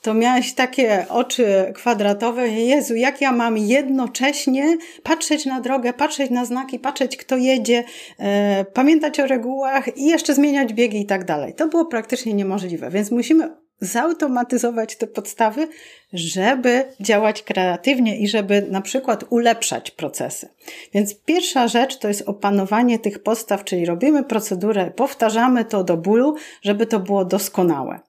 to 0.05 0.13
miałeś 0.13 0.53
takie 0.53 1.05
oczy 1.09 1.71
kwadratowe. 1.75 2.47
Jezu, 2.47 2.95
jak 2.95 3.21
ja 3.21 3.31
mam 3.31 3.57
jednocześnie 3.57 4.77
patrzeć 5.03 5.45
na 5.45 5.61
drogę, 5.61 5.93
patrzeć 5.93 6.31
na 6.31 6.45
znaki, 6.45 6.79
patrzeć 6.79 7.17
kto 7.17 7.37
jedzie, 7.37 7.83
e, 8.19 8.65
pamiętać 8.73 9.19
o 9.19 9.27
regułach 9.27 9.97
i 9.97 10.05
jeszcze 10.05 10.35
zmieniać 10.35 10.73
biegi 10.73 11.01
i 11.01 11.05
tak 11.05 11.25
dalej. 11.25 11.53
To 11.53 11.67
było 11.67 11.85
praktycznie 11.85 12.33
niemożliwe, 12.33 12.89
więc 12.89 13.11
musimy 13.11 13.49
zautomatyzować 13.79 14.95
te 14.95 15.07
podstawy, 15.07 15.67
żeby 16.13 16.85
działać 16.99 17.43
kreatywnie 17.43 18.19
i 18.19 18.27
żeby 18.27 18.67
na 18.69 18.81
przykład 18.81 19.25
ulepszać 19.29 19.91
procesy. 19.91 20.49
Więc 20.93 21.15
pierwsza 21.25 21.67
rzecz 21.67 21.97
to 21.97 22.07
jest 22.07 22.21
opanowanie 22.21 22.99
tych 22.99 23.23
podstaw, 23.23 23.63
czyli 23.63 23.85
robimy 23.85 24.23
procedurę, 24.23 24.91
powtarzamy 24.95 25.65
to 25.65 25.83
do 25.83 25.97
bólu, 25.97 26.35
żeby 26.61 26.85
to 26.85 26.99
było 26.99 27.25
doskonałe. 27.25 27.99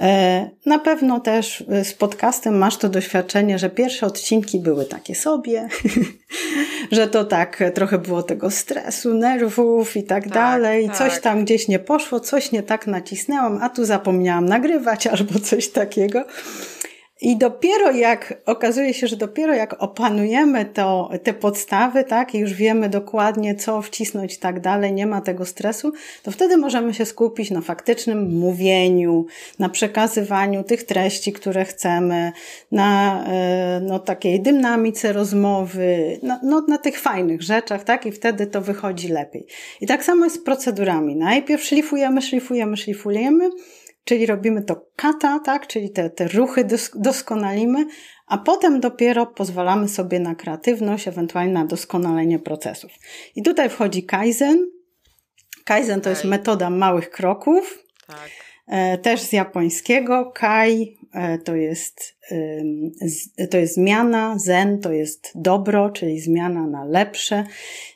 E, 0.00 0.50
na 0.66 0.78
pewno 0.78 1.20
też 1.20 1.64
e, 1.70 1.84
z 1.84 1.94
podcastem 1.94 2.58
masz 2.58 2.76
to 2.76 2.88
doświadczenie, 2.88 3.58
że 3.58 3.70
pierwsze 3.70 4.06
odcinki 4.06 4.60
były 4.60 4.84
takie 4.84 5.14
sobie, 5.14 5.68
że 6.92 7.06
to 7.06 7.24
tak 7.24 7.62
trochę 7.74 7.98
było 7.98 8.22
tego 8.22 8.50
stresu, 8.50 9.14
nerwów 9.14 9.96
i 9.96 10.02
tak, 10.02 10.24
tak 10.24 10.32
dalej. 10.32 10.86
Tak. 10.86 10.96
Coś 10.96 11.20
tam 11.20 11.44
gdzieś 11.44 11.68
nie 11.68 11.78
poszło, 11.78 12.20
coś 12.20 12.52
nie 12.52 12.62
tak 12.62 12.86
nacisnęłam, 12.86 13.58
a 13.62 13.68
tu 13.68 13.84
zapomniałam 13.84 14.46
nagrywać 14.46 15.06
albo 15.16 15.40
coś 15.40 15.68
takiego. 15.68 16.24
I 17.20 17.36
dopiero 17.36 17.90
jak, 17.90 18.34
okazuje 18.46 18.94
się, 18.94 19.06
że 19.06 19.16
dopiero 19.16 19.54
jak 19.54 19.82
opanujemy 19.82 20.64
to, 20.64 21.10
te 21.22 21.34
podstawy, 21.34 22.04
tak, 22.04 22.34
i 22.34 22.38
już 22.38 22.54
wiemy 22.54 22.88
dokładnie, 22.88 23.54
co 23.54 23.82
wcisnąć 23.82 24.34
i 24.34 24.38
tak 24.38 24.60
dalej, 24.60 24.92
nie 24.92 25.06
ma 25.06 25.20
tego 25.20 25.46
stresu, 25.46 25.92
to 26.22 26.30
wtedy 26.30 26.56
możemy 26.56 26.94
się 26.94 27.04
skupić 27.04 27.50
na 27.50 27.60
faktycznym 27.60 28.38
mówieniu, 28.38 29.26
na 29.58 29.68
przekazywaniu 29.68 30.64
tych 30.64 30.82
treści, 30.82 31.32
które 31.32 31.64
chcemy, 31.64 32.32
na 32.72 33.24
e, 33.26 33.80
no, 33.80 33.98
takiej 33.98 34.40
dynamice 34.40 35.12
rozmowy, 35.12 36.18
na, 36.22 36.40
no, 36.42 36.64
na 36.68 36.78
tych 36.78 37.00
fajnych 37.00 37.42
rzeczach, 37.42 37.84
tak, 37.84 38.06
i 38.06 38.12
wtedy 38.12 38.46
to 38.46 38.60
wychodzi 38.60 39.08
lepiej. 39.08 39.46
I 39.80 39.86
tak 39.86 40.04
samo 40.04 40.24
jest 40.24 40.36
z 40.36 40.44
procedurami. 40.44 41.16
Najpierw 41.16 41.64
szlifujemy, 41.64 42.22
szlifujemy, 42.22 42.76
szlifujemy, 42.76 43.50
czyli 44.08 44.26
robimy 44.26 44.62
to 44.62 44.86
kata, 44.96 45.40
tak, 45.44 45.66
czyli 45.66 45.90
te, 45.90 46.10
te 46.10 46.28
ruchy 46.28 46.66
doskonalimy, 46.94 47.86
a 48.26 48.38
potem 48.38 48.80
dopiero 48.80 49.26
pozwalamy 49.26 49.88
sobie 49.88 50.20
na 50.20 50.34
kreatywność, 50.34 51.08
ewentualnie 51.08 51.52
na 51.52 51.64
doskonalenie 51.64 52.38
procesów. 52.38 52.90
I 53.36 53.42
tutaj 53.42 53.70
wchodzi 53.70 54.02
Kaizen. 54.02 54.70
Kaizen 55.64 56.00
to 56.00 56.10
jest 56.10 56.24
metoda 56.24 56.70
małych 56.70 57.10
kroków. 57.10 57.84
Tak. 58.06 58.30
E, 58.66 58.98
też 58.98 59.20
z 59.20 59.32
japońskiego. 59.32 60.32
Kai 60.34 60.98
e, 61.12 61.38
to 61.38 61.56
jest, 61.56 62.18
to 63.50 63.58
jest 63.58 63.74
zmiana, 63.74 64.38
zen 64.38 64.80
to 64.80 64.92
jest 64.92 65.32
dobro, 65.34 65.90
czyli 65.90 66.20
zmiana 66.20 66.66
na 66.66 66.84
lepsze. 66.84 67.44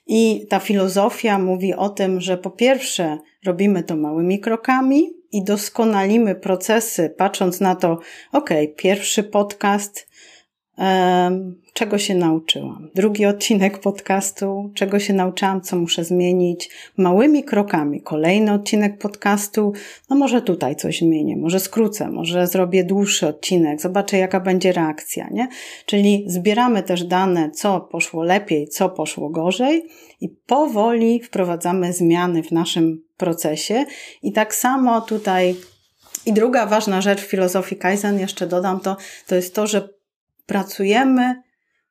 I 0.07 0.47
ta 0.51 0.59
filozofia 0.61 1.39
mówi 1.39 1.75
o 1.75 1.89
tym, 1.89 2.21
że 2.21 2.39
po 2.39 2.51
pierwsze 2.51 3.19
robimy 3.45 3.83
to 3.83 3.97
małymi 3.97 4.41
krokami, 4.41 5.22
i 5.33 5.45
doskonalimy 5.45 6.35
procesy, 6.35 7.15
patrząc 7.19 7.61
na 7.61 7.75
to, 7.75 7.99
ok, 8.33 8.51
pierwszy 8.77 9.25
podcast, 9.25 10.09
czego 11.73 11.99
się 11.99 12.15
nauczyłam. 12.15 12.89
Drugi 12.95 13.27
odcinek 13.27 13.79
podcastu, 13.79 14.71
czego 14.75 14.99
się 14.99 15.13
nauczyłam, 15.13 15.61
co 15.61 15.77
muszę 15.77 16.05
zmienić, 16.05 16.71
małymi 16.97 17.45
krokami. 17.45 18.01
Kolejny 18.01 18.53
odcinek 18.53 18.99
podcastu, 18.99 19.73
no 20.11 20.17
może 20.17 20.43
tutaj 20.43 20.77
coś 20.77 20.99
zmienię, 20.99 21.37
może 21.37 21.61
skrócę, 21.61 22.11
może 22.11 22.47
zrobię 22.47 22.85
dłuższy 22.85 23.27
odcinek, 23.27 23.81
zobaczę 23.81 24.19
jaka 24.19 24.41
będzie 24.41 24.73
reakcja, 24.73 25.29
nie? 25.31 25.49
Czyli 25.87 26.25
zbieramy 26.27 26.83
też 26.83 27.05
dane, 27.05 27.51
co 27.51 27.81
poszło 27.81 28.23
lepiej, 28.25 28.69
co 28.69 28.89
poszło 28.89 29.31
gorzej 29.31 29.85
i 30.21 30.29
powoli 30.29 31.21
wprowadzamy 31.21 31.93
zmiany 31.93 32.43
w 32.43 32.53
naszym 32.53 33.03
procesie. 33.17 33.85
I 34.23 34.33
tak 34.33 34.55
samo 34.55 35.01
tutaj 35.01 35.55
i 36.27 36.33
druga 36.33 36.67
ważna 36.67 37.01
rzecz 37.01 37.21
w 37.21 37.31
filozofii 37.31 37.77
Kaizen, 37.77 38.19
jeszcze 38.19 38.47
dodam 38.47 38.81
to, 38.81 38.97
to 39.27 39.35
jest 39.35 39.55
to, 39.55 39.67
że 39.67 39.89
pracujemy 40.47 41.43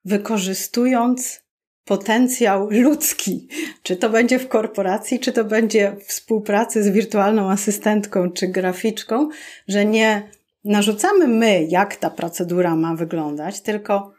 wykorzystując 0.06 1.41
potencjał 1.86 2.70
ludzki. 2.70 3.47
Czy 3.84 3.95
to 3.95 4.10
będzie 4.10 4.39
w 4.39 4.47
korporacji, 4.47 5.20
czy 5.20 5.32
to 5.32 5.43
będzie 5.43 5.95
współpracy 6.08 6.84
z 6.84 6.89
wirtualną 6.89 7.52
asystentką 7.52 8.32
czy 8.32 8.47
graficzką, 8.47 9.30
że 9.68 9.86
nie 9.86 10.30
narzucamy 10.64 11.28
my, 11.28 11.64
jak 11.70 11.95
ta 11.95 12.10
procedura 12.10 12.76
ma 12.76 12.95
wyglądać, 12.95 13.62
tylko 13.62 14.14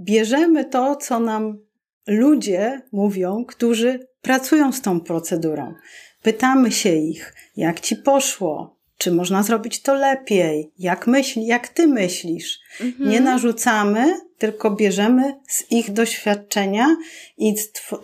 bierzemy 0.00 0.64
to, 0.64 0.96
co 0.96 1.20
nam 1.20 1.58
ludzie 2.06 2.82
mówią, 2.92 3.44
którzy 3.44 4.08
pracują 4.20 4.72
z 4.72 4.82
tą 4.82 5.00
procedurą. 5.00 5.74
Pytamy 6.22 6.72
się 6.72 6.92
ich, 6.94 7.34
jak 7.56 7.80
ci 7.80 7.96
poszło, 7.96 8.75
czy 8.98 9.12
można 9.12 9.42
zrobić 9.42 9.82
to 9.82 9.94
lepiej, 9.94 10.72
jak 10.78 11.06
myśli, 11.06 11.46
jak 11.46 11.68
ty 11.68 11.86
myślisz. 11.86 12.58
Mhm. 12.80 13.10
Nie 13.10 13.20
narzucamy, 13.20 14.20
tylko 14.38 14.70
bierzemy 14.70 15.34
z 15.48 15.72
ich 15.72 15.92
doświadczenia 15.92 16.96
i 17.38 17.54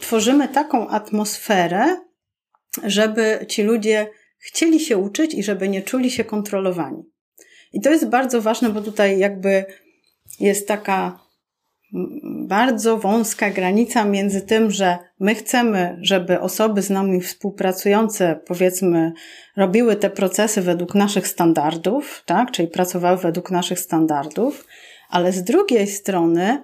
tworzymy 0.01 0.49
taką 0.49 0.88
atmosferę, 0.88 1.97
żeby 2.84 3.47
ci 3.49 3.62
ludzie 3.62 4.07
chcieli 4.38 4.80
się 4.80 4.99
uczyć 4.99 5.34
i 5.34 5.43
żeby 5.43 5.68
nie 5.68 5.82
czuli 5.82 6.11
się 6.11 6.24
kontrolowani. 6.24 7.03
I 7.72 7.80
to 7.80 7.90
jest 7.90 8.09
bardzo 8.09 8.43
ważne, 8.43 8.70
bo 8.70 8.82
tutaj 8.82 9.18
jakby 9.18 9.64
jest 10.40 10.68
taka 10.68 11.18
bardzo 12.47 12.99
wąska 12.99 13.51
granica 13.51 14.05
między 14.05 14.40
tym, 14.40 14.70
że 14.70 14.99
my 15.20 15.34
chcemy, 15.34 15.99
żeby 16.01 16.40
osoby 16.40 16.82
z 16.82 16.90
nami 16.90 17.20
współpracujące, 17.20 18.40
powiedzmy, 18.47 19.12
robiły 19.57 19.97
te 19.97 20.11
procesy 20.11 20.62
według 20.62 20.95
naszych 20.95 21.28
standardów, 21.28 22.22
tak, 22.26 22.51
czyli 22.51 22.68
pracowały 22.68 23.16
według 23.16 23.51
naszych 23.51 23.78
standardów, 23.78 24.66
ale 25.11 25.32
z 25.32 25.45
drugiej 25.45 25.86
strony 25.86 26.62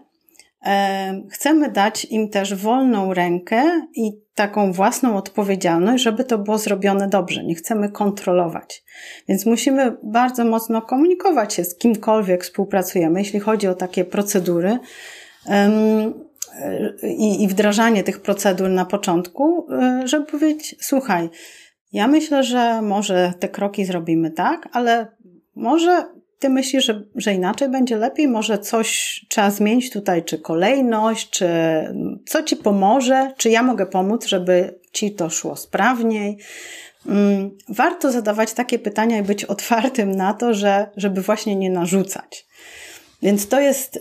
e, 0.67 1.23
chcemy 1.31 1.71
dać 1.71 2.05
im 2.05 2.31
też 2.31 2.55
wolną 2.55 3.15
rękę 3.15 3.63
i 3.95 4.13
taką 4.35 4.73
własną 4.73 5.17
odpowiedzialność, 5.17 6.05
żeby 6.05 6.25
to 6.25 6.39
było 6.39 6.59
zrobione 6.59 7.09
dobrze. 7.09 7.45
Nie 7.45 7.55
chcemy 7.55 7.91
kontrolować. 7.91 8.85
Więc 9.29 9.47
musimy 9.47 9.97
bardzo 10.03 10.45
mocno 10.45 10.83
komunikować 10.83 11.55
się 11.55 11.65
z 11.65 11.79
kimkolwiek 11.79 12.45
współpracujemy, 12.45 13.19
jeśli 13.19 13.41
chodzi 13.41 13.69
o 13.69 13.75
takie 13.75 14.05
procedury, 14.05 14.79
i, 17.03 17.43
i 17.43 17.49
wdrażanie 17.49 18.05
tych 18.05 18.21
procedur 18.21 18.71
na 18.71 18.85
początku, 18.85 19.67
e, 19.73 20.03
żeby 20.05 20.27
powiedzieć, 20.27 20.77
słuchaj, 20.81 21.29
ja 21.93 22.09
myślę, 22.09 22.43
że 22.43 22.83
może 22.83 23.33
te 23.39 23.49
kroki 23.49 23.85
zrobimy 23.85 24.31
tak, 24.31 24.69
ale 24.73 25.07
może 25.55 26.05
ty 26.39 26.49
myślisz, 26.49 26.85
że, 26.85 27.03
że 27.15 27.35
inaczej 27.35 27.69
będzie 27.69 27.97
lepiej, 27.97 28.29
może 28.29 28.59
coś 28.59 29.21
trzeba 29.29 29.51
zmienić 29.51 29.91
tutaj, 29.91 30.25
czy 30.25 30.39
kolejność, 30.39 31.31
czy 31.31 31.49
co 32.27 32.43
ci 32.43 32.57
pomoże, 32.57 33.33
czy 33.37 33.51
ja 33.51 33.63
mogę 33.63 33.87
pomóc, 33.87 34.27
żeby 34.27 34.79
ci 34.93 35.15
to 35.15 35.31
szło 35.31 35.57
sprawniej. 35.57 36.39
Mm, 37.07 37.51
warto 37.69 38.13
zadawać 38.13 38.53
takie 38.53 38.79
pytania 38.79 39.19
i 39.19 39.23
być 39.23 39.45
otwartym 39.45 40.13
na 40.13 40.35
to, 40.35 40.55
że, 40.55 40.87
żeby 40.97 41.21
właśnie 41.23 41.57
nie 41.57 41.71
narzucać. 41.71 42.47
Więc 43.23 43.49
to 43.49 43.61
jest, 43.61 44.01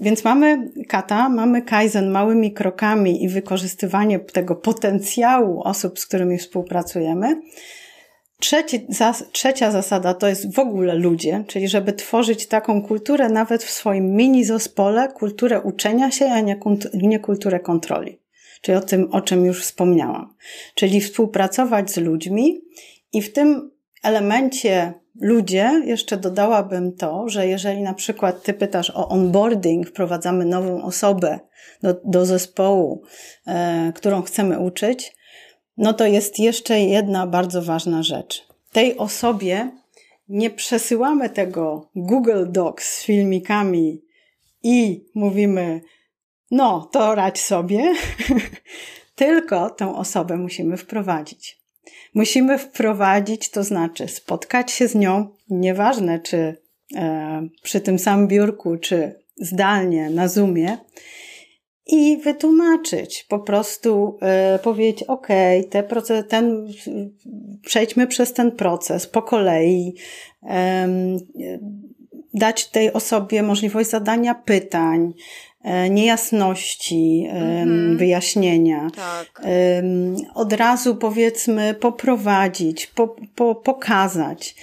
więc 0.00 0.24
mamy 0.24 0.70
kata, 0.88 1.28
mamy 1.28 1.62
kaizen 1.62 2.10
małymi 2.10 2.52
krokami 2.52 3.24
i 3.24 3.28
wykorzystywanie 3.28 4.18
tego 4.18 4.56
potencjału 4.56 5.62
osób, 5.62 5.98
z 5.98 6.06
którymi 6.06 6.38
współpracujemy. 6.38 7.40
Trzeci, 8.40 8.86
zas, 8.88 9.24
trzecia 9.32 9.70
zasada 9.70 10.14
to 10.14 10.28
jest 10.28 10.54
w 10.54 10.58
ogóle 10.58 10.94
ludzie, 10.94 11.44
czyli 11.46 11.68
żeby 11.68 11.92
tworzyć 11.92 12.46
taką 12.46 12.82
kulturę 12.82 13.28
nawet 13.28 13.64
w 13.64 13.70
swoim 13.70 14.16
mini 14.16 14.44
zespole, 14.44 15.08
kulturę 15.08 15.60
uczenia 15.60 16.10
się, 16.10 16.26
a 16.26 16.40
nie, 16.40 16.60
nie 16.94 17.18
kulturę 17.18 17.60
kontroli. 17.60 18.20
Czyli 18.60 18.78
o 18.78 18.80
tym, 18.80 19.08
o 19.12 19.20
czym 19.20 19.44
już 19.44 19.62
wspomniałam. 19.62 20.34
Czyli 20.74 21.00
współpracować 21.00 21.90
z 21.90 21.96
ludźmi 21.96 22.60
i 23.12 23.22
w 23.22 23.32
tym 23.32 23.70
elemencie 24.02 24.94
ludzie, 25.20 25.82
jeszcze 25.84 26.16
dodałabym 26.16 26.96
to, 26.96 27.28
że 27.28 27.46
jeżeli 27.46 27.82
na 27.82 27.94
przykład 27.94 28.42
ty 28.42 28.54
pytasz 28.54 28.90
o 28.90 29.08
onboarding, 29.08 29.88
wprowadzamy 29.88 30.44
nową 30.44 30.82
osobę 30.82 31.40
do, 31.82 31.94
do 32.04 32.26
zespołu, 32.26 33.02
e, 33.46 33.92
którą 33.94 34.22
chcemy 34.22 34.58
uczyć, 34.58 35.16
no 35.76 35.92
to 35.92 36.06
jest 36.06 36.38
jeszcze 36.38 36.80
jedna 36.80 37.26
bardzo 37.26 37.62
ważna 37.62 38.02
rzecz. 38.02 38.46
Tej 38.72 38.96
osobie 38.96 39.70
nie 40.28 40.50
przesyłamy 40.50 41.30
tego 41.30 41.90
Google 41.96 42.44
Docs 42.48 42.94
z 42.94 43.02
filmikami 43.02 44.02
i 44.62 45.06
mówimy, 45.14 45.80
no 46.50 46.88
to 46.92 47.14
radź 47.14 47.40
sobie, 47.40 47.94
tylko 49.14 49.70
tę 49.70 49.96
osobę 49.96 50.36
musimy 50.36 50.76
wprowadzić. 50.76 51.63
Musimy 52.14 52.58
wprowadzić, 52.58 53.50
to 53.50 53.64
znaczy 53.64 54.08
spotkać 54.08 54.70
się 54.70 54.88
z 54.88 54.94
nią, 54.94 55.28
nieważne 55.50 56.20
czy 56.20 56.56
e, 56.96 57.48
przy 57.62 57.80
tym 57.80 57.98
samym 57.98 58.28
biurku, 58.28 58.76
czy 58.76 59.14
zdalnie 59.36 60.10
na 60.10 60.28
Zoomie, 60.28 60.78
i 61.86 62.16
wytłumaczyć, 62.16 63.26
po 63.28 63.38
prostu 63.38 64.18
y, 64.56 64.58
powiedzieć, 64.58 65.02
ok, 65.02 65.28
te 65.70 65.82
proces, 65.82 66.24
ten, 66.28 66.68
przejdźmy 67.66 68.06
przez 68.06 68.32
ten 68.32 68.52
proces 68.52 69.06
po 69.06 69.22
kolei, 69.22 69.94
y, 70.42 70.48
dać 72.34 72.68
tej 72.68 72.92
osobie 72.92 73.42
możliwość 73.42 73.90
zadania 73.90 74.34
pytań, 74.34 75.12
niejasności, 75.90 77.28
mm-hmm. 77.32 77.96
wyjaśnienia. 77.96 78.90
Tak. 78.96 79.42
Od 80.34 80.52
razu 80.52 80.96
powiedzmy 80.96 81.74
poprowadzić, 81.74 82.86
po, 82.86 83.16
po, 83.34 83.54
pokazać 83.54 84.54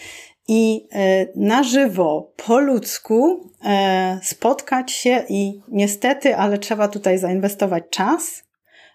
i 0.47 0.87
e, 0.91 1.27
na 1.35 1.63
żywo, 1.63 2.31
po 2.45 2.59
ludzku 2.59 3.49
e, 3.65 4.19
spotkać 4.23 4.91
się 4.91 5.23
i 5.29 5.61
niestety, 5.67 6.35
ale 6.35 6.57
trzeba 6.57 6.87
tutaj 6.87 7.17
zainwestować 7.17 7.83
czas, 7.89 8.43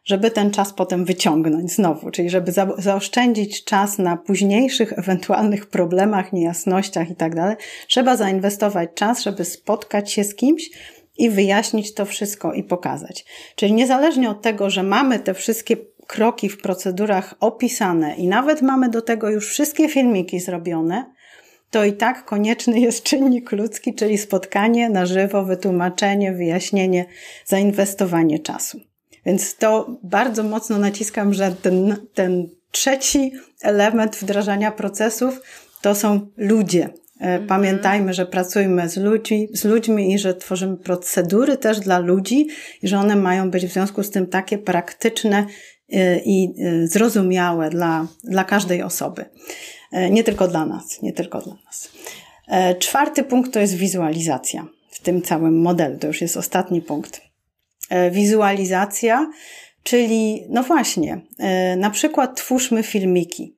żeby 0.05 0.31
ten 0.31 0.51
czas 0.51 0.73
potem 0.73 1.05
wyciągnąć 1.05 1.73
znowu, 1.73 2.11
czyli 2.11 2.31
żeby 2.31 2.53
za, 2.53 2.69
zaoszczędzić 2.79 3.65
czas 3.65 3.99
na 3.99 4.17
późniejszych 4.17 4.99
ewentualnych 4.99 5.67
problemach, 5.67 6.33
niejasnościach 6.33 7.11
i 7.11 7.17
tak 7.17 7.35
dalej, 7.35 7.57
trzeba 7.89 8.17
zainwestować 8.17 8.91
czas, 8.95 9.23
żeby 9.23 9.45
spotkać 9.45 10.13
się 10.13 10.25
z 10.25 10.35
kimś 10.35 10.71
i 11.19 11.31
wyjaśnić 11.31 11.95
to 11.95 12.05
wszystko 12.05 12.53
i 12.53 12.63
pokazać. 12.63 13.25
Czyli 13.57 13.73
niezależnie 13.73 14.31
od 14.31 14.43
tego, 14.43 14.71
że 14.71 14.83
mamy 14.83 15.19
te 15.19 15.35
wszystkie 15.35 15.77
kroki 16.07 16.49
w 16.49 16.59
procedurach 16.59 17.35
opisane 17.41 18.15
i 18.15 18.29
nawet 18.29 18.63
mamy 18.63 18.89
do 18.89 19.03
tego 19.03 19.31
już 19.31 19.49
wszystkie 19.49 19.89
filmiki 19.89 20.41
zrobione, 20.41 21.05
to 21.71 21.85
i 21.85 21.93
tak 21.93 22.25
konieczny 22.25 22.81
jest 22.81 23.03
czynnik 23.09 23.53
ludzki, 23.53 23.95
czyli 23.95 24.19
spotkanie 24.19 24.91
na 24.91 25.07
żywo, 25.07 25.45
wytłumaczenie, 25.45 26.33
wyjaśnienie, 26.33 27.05
zainwestowanie 27.45 28.39
czasu. 28.39 28.81
Więc 29.27 29.57
to 29.57 29.99
bardzo 30.03 30.43
mocno 30.43 30.79
naciskam, 30.79 31.35
że 31.35 31.53
ten, 31.63 31.97
ten 32.15 32.49
trzeci 32.71 33.33
element 33.63 34.17
wdrażania 34.17 34.71
procesów 34.71 35.41
to 35.83 35.95
są 35.95 36.27
ludzie. 36.37 36.89
E, 37.21 37.25
mhm. 37.25 37.47
Pamiętajmy, 37.47 38.15
że 38.15 38.27
pracujemy 38.27 38.89
z 38.89 38.97
ludźmi, 38.97 39.49
z 39.53 39.65
ludźmi 39.65 40.13
i 40.13 40.19
że 40.19 40.35
tworzymy 40.35 40.77
procedury 40.77 41.57
też 41.57 41.81
dla 41.81 41.99
ludzi 41.99 42.47
i 42.83 42.89
że 42.89 42.99
one 42.99 43.17
mają 43.17 43.51
być 43.51 43.67
w 43.67 43.73
związku 43.73 44.03
z 44.03 44.11
tym 44.11 44.27
takie 44.27 44.59
praktyczne 44.59 45.47
e, 45.93 46.19
i 46.19 46.55
e, 46.65 46.87
zrozumiałe 46.87 47.71
dla, 47.71 48.07
dla 48.25 48.45
każdej 48.45 48.83
osoby. 48.83 49.25
Nie 50.11 50.25
tylko 50.25 50.49
dla 50.49 50.67
nas, 50.67 51.03
nie 51.03 51.13
tylko 51.13 51.41
dla 51.41 51.55
nas. 51.67 51.91
Czwarty 52.79 53.25
punkt 53.25 53.53
to 53.53 53.61
jest 53.61 53.75
wizualizacja 53.75 54.67
w 54.91 55.01
tym 55.01 55.23
całym 55.23 55.61
modelu. 55.61 55.99
To 55.99 56.07
już 56.07 56.21
jest 56.21 56.37
ostatni 56.37 56.83
punkt. 56.83 57.21
Wizualizacja, 58.11 59.31
czyli 59.83 60.45
no 60.49 60.63
właśnie, 60.63 61.21
na 61.77 61.91
przykład 61.91 62.37
twórzmy 62.37 62.83
filmiki. 62.83 63.56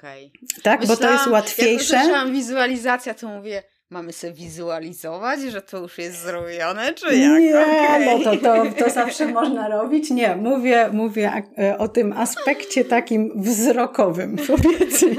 Okej. 0.00 0.32
Okay. 0.34 0.62
Tak, 0.62 0.80
Myślałam, 0.80 1.00
bo 1.00 1.06
to 1.06 1.12
jest 1.12 1.26
łatwiejsze. 1.26 1.94
Jak 1.94 2.04
usłyszałam 2.04 2.32
wizualizacja, 2.32 3.14
to 3.14 3.28
mówię, 3.28 3.62
mamy 3.90 4.12
sobie 4.12 4.32
wizualizować, 4.32 5.40
że 5.40 5.62
to 5.62 5.78
już 5.78 5.98
jest 5.98 6.22
zrobione, 6.22 6.92
czy 6.94 7.16
jak? 7.16 7.40
Nie, 7.40 7.60
okay. 7.60 8.06
no 8.06 8.18
to, 8.18 8.36
to, 8.36 8.84
to 8.84 8.90
zawsze 8.90 9.26
można 9.26 9.68
robić. 9.68 10.10
Nie, 10.10 10.36
mówię, 10.36 10.90
mówię 10.92 11.42
e, 11.58 11.78
o 11.78 11.88
tym 11.88 12.12
aspekcie 12.12 12.84
takim 12.84 13.42
wzrokowym, 13.42 14.36
powiedzmy. 14.46 15.16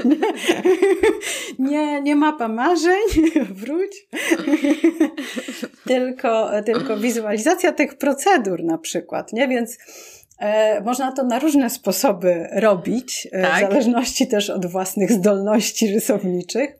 Nie, 1.58 2.02
nie 2.02 2.16
mapa 2.16 2.48
marzeń, 2.48 3.06
wróć. 3.60 4.08
tylko, 5.86 6.50
tylko 6.66 6.96
wizualizacja 6.96 7.72
tych 7.72 7.98
procedur 7.98 8.64
na 8.64 8.78
przykład, 8.78 9.32
nie? 9.32 9.48
Więc 9.48 9.78
można 10.84 11.12
to 11.12 11.24
na 11.24 11.38
różne 11.38 11.70
sposoby 11.70 12.48
robić, 12.52 13.28
e, 13.32 13.42
tak? 13.42 13.66
w 13.66 13.68
zależności 13.68 14.26
też 14.26 14.50
od 14.50 14.66
własnych 14.66 15.12
zdolności 15.12 15.94
rysowniczych. 15.94 16.78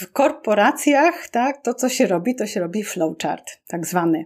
W 0.00 0.12
korporacjach, 0.12 1.28
tak, 1.28 1.62
to 1.62 1.74
co 1.74 1.88
się 1.88 2.06
robi, 2.06 2.34
to 2.34 2.46
się 2.46 2.60
robi 2.60 2.84
flowchart, 2.84 3.50
tak 3.66 3.86
zwany. 3.86 4.24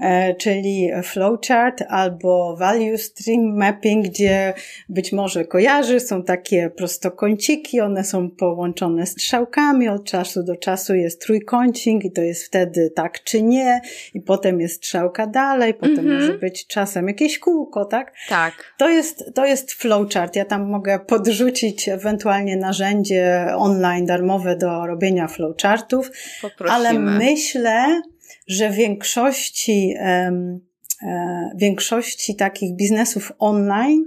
E, 0.00 0.34
czyli 0.34 0.90
flowchart 1.02 1.82
albo 1.88 2.56
value 2.56 2.98
stream 2.98 3.56
mapping, 3.56 4.06
gdzie 4.06 4.54
być 4.88 5.12
może 5.12 5.44
kojarzy, 5.44 6.00
są 6.00 6.22
takie 6.22 6.70
prostokąciki, 6.70 7.80
one 7.80 8.04
są 8.04 8.30
połączone 8.30 9.06
strzałkami, 9.06 9.88
od 9.88 10.04
czasu 10.04 10.42
do 10.42 10.56
czasu 10.56 10.94
jest 10.94 11.20
trójkącik 11.22 12.04
i 12.04 12.12
to 12.12 12.22
jest 12.22 12.44
wtedy 12.44 12.92
tak 12.96 13.24
czy 13.24 13.42
nie 13.42 13.80
i 14.14 14.20
potem 14.20 14.60
jest 14.60 14.76
strzałka 14.76 15.26
dalej, 15.26 15.74
potem 15.74 15.98
mm 15.98 16.06
-hmm. 16.06 16.20
może 16.20 16.38
być 16.38 16.66
czasem 16.66 17.08
jakieś 17.08 17.38
kółko, 17.38 17.84
tak? 17.84 18.12
Tak. 18.28 18.74
To 18.78 18.90
jest, 18.90 19.24
to 19.34 19.46
jest 19.46 19.72
flowchart. 19.72 20.36
Ja 20.36 20.44
tam 20.44 20.70
mogę 20.70 20.98
podrzucić 20.98 21.88
ewentualnie 21.88 22.56
narzędzie 22.56 23.46
online 23.56 24.06
darmowe 24.06 24.56
do 24.56 24.86
robienia 24.86 25.28
flowchartów, 25.28 26.10
Poprosimy. 26.42 26.74
ale 26.74 26.98
myślę, 26.98 28.02
że 28.50 28.70
w 28.70 28.74
większości, 28.74 29.94
e, 29.98 30.58
większości 31.56 32.36
takich 32.36 32.76
biznesów 32.76 33.32
online, 33.38 34.04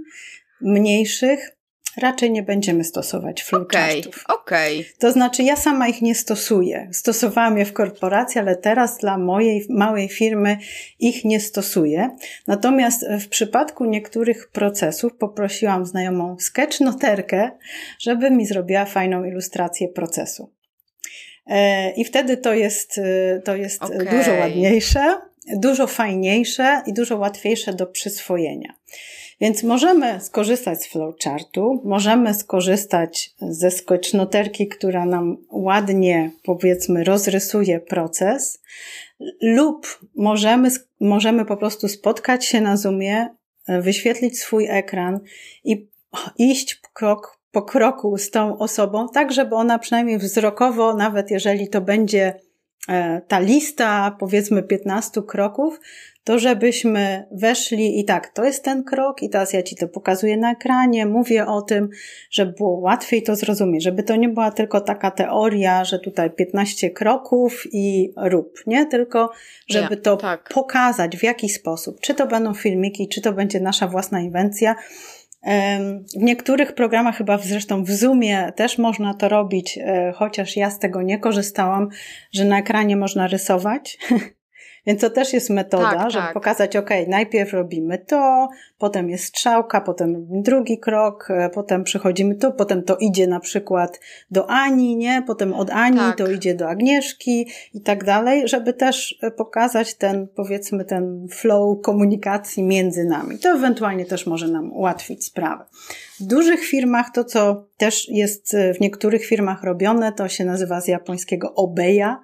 mniejszych, 0.60 1.56
raczej 1.96 2.30
nie 2.30 2.42
będziemy 2.42 2.84
stosować 2.84 3.42
flowchartów. 3.42 4.24
Okej, 4.28 4.80
okay, 4.80 4.92
To 4.98 5.12
znaczy, 5.12 5.42
ja 5.42 5.56
sama 5.56 5.88
ich 5.88 6.02
nie 6.02 6.14
stosuję. 6.14 6.88
Stosowałam 6.92 7.58
je 7.58 7.64
w 7.64 7.72
korporacji, 7.72 8.40
ale 8.40 8.56
teraz 8.56 8.98
dla 8.98 9.18
mojej 9.18 9.66
małej 9.70 10.08
firmy 10.08 10.58
ich 10.98 11.24
nie 11.24 11.40
stosuję. 11.40 12.16
Natomiast 12.46 13.06
w 13.20 13.28
przypadku 13.28 13.84
niektórych 13.84 14.48
procesów 14.48 15.16
poprosiłam 15.16 15.86
znajomą 15.86 16.36
sketchnoterkę, 16.40 17.50
żeby 18.00 18.30
mi 18.30 18.46
zrobiła 18.46 18.84
fajną 18.84 19.24
ilustrację 19.24 19.88
procesu. 19.88 20.53
E, 21.46 21.90
I 21.90 22.04
wtedy 22.04 22.36
to 22.36 22.54
jest, 22.54 22.98
e, 22.98 23.42
to 23.44 23.56
jest 23.56 23.82
okay. 23.82 24.04
dużo 24.04 24.32
ładniejsze, 24.32 25.18
dużo 25.56 25.86
fajniejsze 25.86 26.82
i 26.86 26.92
dużo 26.92 27.16
łatwiejsze 27.16 27.74
do 27.74 27.86
przyswojenia. 27.86 28.74
Więc 29.40 29.62
możemy 29.62 30.20
skorzystać 30.20 30.82
z 30.82 30.86
flowchartu, 30.86 31.82
możemy 31.84 32.34
skorzystać 32.34 33.34
ze 33.40 33.70
sketchnoterki, 33.70 34.68
która 34.68 35.04
nam 35.04 35.36
ładnie, 35.50 36.30
powiedzmy, 36.42 37.04
rozrysuje 37.04 37.80
proces, 37.80 38.62
lub 39.42 39.98
możemy, 40.14 40.68
możemy 41.00 41.44
po 41.44 41.56
prostu 41.56 41.88
spotkać 41.88 42.44
się 42.44 42.60
na 42.60 42.76
Zoomie, 42.76 43.28
e, 43.68 43.80
wyświetlić 43.80 44.38
swój 44.40 44.66
ekran 44.70 45.20
i 45.64 45.88
iść 46.38 46.80
krok 46.92 47.38
po 47.54 47.62
kroku 47.62 48.18
z 48.18 48.30
tą 48.30 48.58
osobą, 48.58 49.08
tak 49.08 49.32
żeby 49.32 49.54
ona 49.54 49.78
przynajmniej 49.78 50.18
wzrokowo, 50.18 50.94
nawet 50.94 51.30
jeżeli 51.30 51.68
to 51.68 51.80
będzie 51.80 52.34
e, 52.88 53.20
ta 53.28 53.38
lista, 53.38 54.16
powiedzmy 54.20 54.62
15 54.62 55.22
kroków, 55.22 55.80
to 56.24 56.38
żebyśmy 56.38 57.26
weszli 57.32 58.00
i 58.00 58.04
tak, 58.04 58.28
to 58.28 58.44
jest 58.44 58.64
ten 58.64 58.84
krok 58.84 59.22
i 59.22 59.30
teraz 59.30 59.52
ja 59.52 59.62
Ci 59.62 59.76
to 59.76 59.88
pokazuję 59.88 60.36
na 60.36 60.52
ekranie, 60.52 61.06
mówię 61.06 61.46
o 61.46 61.62
tym, 61.62 61.88
żeby 62.30 62.52
było 62.52 62.70
łatwiej 62.70 63.22
to 63.22 63.36
zrozumieć, 63.36 63.84
żeby 63.84 64.02
to 64.02 64.16
nie 64.16 64.28
była 64.28 64.50
tylko 64.50 64.80
taka 64.80 65.10
teoria, 65.10 65.84
że 65.84 65.98
tutaj 65.98 66.30
15 66.30 66.90
kroków 66.90 67.62
i 67.72 68.12
rób, 68.16 68.58
nie? 68.66 68.86
Tylko 68.86 69.30
żeby 69.68 69.96
to 69.96 70.16
tak. 70.16 70.48
pokazać 70.54 71.16
w 71.16 71.22
jaki 71.22 71.48
sposób, 71.48 72.00
czy 72.00 72.14
to 72.14 72.26
będą 72.26 72.54
filmiki, 72.54 73.08
czy 73.08 73.20
to 73.20 73.32
będzie 73.32 73.60
nasza 73.60 73.88
własna 73.88 74.20
inwencja, 74.20 74.76
W 76.16 76.22
niektórych 76.22 76.74
programach, 76.74 77.16
chyba 77.16 77.38
zresztą 77.38 77.84
w 77.84 77.90
Zoomie 77.90 78.52
też 78.56 78.78
można 78.78 79.14
to 79.14 79.28
robić, 79.28 79.78
e, 79.78 80.12
chociaż 80.16 80.56
ja 80.56 80.70
z 80.70 80.78
tego 80.78 81.02
nie 81.02 81.18
korzystałam, 81.18 81.88
że 82.32 82.44
na 82.44 82.58
ekranie 82.58 82.96
można 82.96 83.26
rysować. 83.26 83.98
Więc 84.86 85.00
to 85.00 85.10
też 85.10 85.32
jest 85.32 85.50
metoda, 85.50 85.90
tak, 85.90 86.10
żeby 86.10 86.24
tak. 86.24 86.34
pokazać, 86.34 86.76
ok, 86.76 86.90
najpierw 87.08 87.52
robimy 87.52 87.98
to, 87.98 88.48
potem 88.78 89.10
jest 89.10 89.24
strzałka, 89.24 89.80
potem 89.80 90.26
drugi 90.42 90.78
krok, 90.78 91.30
e, 91.30 91.50
potem 91.50 91.84
przechodzimy 91.84 92.34
tu, 92.34 92.52
potem 92.52 92.82
to 92.82 92.96
idzie 92.96 93.26
na 93.26 93.40
przykład 93.40 94.00
do 94.30 94.50
Ani, 94.50 94.96
nie? 94.96 95.22
Potem 95.26 95.52
od 95.52 95.70
Ani 95.70 95.98
tak. 95.98 96.18
to 96.18 96.30
idzie 96.30 96.54
do 96.54 96.68
Agnieszki 96.68 97.48
i 97.74 97.80
tak 97.80 98.04
dalej, 98.04 98.48
żeby 98.48 98.72
też 98.72 99.18
e, 99.22 99.30
pokazać 99.30 99.94
ten, 99.94 100.28
powiedzmy, 100.28 100.84
ten 100.84 101.26
flow 101.30 101.80
komunikacji 101.82 102.62
między 102.62 103.04
nami. 103.04 103.38
To 103.38 103.50
ewentualnie 103.50 104.04
też 104.04 104.26
może 104.26 104.48
nam 104.48 104.72
ułatwić 104.72 105.24
sprawę. 105.24 105.64
W 106.20 106.24
dużych 106.24 106.64
firmach 106.64 107.06
to, 107.14 107.24
co 107.24 107.66
też 107.76 108.08
jest 108.08 108.54
e, 108.54 108.74
w 108.74 108.80
niektórych 108.80 109.26
firmach 109.26 109.62
robione, 109.62 110.12
to 110.12 110.28
się 110.28 110.44
nazywa 110.44 110.80
z 110.80 110.88
japońskiego 110.88 111.54
obeya, 111.54 112.16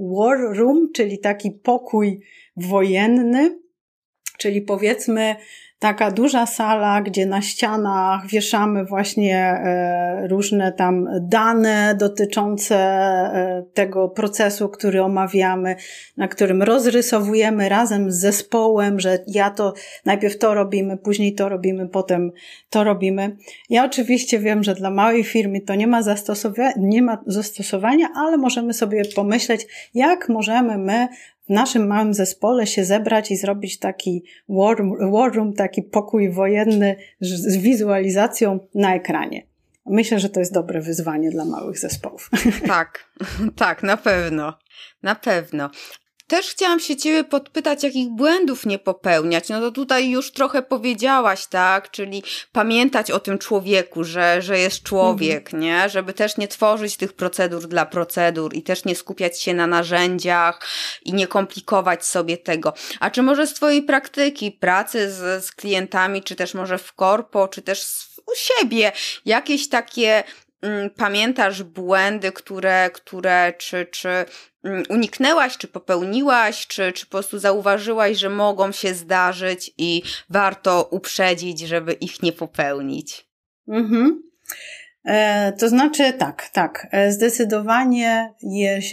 war 0.00 0.38
room, 0.56 0.92
czyli 0.92 1.18
taki 1.18 1.50
pokój 1.50 2.20
wojenny, 2.56 3.58
czyli 4.38 4.62
powiedzmy 4.62 5.36
taka 5.80 6.10
duża 6.10 6.46
sala, 6.46 7.02
gdzie 7.02 7.26
na 7.26 7.42
ścianach 7.42 8.26
wieszamy 8.26 8.84
właśnie 8.84 9.38
e, 9.38 10.28
różne 10.28 10.72
tam 10.72 11.08
dane 11.20 11.96
dotyczące 11.98 12.76
e, 12.76 13.64
tego 13.74 14.08
procesu, 14.08 14.68
który 14.68 15.02
omawiamy, 15.02 15.76
na 16.16 16.28
którym 16.28 16.62
rozrysowujemy 16.62 17.68
razem 17.68 18.12
z 18.12 18.20
zespołem, 18.20 19.00
że 19.00 19.18
ja 19.26 19.50
to 19.50 19.74
najpierw 20.04 20.38
to 20.38 20.54
robimy, 20.54 20.96
później 20.96 21.34
to 21.34 21.48
robimy, 21.48 21.88
potem 21.88 22.32
to 22.70 22.84
robimy. 22.84 23.36
Ja 23.70 23.84
oczywiście 23.84 24.38
wiem, 24.38 24.62
że 24.62 24.74
dla 24.74 24.90
małej 24.90 25.24
firmy 25.24 25.60
to 25.60 25.74
nie 25.74 25.86
ma 25.86 26.02
zastosowania, 26.02 26.72
nie 26.76 27.02
ma 27.02 27.18
zastosowania, 27.26 28.08
ale 28.16 28.36
możemy 28.36 28.72
sobie 28.72 29.02
pomyśleć, 29.16 29.66
jak 29.94 30.28
możemy 30.28 30.78
my 30.78 31.08
w 31.50 31.52
naszym 31.52 31.86
małym 31.86 32.14
zespole 32.14 32.66
się 32.66 32.84
zebrać 32.84 33.30
i 33.30 33.36
zrobić 33.36 33.78
taki 33.78 34.24
war, 34.48 34.76
war 35.12 35.34
room, 35.34 35.52
taki 35.52 35.82
pokój 35.82 36.30
wojenny 36.30 36.96
z 37.20 37.56
wizualizacją 37.56 38.60
na 38.74 38.94
ekranie. 38.94 39.46
Myślę, 39.86 40.20
że 40.20 40.28
to 40.28 40.40
jest 40.40 40.52
dobre 40.52 40.80
wyzwanie 40.80 41.30
dla 41.30 41.44
małych 41.44 41.78
zespołów. 41.78 42.30
Tak, 42.66 43.10
tak, 43.56 43.82
na 43.82 43.96
pewno. 43.96 44.58
Na 45.02 45.14
pewno. 45.14 45.70
Też 46.30 46.50
chciałam 46.50 46.80
się 46.80 46.96
Ciebie 46.96 47.24
podpytać, 47.24 47.82
jakich 47.82 48.08
błędów 48.08 48.66
nie 48.66 48.78
popełniać. 48.78 49.48
No 49.48 49.60
to 49.60 49.70
tutaj 49.70 50.10
już 50.10 50.32
trochę 50.32 50.62
powiedziałaś, 50.62 51.46
tak? 51.46 51.90
Czyli 51.90 52.22
pamiętać 52.52 53.10
o 53.10 53.20
tym 53.20 53.38
człowieku, 53.38 54.04
że, 54.04 54.42
że 54.42 54.58
jest 54.58 54.82
człowiek, 54.82 55.44
mhm. 55.44 55.62
nie? 55.62 55.88
Żeby 55.88 56.12
też 56.12 56.36
nie 56.36 56.48
tworzyć 56.48 56.96
tych 56.96 57.12
procedur 57.12 57.68
dla 57.68 57.86
procedur 57.86 58.54
i 58.54 58.62
też 58.62 58.84
nie 58.84 58.94
skupiać 58.94 59.40
się 59.40 59.54
na 59.54 59.66
narzędziach 59.66 60.60
i 61.02 61.12
nie 61.12 61.26
komplikować 61.26 62.04
sobie 62.04 62.38
tego. 62.38 62.74
A 63.00 63.10
czy 63.10 63.22
może 63.22 63.46
z 63.46 63.54
Twojej 63.54 63.82
praktyki, 63.82 64.52
pracy 64.52 65.10
z, 65.12 65.44
z 65.44 65.52
klientami, 65.52 66.22
czy 66.22 66.36
też 66.36 66.54
może 66.54 66.78
w 66.78 66.92
korpo, 66.92 67.48
czy 67.48 67.62
też 67.62 67.86
u 68.26 68.32
siebie, 68.36 68.92
jakieś 69.24 69.68
takie 69.68 70.24
mm, 70.62 70.90
pamiętasz 70.90 71.62
błędy, 71.62 72.32
które, 72.32 72.90
które 72.90 73.52
czy, 73.58 73.86
czy 73.86 74.24
uniknęłaś, 74.88 75.58
czy 75.58 75.68
popełniłaś, 75.68 76.66
czy, 76.66 76.92
czy 76.92 77.06
po 77.06 77.10
prostu 77.10 77.38
zauważyłaś, 77.38 78.16
że 78.16 78.28
mogą 78.28 78.72
się 78.72 78.94
zdarzyć 78.94 79.74
i 79.78 80.02
warto 80.30 80.88
uprzedzić, 80.90 81.60
żeby 81.60 81.92
ich 81.92 82.22
nie 82.22 82.32
popełnić? 82.32 83.28
Mhm. 83.68 84.30
E, 85.04 85.52
to 85.52 85.68
znaczy 85.68 86.12
tak, 86.12 86.48
tak. 86.52 86.86
E, 86.90 87.12
zdecydowanie 87.12 88.34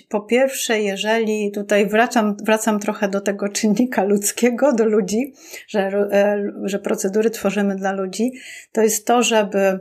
po 0.09 0.21
pierwsze, 0.21 0.81
jeżeli 0.81 1.51
tutaj 1.51 1.87
wracam, 1.87 2.37
wracam 2.43 2.79
trochę 2.79 3.09
do 3.09 3.21
tego 3.21 3.49
czynnika 3.49 4.03
ludzkiego, 4.03 4.73
do 4.73 4.85
ludzi, 4.85 5.33
że, 5.67 5.87
e, 6.11 6.51
że 6.63 6.79
procedury 6.79 7.29
tworzymy 7.29 7.75
dla 7.75 7.91
ludzi, 7.91 8.31
to 8.71 8.81
jest 8.81 9.07
to, 9.07 9.23
żeby 9.23 9.79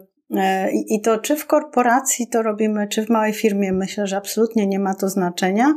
I 0.88 1.00
to 1.00 1.18
czy 1.18 1.36
w 1.36 1.46
korporacji 1.46 2.28
to 2.28 2.42
robimy, 2.42 2.88
czy 2.88 3.06
w 3.06 3.08
małej 3.08 3.32
firmie, 3.32 3.72
myślę, 3.72 4.06
że 4.06 4.16
absolutnie 4.16 4.66
nie 4.66 4.78
ma 4.78 4.94
to 4.94 5.08
znaczenia, 5.08 5.74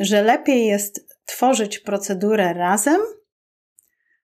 że 0.00 0.22
lepiej 0.22 0.66
jest 0.66 1.06
tworzyć 1.24 1.78
procedurę 1.78 2.54
razem, 2.54 3.00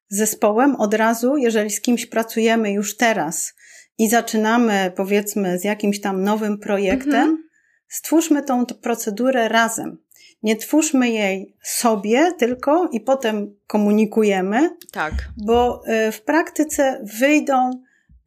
zespołem 0.09 0.77
od 0.77 0.95
razu, 0.95 1.37
jeżeli 1.37 1.71
z 1.71 1.81
kimś 1.81 2.07
pracujemy 2.07 2.73
już 2.73 2.97
teraz 2.97 3.55
i 3.99 4.09
zaczynamy, 4.09 4.93
powiedzmy, 4.97 5.59
z 5.59 5.65
jakimś 5.65 6.01
tam 6.01 6.23
nowym 6.23 6.59
projektem, 6.59 7.15
mhm. 7.15 7.49
stwórzmy 7.89 8.43
tą 8.43 8.67
procedurę 8.67 9.49
razem. 9.49 9.99
Nie 10.43 10.57
twórzmy 10.57 11.11
jej 11.11 11.57
sobie 11.63 12.33
tylko 12.39 12.89
i 12.93 13.01
potem 13.01 13.57
komunikujemy. 13.67 14.71
Tak. 14.93 15.13
Bo 15.45 15.83
e, 15.87 16.13
w 16.13 16.23
praktyce 16.23 17.05
wyjdą 17.19 17.71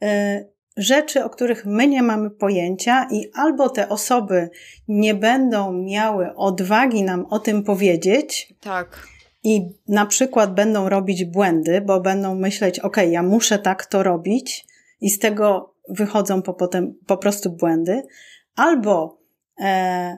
e, 0.01 0.45
rzeczy, 0.77 1.23
o 1.23 1.29
których 1.29 1.65
my 1.65 1.87
nie 1.87 2.03
mamy 2.03 2.29
pojęcia, 2.29 3.07
i 3.11 3.31
albo 3.33 3.69
te 3.69 3.89
osoby 3.89 4.49
nie 4.87 5.15
będą 5.15 5.73
miały 5.73 6.35
odwagi 6.35 7.03
nam 7.03 7.25
o 7.25 7.39
tym 7.39 7.63
powiedzieć. 7.63 8.53
Tak. 8.61 9.07
I 9.43 9.61
na 9.87 10.05
przykład 10.05 10.53
będą 10.53 10.89
robić 10.89 11.25
błędy, 11.25 11.81
bo 11.81 12.01
będą 12.01 12.35
myśleć, 12.35 12.79
ok, 12.79 12.97
ja 13.09 13.23
muszę 13.23 13.59
tak 13.59 13.85
to 13.85 14.03
robić, 14.03 14.65
i 15.01 15.09
z 15.09 15.19
tego 15.19 15.75
wychodzą 15.89 16.41
po, 16.41 16.53
potem 16.53 16.95
po 17.07 17.17
prostu 17.17 17.49
błędy. 17.49 18.03
Albo 18.55 19.21
e, 19.59 20.17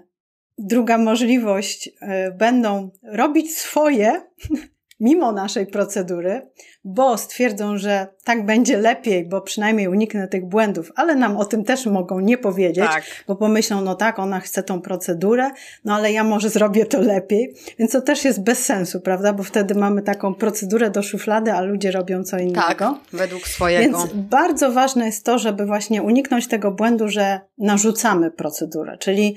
druga 0.57 0.97
możliwość, 0.97 1.89
e, 2.01 2.31
będą 2.31 2.89
robić 3.03 3.57
swoje, 3.57 4.21
mimo 4.99 5.31
naszej 5.31 5.67
procedury, 5.67 6.49
bo 6.83 7.17
stwierdzą, 7.17 7.77
że 7.77 8.07
tak 8.23 8.45
będzie 8.45 8.77
lepiej, 8.77 9.25
bo 9.25 9.41
przynajmniej 9.41 9.87
uniknę 9.87 10.27
tych 10.27 10.45
błędów, 10.45 10.91
ale 10.95 11.15
nam 11.15 11.37
o 11.37 11.45
tym 11.45 11.63
też 11.63 11.85
mogą 11.85 12.19
nie 12.19 12.37
powiedzieć, 12.37 12.85
tak. 12.85 13.03
bo 13.27 13.35
pomyślą, 13.35 13.81
no 13.81 13.95
tak, 13.95 14.19
ona 14.19 14.39
chce 14.39 14.63
tą 14.63 14.81
procedurę, 14.81 15.51
no 15.85 15.95
ale 15.95 16.11
ja 16.11 16.23
może 16.23 16.49
zrobię 16.49 16.85
to 16.85 17.01
lepiej, 17.01 17.55
więc 17.79 17.91
to 17.91 18.01
też 18.01 18.25
jest 18.25 18.43
bez 18.43 18.65
sensu, 18.65 19.01
prawda, 19.01 19.33
bo 19.33 19.43
wtedy 19.43 19.75
mamy 19.75 20.01
taką 20.01 20.33
procedurę 20.33 20.89
do 20.89 21.03
szuflady, 21.03 21.51
a 21.51 21.61
ludzie 21.61 21.91
robią 21.91 22.23
co 22.23 22.37
innego. 22.37 22.61
Tak, 22.61 22.83
według 23.13 23.47
swojego. 23.47 23.97
Więc 23.97 24.13
bardzo 24.13 24.71
ważne 24.71 25.05
jest 25.05 25.25
to, 25.25 25.39
żeby 25.39 25.65
właśnie 25.65 26.03
uniknąć 26.03 26.47
tego 26.47 26.71
błędu, 26.71 27.07
że 27.07 27.39
narzucamy 27.57 28.31
procedurę, 28.31 28.97
czyli 28.97 29.35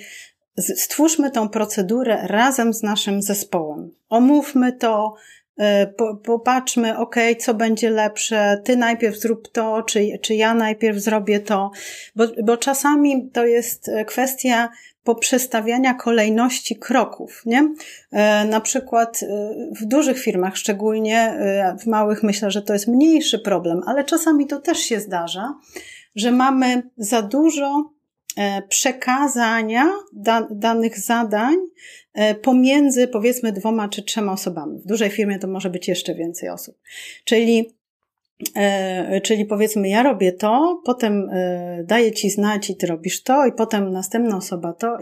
stwórzmy 0.58 1.30
tą 1.30 1.48
procedurę 1.48 2.18
razem 2.26 2.74
z 2.74 2.82
naszym 2.82 3.22
zespołem. 3.22 3.90
Omówmy 4.08 4.72
to, 4.72 5.14
popatrzmy, 6.24 6.98
ok, 6.98 7.16
co 7.38 7.54
będzie 7.54 7.90
lepsze, 7.90 8.62
ty 8.64 8.76
najpierw 8.76 9.16
zrób 9.16 9.52
to, 9.52 9.82
czy, 9.82 10.18
czy 10.22 10.34
ja 10.34 10.54
najpierw 10.54 10.98
zrobię 10.98 11.40
to, 11.40 11.70
bo, 12.16 12.24
bo 12.44 12.56
czasami 12.56 13.30
to 13.30 13.46
jest 13.46 13.88
e, 13.88 14.04
kwestia 14.04 14.68
poprzestawiania 15.04 15.94
kolejności 15.94 16.76
kroków, 16.76 17.42
nie? 17.46 17.74
E, 18.12 18.44
na 18.44 18.60
przykład 18.60 19.20
w 19.80 19.84
dużych 19.84 20.18
firmach 20.18 20.56
szczególnie, 20.56 21.38
w 21.80 21.86
małych 21.86 22.22
myślę, 22.22 22.50
że 22.50 22.62
to 22.62 22.72
jest 22.72 22.88
mniejszy 22.88 23.38
problem, 23.38 23.80
ale 23.86 24.04
czasami 24.04 24.46
to 24.46 24.60
też 24.60 24.78
się 24.78 25.00
zdarza, 25.00 25.54
że 26.16 26.30
mamy 26.30 26.82
za 26.96 27.22
dużo 27.22 27.92
przekazania 28.68 29.90
da, 30.12 30.48
danych 30.50 30.98
zadań 30.98 31.56
E, 32.07 32.07
pomiędzy 32.42 33.08
powiedzmy 33.08 33.52
dwoma 33.52 33.88
czy 33.88 34.02
trzema 34.02 34.32
osobami. 34.32 34.78
W 34.78 34.86
dużej 34.86 35.10
firmie 35.10 35.38
to 35.38 35.48
może 35.48 35.70
być 35.70 35.88
jeszcze 35.88 36.14
więcej 36.14 36.48
osób. 36.48 36.78
Czyli 37.24 37.74
e, 38.54 39.20
czyli 39.20 39.44
powiedzmy, 39.44 39.88
ja 39.88 40.02
robię 40.02 40.32
to, 40.32 40.82
potem 40.84 41.30
e, 41.32 41.84
daję 41.84 42.12
ci 42.12 42.30
znać 42.30 42.70
i 42.70 42.76
ty 42.76 42.86
robisz 42.86 43.22
to, 43.22 43.46
i 43.46 43.52
potem 43.52 43.92
następna 43.92 44.36
osoba 44.36 44.72
to. 44.72 44.98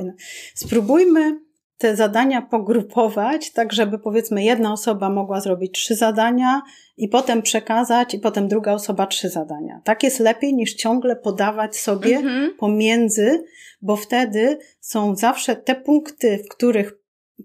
Spróbujmy 0.55 1.47
te 1.79 1.97
zadania 1.97 2.43
pogrupować, 2.43 3.51
tak 3.51 3.73
żeby 3.73 3.99
powiedzmy 3.99 4.45
jedna 4.45 4.73
osoba 4.73 5.11
mogła 5.11 5.41
zrobić 5.41 5.73
trzy 5.73 5.95
zadania 5.95 6.63
i 6.97 7.09
potem 7.09 7.43
przekazać, 7.43 8.15
i 8.15 8.19
potem 8.19 8.49
druga 8.49 8.73
osoba 8.73 9.07
trzy 9.07 9.29
zadania. 9.29 9.81
Tak 9.85 10.03
jest 10.03 10.21
lepiej 10.21 10.55
niż 10.55 10.75
ciągle 10.75 11.17
podawać 11.17 11.77
sobie 11.77 12.17
mhm. 12.17 12.55
pomiędzy, 12.59 13.45
bo 13.83 13.97
wtedy 13.97 14.59
są 14.81 15.17
zawsze 15.17 15.57
te 15.57 15.75
punkty, 15.75 16.39
w 16.45 16.49
których 16.49 16.93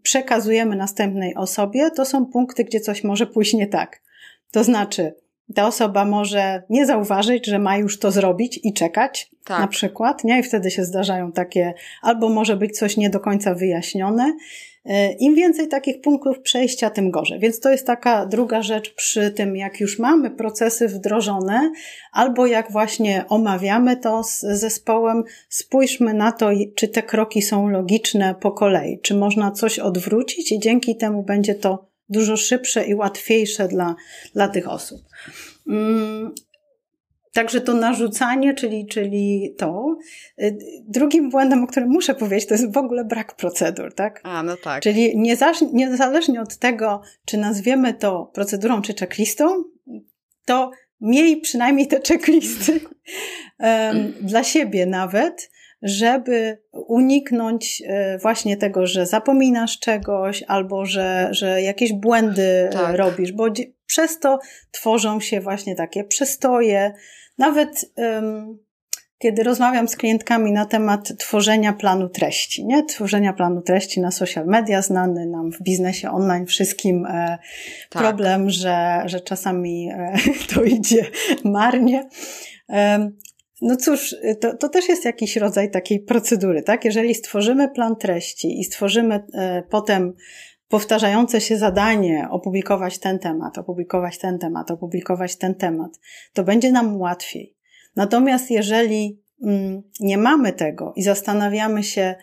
przekazujemy 0.03 0.75
następnej 0.75 1.35
osobie, 1.35 1.91
to 1.91 2.05
są 2.05 2.25
punkty, 2.25 2.63
gdzie 2.63 2.79
coś 2.79 3.03
może 3.03 3.27
pójść 3.27 3.53
nie 3.53 3.67
tak. 3.67 4.01
To 4.51 4.63
znaczy, 4.63 5.13
ta 5.55 5.67
osoba 5.67 6.05
może 6.05 6.63
nie 6.69 6.85
zauważyć, 6.85 7.45
że 7.45 7.59
ma 7.59 7.77
już 7.77 7.99
to 7.99 8.11
zrobić 8.11 8.59
i 8.63 8.73
czekać, 8.73 9.31
tak. 9.45 9.59
na 9.59 9.67
przykład, 9.67 10.23
nie? 10.23 10.39
I 10.39 10.43
wtedy 10.43 10.71
się 10.71 10.85
zdarzają 10.85 11.31
takie, 11.31 11.73
albo 12.01 12.29
może 12.29 12.57
być 12.57 12.77
coś 12.77 12.97
nie 12.97 13.09
do 13.09 13.19
końca 13.19 13.55
wyjaśnione. 13.55 14.33
E, 14.85 15.13
Im 15.13 15.35
więcej 15.35 15.67
takich 15.67 16.01
punktów 16.01 16.39
przejścia, 16.39 16.89
tym 16.89 17.11
gorzej. 17.11 17.39
Więc 17.39 17.59
to 17.59 17.69
jest 17.69 17.87
taka 17.87 18.25
druga 18.25 18.61
rzecz 18.61 18.93
przy 18.93 19.31
tym, 19.31 19.55
jak 19.55 19.79
już 19.79 19.99
mamy 19.99 20.31
procesy 20.31 20.87
wdrożone, 20.87 21.71
albo 22.11 22.45
jak 22.45 22.71
właśnie 22.71 23.25
omawiamy 23.29 23.97
to 23.97 24.23
z 24.23 24.39
zespołem, 24.39 25.23
spójrzmy 25.49 26.13
na 26.13 26.31
to, 26.31 26.49
czy 26.75 26.87
te 26.87 27.03
kroki 27.03 27.41
są 27.41 27.69
logiczne 27.69 28.35
po 28.41 28.51
kolei, 28.51 28.99
czy 29.01 29.15
można 29.15 29.51
coś 29.51 29.79
odwrócić 29.79 30.51
i 30.51 30.59
dzięki 30.59 30.97
temu 30.97 31.23
będzie 31.23 31.55
to 31.55 31.91
dużo 32.09 32.37
szybsze 32.37 32.85
i 32.85 32.95
łatwiejsze 32.95 33.67
dla, 33.67 33.95
dla 34.33 34.47
tych 34.47 34.69
osób. 34.69 35.01
Także 37.33 37.61
to 37.61 37.73
narzucanie, 37.73 38.53
czyli, 38.53 38.87
czyli 38.87 39.55
to. 39.57 39.97
Y, 40.41 40.57
drugim 40.87 41.29
błędem, 41.29 41.63
o 41.63 41.67
którym 41.67 41.89
muszę 41.89 42.15
powiedzieć, 42.15 42.49
to 42.49 42.53
jest 42.53 42.73
w 42.73 42.77
ogóle 42.77 43.05
brak 43.05 43.35
procedur, 43.35 43.93
tak? 43.93 44.21
A, 44.23 44.43
no 44.43 44.57
tak. 44.57 44.83
Czyli 44.83 45.17
niezależnie 45.73 46.41
od 46.41 46.57
tego, 46.57 47.01
czy 47.25 47.37
nazwiemy 47.37 47.93
to 47.93 48.31
procedurą 48.33 48.81
czy 48.81 48.93
checklistą, 48.93 49.63
to 50.45 50.71
miej 51.01 51.41
przynajmniej 51.41 51.87
te 51.87 51.99
checklisty 52.07 52.79
dla 54.31 54.43
siebie 54.43 54.85
nawet, 54.85 55.49
żeby 55.81 56.57
uniknąć 56.71 57.83
e, 57.87 58.17
właśnie 58.17 58.57
tego, 58.57 58.85
że 58.85 59.05
zapominasz 59.05 59.79
czegoś 59.79 60.43
albo 60.47 60.85
że, 60.85 61.27
że 61.31 61.61
jakieś 61.61 61.93
błędy 61.93 62.47
e, 62.47 62.69
tak. 62.69 62.95
robisz, 62.95 63.31
bo 63.31 63.47
przez 63.85 64.19
to 64.19 64.39
tworzą 64.71 65.19
się 65.19 65.41
właśnie 65.41 65.75
takie 65.75 66.03
przestoje. 66.03 66.93
Nawet 67.41 67.91
um, 67.95 68.57
kiedy 69.17 69.43
rozmawiam 69.43 69.87
z 69.87 69.95
klientkami 69.95 70.51
na 70.51 70.65
temat 70.65 71.17
tworzenia 71.17 71.73
planu 71.73 72.09
treści, 72.09 72.65
nie? 72.65 72.85
Tworzenia 72.85 73.33
planu 73.33 73.61
treści 73.61 74.01
na 74.01 74.11
social 74.11 74.45
media, 74.45 74.81
znany 74.81 75.25
nam 75.25 75.51
w 75.51 75.61
biznesie 75.63 76.11
online 76.11 76.45
wszystkim 76.45 77.05
e, 77.05 77.37
tak. 77.89 78.03
problem, 78.03 78.49
że, 78.49 79.03
że 79.05 79.19
czasami 79.19 79.89
e, 79.89 80.13
to 80.53 80.63
idzie 80.63 81.05
marnie. 81.43 82.09
E, 82.69 83.09
no 83.61 83.75
cóż, 83.75 84.15
to, 84.41 84.57
to 84.57 84.69
też 84.69 84.89
jest 84.89 85.05
jakiś 85.05 85.35
rodzaj 85.35 85.71
takiej 85.71 85.99
procedury, 85.99 86.63
tak? 86.63 86.85
Jeżeli 86.85 87.15
stworzymy 87.15 87.69
plan 87.69 87.95
treści 87.95 88.59
i 88.59 88.63
stworzymy 88.63 89.23
e, 89.33 89.63
potem 89.69 90.13
powtarzające 90.71 91.41
się 91.41 91.57
zadanie 91.57 92.27
opublikować 92.31 92.99
ten 92.99 93.19
temat, 93.19 93.57
opublikować 93.57 94.17
ten 94.17 94.39
temat, 94.39 94.71
opublikować 94.71 95.35
ten 95.35 95.55
temat, 95.55 95.99
to 96.33 96.43
będzie 96.43 96.71
nam 96.71 96.97
łatwiej. 96.97 97.57
Natomiast 97.95 98.51
jeżeli 98.51 99.21
mm, 99.43 99.81
nie 99.99 100.17
mamy 100.17 100.53
tego 100.53 100.93
i 100.95 101.03
zastanawiamy 101.03 101.83
się, 101.83 102.15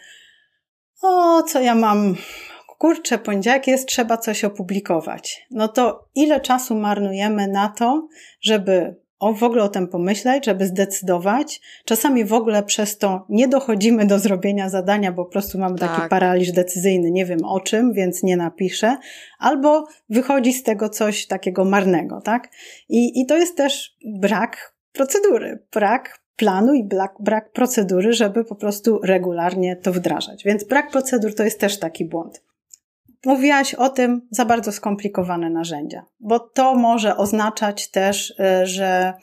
o 1.03 1.43
co 1.43 1.61
ja 1.61 1.75
mam, 1.75 2.17
kurczę, 2.79 3.19
poniedziałek 3.19 3.67
jest, 3.67 3.89
trzeba 3.89 4.17
coś 4.17 4.45
opublikować, 4.45 5.47
no 5.51 5.69
to 5.69 6.09
ile 6.15 6.41
czasu 6.41 6.75
marnujemy 6.75 7.49
na 7.49 7.69
to, 7.69 8.09
żeby 8.41 8.97
o, 9.21 9.33
w 9.33 9.43
ogóle 9.43 9.63
o 9.63 9.69
tym 9.69 9.89
pomyśleć, 9.89 10.47
żeby 10.47 10.67
zdecydować. 10.67 11.61
Czasami 11.85 12.25
w 12.25 12.33
ogóle 12.33 12.63
przez 12.63 12.99
to 12.99 13.27
nie 13.29 13.49
dochodzimy 13.49 14.07
do 14.07 14.19
zrobienia 14.19 14.69
zadania, 14.69 15.13
bo 15.13 15.25
po 15.25 15.31
prostu 15.31 15.59
mamy 15.59 15.79
tak. 15.79 15.97
taki 15.97 16.09
paraliż 16.09 16.53
decyzyjny, 16.53 17.11
nie 17.11 17.27
wiem 17.27 17.45
o 17.45 17.61
czym, 17.61 17.93
więc 17.93 18.23
nie 18.23 18.37
napiszę. 18.37 18.97
Albo 19.39 19.87
wychodzi 20.11 20.53
z 20.53 20.63
tego 20.63 20.89
coś 20.89 21.27
takiego 21.27 21.65
marnego, 21.65 22.21
tak? 22.21 22.51
I, 22.89 23.21
i 23.21 23.27
to 23.27 23.37
jest 23.37 23.57
też 23.57 23.97
brak 24.05 24.75
procedury, 24.93 25.65
brak 25.73 26.19
planu 26.37 26.75
i 26.75 26.85
brak, 26.85 27.15
brak 27.21 27.53
procedury, 27.53 28.13
żeby 28.13 28.45
po 28.45 28.55
prostu 28.55 29.01
regularnie 29.03 29.77
to 29.77 29.93
wdrażać. 29.93 30.45
Więc 30.45 30.65
brak 30.65 30.91
procedur 30.91 31.35
to 31.35 31.45
jest 31.45 31.61
też 31.61 31.79
taki 31.79 32.05
błąd 32.05 32.48
mówiłaś 33.27 33.75
o 33.75 33.89
tym 33.89 34.29
za 34.31 34.45
bardzo 34.45 34.73
skomplikowane 34.73 35.51
narzędzia, 35.51 36.05
bo 36.21 36.39
to 36.39 36.75
może 36.75 37.17
oznaczać 37.17 37.91
też, 37.91 38.31
y, 38.31 38.67
że 38.67 39.15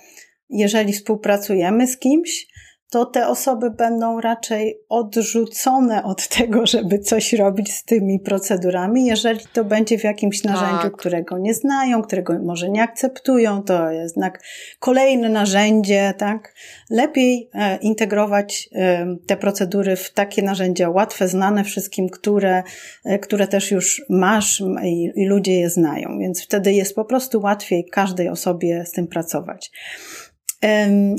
jeżeli 0.49 0.93
współpracujemy 0.93 1.87
z 1.87 1.97
kimś, 1.97 2.47
to 2.95 3.05
te 3.05 3.27
osoby 3.27 3.71
będą 3.71 4.21
raczej 4.21 4.79
odrzucone 4.89 6.03
od 6.03 6.27
tego, 6.37 6.65
żeby 6.65 6.99
coś 6.99 7.33
robić 7.33 7.73
z 7.73 7.83
tymi 7.83 8.19
procedurami, 8.19 9.05
jeżeli 9.05 9.39
to 9.53 9.65
będzie 9.65 9.97
w 9.97 10.03
jakimś 10.03 10.43
narzędziu, 10.43 10.81
tak. 10.81 10.97
którego 10.97 11.37
nie 11.37 11.53
znają, 11.53 12.01
którego 12.01 12.39
może 12.39 12.69
nie 12.69 12.83
akceptują, 12.83 13.63
to 13.63 13.91
jest 13.91 14.13
znak 14.13 14.43
kolejne 14.79 15.29
narzędzie, 15.29 16.13
tak? 16.17 16.53
Lepiej 16.89 17.49
e, 17.53 17.77
integrować 17.77 18.69
e, 18.75 19.15
te 19.27 19.37
procedury 19.37 19.95
w 19.95 20.13
takie 20.13 20.41
narzędzia 20.41 20.89
łatwe, 20.89 21.27
znane 21.27 21.63
wszystkim, 21.63 22.09
które, 22.09 22.63
e, 23.05 23.19
które 23.19 23.47
też 23.47 23.71
już 23.71 24.05
masz 24.09 24.63
i, 24.83 25.11
i 25.15 25.25
ludzie 25.25 25.59
je 25.59 25.69
znają, 25.69 26.19
więc 26.19 26.43
wtedy 26.43 26.73
jest 26.73 26.95
po 26.95 27.05
prostu 27.05 27.41
łatwiej 27.41 27.85
każdej 27.85 28.29
osobie 28.29 28.85
z 28.85 28.91
tym 28.91 29.07
pracować. 29.07 29.71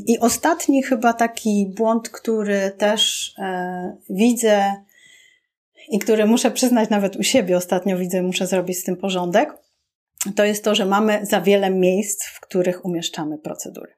I 0.07 0.19
ostatni 0.19 0.83
chyba 0.83 1.13
taki 1.13 1.73
błąd, 1.77 2.09
który 2.09 2.73
też 2.79 3.35
e, 3.39 3.97
widzę 4.11 4.73
i 5.89 5.99
który 5.99 6.27
muszę 6.27 6.51
przyznać 6.51 6.91
nawet 6.91 7.17
u 7.17 7.23
siebie 7.23 7.57
ostatnio 7.57 7.99
widzę, 7.99 8.23
muszę 8.23 8.47
zrobić 8.47 8.79
z 8.79 8.85
tym 8.85 8.97
porządek, 8.97 9.55
to 10.37 10.45
jest 10.45 10.65
to, 10.65 10.75
że 10.75 10.87
mamy 10.87 11.27
za 11.27 11.41
wiele 11.41 11.71
miejsc, 11.71 12.25
w 12.25 12.41
których 12.41 12.85
umieszczamy 12.85 13.39
procedury. 13.39 13.93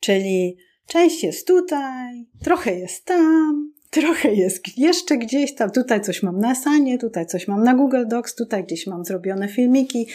Czyli 0.00 0.56
część 0.86 1.24
jest 1.24 1.46
tutaj, 1.46 2.26
trochę 2.44 2.74
jest 2.74 3.04
tam, 3.04 3.72
trochę 3.90 4.34
jest 4.34 4.78
jeszcze 4.78 5.18
gdzieś 5.18 5.54
tam, 5.54 5.70
tutaj 5.70 6.00
coś 6.00 6.22
mam 6.22 6.40
na 6.40 6.54
Sanie, 6.54 6.98
tutaj 6.98 7.26
coś 7.26 7.48
mam 7.48 7.64
na 7.64 7.74
Google 7.74 8.06
Docs, 8.06 8.34
tutaj 8.34 8.64
gdzieś 8.64 8.86
mam 8.86 9.04
zrobione 9.04 9.48
filmiki. 9.48 10.06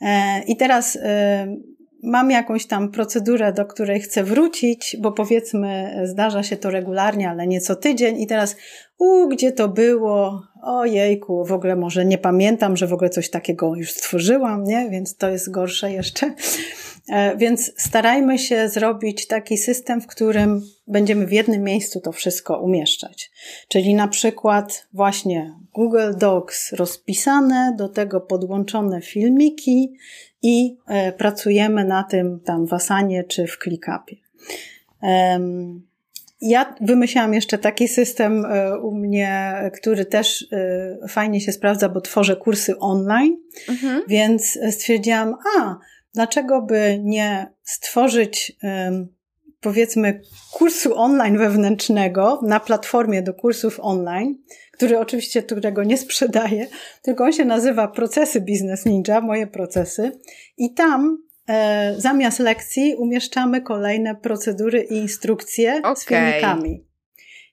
E, 0.00 0.42
I 0.46 0.56
teraz 0.56 0.98
mam 2.04 2.30
jakąś 2.30 2.66
tam 2.66 2.90
procedurę, 2.90 3.52
do 3.52 3.66
której 3.66 4.00
chcę 4.00 4.24
wrócić, 4.24 4.96
bo 5.00 5.12
powiedzmy, 5.12 6.00
zdarza 6.04 6.42
się 6.42 6.56
to 6.56 6.70
regularnie, 6.70 7.30
ale 7.30 7.46
nie 7.46 7.60
co 7.60 7.76
tydzień, 7.76 8.20
i 8.20 8.26
teraz, 8.26 8.56
u, 8.98 9.28
gdzie 9.28 9.52
to 9.52 9.68
było? 9.68 10.42
Ojejku, 10.62 11.44
w 11.44 11.52
ogóle 11.52 11.76
może 11.76 12.04
nie 12.04 12.18
pamiętam, 12.18 12.76
że 12.76 12.86
w 12.86 12.92
ogóle 12.92 13.10
coś 13.10 13.30
takiego 13.30 13.74
już 13.74 13.90
stworzyłam, 13.90 14.64
nie? 14.64 14.90
Więc 14.90 15.16
to 15.16 15.30
jest 15.30 15.50
gorsze 15.50 15.92
jeszcze. 15.92 16.34
E, 17.08 17.36
więc 17.36 17.72
starajmy 17.76 18.38
się 18.38 18.68
zrobić 18.68 19.26
taki 19.26 19.58
system, 19.58 20.00
w 20.00 20.06
którym 20.06 20.62
będziemy 20.86 21.26
w 21.26 21.32
jednym 21.32 21.62
miejscu 21.62 22.00
to 22.00 22.12
wszystko 22.12 22.60
umieszczać. 22.60 23.30
Czyli 23.68 23.94
na 23.94 24.08
przykład 24.08 24.86
właśnie 24.92 25.54
Google 25.74 26.12
Docs 26.18 26.72
rozpisane, 26.72 27.74
do 27.78 27.88
tego 27.88 28.20
podłączone 28.20 29.00
filmiki 29.00 29.92
i 30.44 30.76
e, 30.88 31.12
pracujemy 31.12 31.84
na 31.84 32.02
tym 32.02 32.40
tam 32.40 32.66
w 32.66 32.72
Asanie 32.72 33.24
czy 33.24 33.46
w 33.46 33.58
ClickUpie. 33.58 34.16
Ja 36.40 36.74
wymyślałam 36.80 37.34
jeszcze 37.34 37.58
taki 37.58 37.88
system 37.88 38.44
e, 38.44 38.78
u 38.78 38.94
mnie, 38.94 39.54
który 39.74 40.04
też 40.04 40.46
e, 40.52 41.08
fajnie 41.08 41.40
się 41.40 41.52
sprawdza, 41.52 41.88
bo 41.88 42.00
tworzę 42.00 42.36
kursy 42.36 42.78
online, 42.78 43.36
mhm. 43.68 44.02
więc 44.08 44.58
stwierdziłam, 44.70 45.36
a 45.58 45.76
dlaczego 46.14 46.62
by 46.62 47.00
nie 47.02 47.46
stworzyć 47.62 48.56
powiedzmy 49.60 50.20
kursu 50.52 50.98
online 50.98 51.38
wewnętrznego 51.38 52.40
na 52.42 52.60
platformie 52.60 53.22
do 53.22 53.34
kursów 53.34 53.80
online, 53.82 54.38
który 54.74 54.98
oczywiście, 54.98 55.42
którego 55.42 55.84
nie 55.84 55.98
sprzedaję, 55.98 56.66
tylko 57.02 57.24
on 57.24 57.32
się 57.32 57.44
nazywa 57.44 57.88
Procesy 57.88 58.40
Business 58.40 58.84
Ninja, 58.84 59.20
moje 59.20 59.46
procesy. 59.46 60.12
I 60.56 60.74
tam 60.74 61.18
e, 61.48 61.94
zamiast 61.98 62.38
lekcji 62.38 62.94
umieszczamy 62.94 63.60
kolejne 63.60 64.14
procedury 64.14 64.82
i 64.82 64.94
instrukcje 64.94 65.78
okay. 65.78 65.96
z 65.96 66.04
filmikami. 66.04 66.84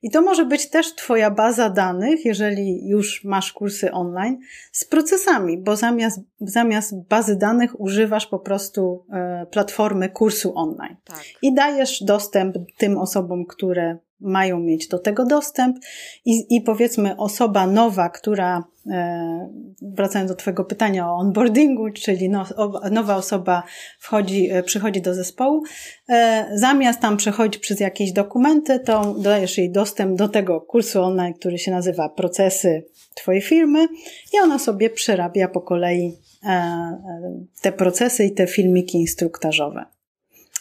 I 0.04 0.12
to 0.12 0.22
może 0.22 0.46
być 0.46 0.70
też 0.70 0.96
Twoja 0.96 1.32
baza 1.32 1.70
danych, 1.70 2.26
jeżeli 2.26 2.88
już 2.88 3.24
masz 3.24 3.54
kursy 3.54 3.92
online, 3.92 4.40
z 4.72 4.86
procesami, 4.86 5.58
bo 5.58 5.76
zamiast, 5.76 6.20
zamiast 6.40 7.08
bazy 7.08 7.36
danych 7.36 7.80
używasz 7.80 8.28
po 8.28 8.40
prostu 8.40 9.06
e, 9.14 9.46
platformy 9.52 10.10
kursu 10.10 10.54
online. 10.56 10.96
Tak. 11.04 11.24
I 11.42 11.54
dajesz 11.54 12.04
dostęp 12.04 12.56
tym 12.78 12.98
osobom, 12.98 13.46
które 13.46 13.98
mają 14.22 14.60
mieć 14.60 14.88
do 14.88 15.00
tego 15.00 15.26
dostęp 15.26 15.78
i, 16.26 16.56
i 16.56 16.62
powiedzmy 16.62 17.18
osoba 17.18 17.68
nowa, 17.68 18.10
która, 18.10 18.64
e, 18.92 19.50
wracając 19.82 20.32
do 20.32 20.36
Twojego 20.36 20.66
pytania 20.66 21.12
o 21.12 21.16
onboardingu, 21.16 21.92
czyli 21.92 22.30
no, 22.30 22.46
nowa 22.92 23.16
osoba 23.16 23.64
wchodzi, 24.00 24.52
e, 24.52 24.64
przychodzi 24.64 25.02
do 25.02 25.16
zespołu, 25.16 25.64
e, 26.10 26.50
zamiast 26.54 27.00
tam 27.00 27.18
przechodzić 27.18 27.62
przez 27.62 27.80
jakieś 27.80 28.12
dokumenty, 28.12 28.80
to 28.80 29.16
dajesz 29.20 29.58
jej 29.58 29.72
dostęp 29.72 30.18
do 30.18 30.30
tego 30.30 30.62
kursu 30.62 31.02
online, 31.02 31.34
który 31.34 31.58
się 31.58 31.72
nazywa 31.72 32.10
Procesy 32.10 32.86
Twojej 33.16 33.42
firmy 33.42 33.88
i 34.34 34.40
ona 34.44 34.60
sobie 34.60 34.90
przerabia 34.90 35.48
po 35.48 35.62
kolei 35.62 36.18
te 37.62 37.72
procesy 37.72 38.26
i 38.26 38.32
te 38.32 38.48
filmiki 38.48 38.98
instruktażowe. 38.98 39.86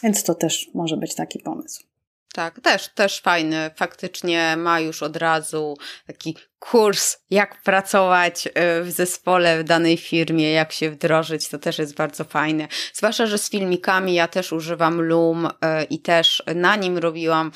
Więc 0.03 0.23
to 0.23 0.35
też 0.35 0.69
może 0.73 0.97
być 0.97 1.15
taki 1.15 1.39
pomysł. 1.39 1.90
Tak, 2.33 2.59
też, 2.59 2.89
też 2.89 3.21
fajny. 3.21 3.71
Faktycznie 3.75 4.57
ma 4.57 4.79
już 4.79 5.03
od 5.03 5.17
razu 5.17 5.77
taki 6.07 6.37
kurs, 6.61 7.17
jak 7.29 7.61
pracować 7.61 8.47
y, 8.47 8.51
w 8.83 8.91
zespole 8.91 9.59
w 9.59 9.63
danej 9.63 9.97
firmie, 9.97 10.51
jak 10.51 10.71
się 10.71 10.89
wdrożyć, 10.91 11.49
to 11.49 11.59
też 11.59 11.79
jest 11.79 11.95
bardzo 11.95 12.23
fajne. 12.23 12.67
Zwłaszcza, 12.93 13.25
że 13.25 13.37
z 13.37 13.49
filmikami 13.49 14.13
ja 14.13 14.27
też 14.27 14.51
używam 14.51 15.01
Loom 15.01 15.45
y, 15.45 15.49
i 15.89 15.99
też 15.99 16.43
na 16.55 16.75
nim 16.75 16.97
robiłam 16.97 17.51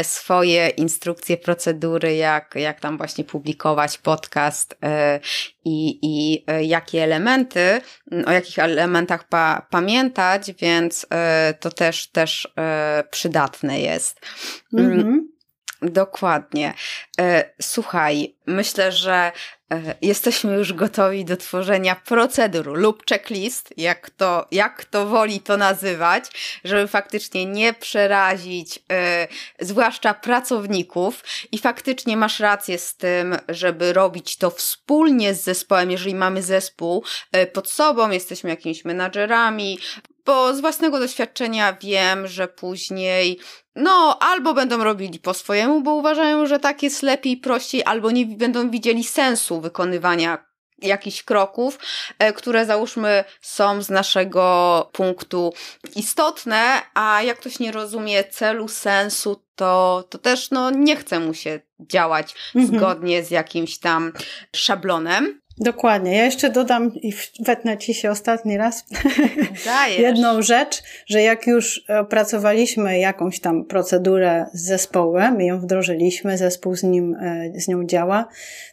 y, 0.00 0.04
swoje 0.04 0.68
instrukcje, 0.68 1.36
procedury, 1.36 2.16
jak, 2.16 2.54
jak 2.54 2.80
tam 2.80 2.96
właśnie 2.96 3.24
publikować 3.24 3.98
podcast 3.98 4.78
i, 5.64 5.98
i 6.02 6.44
jakie 6.68 7.02
elementy, 7.02 7.80
o 8.26 8.32
jakich 8.32 8.58
elementach 8.58 9.28
pa, 9.28 9.66
pamiętać, 9.70 10.52
więc 10.52 11.06
to 11.60 11.70
też, 11.70 12.10
też 12.10 12.54
przydatne 13.10 13.80
jest. 13.80 14.20
Mm 14.72 15.02
-hmm. 15.02 15.37
Dokładnie. 15.82 16.74
E, 17.20 17.50
słuchaj, 17.62 18.34
myślę, 18.46 18.92
że 18.92 19.32
e, 19.72 19.94
jesteśmy 20.02 20.54
już 20.54 20.72
gotowi 20.72 21.24
do 21.24 21.36
tworzenia 21.36 21.94
procedur 21.94 22.66
lub 22.78 23.06
checklist, 23.08 23.74
jak 23.76 24.10
to, 24.10 24.46
jak 24.50 24.84
to 24.84 25.06
woli 25.06 25.40
to 25.40 25.56
nazywać, 25.56 26.24
żeby 26.64 26.88
faktycznie 26.88 27.46
nie 27.46 27.74
przerazić, 27.74 28.78
e, 28.92 29.28
zwłaszcza 29.60 30.14
pracowników. 30.14 31.24
I 31.52 31.58
faktycznie 31.58 32.16
masz 32.16 32.40
rację 32.40 32.78
z 32.78 32.96
tym, 32.96 33.36
żeby 33.48 33.92
robić 33.92 34.36
to 34.36 34.50
wspólnie 34.50 35.34
z 35.34 35.44
zespołem, 35.44 35.90
jeżeli 35.90 36.14
mamy 36.14 36.42
zespół 36.42 37.04
pod 37.52 37.70
sobą, 37.70 38.10
jesteśmy 38.10 38.50
jakimiś 38.50 38.84
menadżerami, 38.84 39.78
bo 40.28 40.54
z 40.54 40.60
własnego 40.60 40.98
doświadczenia 40.98 41.76
wiem, 41.80 42.26
że 42.26 42.48
później 42.48 43.40
no, 43.76 44.18
albo 44.20 44.54
będą 44.54 44.84
robili 44.84 45.18
po 45.18 45.34
swojemu, 45.34 45.80
bo 45.80 45.94
uważają, 45.94 46.46
że 46.46 46.58
tak 46.58 46.82
jest 46.82 47.02
lepiej, 47.02 47.36
prościej, 47.36 47.82
albo 47.84 48.10
nie 48.10 48.26
będą 48.26 48.70
widzieli 48.70 49.04
sensu 49.04 49.60
wykonywania 49.60 50.48
jakichś 50.78 51.22
kroków, 51.22 51.78
e, 52.18 52.32
które 52.32 52.66
załóżmy 52.66 53.24
są 53.40 53.82
z 53.82 53.90
naszego 53.90 54.90
punktu 54.92 55.52
istotne, 55.96 56.82
a 56.94 57.22
jak 57.22 57.38
ktoś 57.40 57.58
nie 57.58 57.72
rozumie 57.72 58.24
celu, 58.24 58.68
sensu, 58.68 59.42
to, 59.54 60.04
to 60.10 60.18
też 60.18 60.50
no, 60.50 60.70
nie 60.70 60.96
chce 60.96 61.20
mu 61.20 61.34
się 61.34 61.60
działać 61.80 62.34
mhm. 62.54 62.78
zgodnie 62.78 63.24
z 63.24 63.30
jakimś 63.30 63.78
tam 63.78 64.12
szablonem. 64.56 65.40
Dokładnie. 65.60 66.16
Ja 66.16 66.24
jeszcze 66.24 66.50
dodam 66.50 66.94
i 66.94 67.12
wetnę 67.40 67.78
Ci 67.78 67.94
się 67.94 68.10
ostatni 68.10 68.56
raz 68.56 68.84
Dajesz. 69.64 69.98
jedną 69.98 70.42
rzecz, 70.42 70.82
że 71.06 71.22
jak 71.22 71.46
już 71.46 71.84
opracowaliśmy 72.00 72.98
jakąś 72.98 73.40
tam 73.40 73.64
procedurę 73.64 74.46
z 74.52 74.64
zespołem 74.64 75.42
i 75.42 75.46
ją 75.46 75.60
wdrożyliśmy, 75.60 76.38
zespół 76.38 76.76
z, 76.76 76.82
nim, 76.82 77.14
e, 77.14 77.60
z 77.60 77.68
nią 77.68 77.86
działa, 77.86 78.28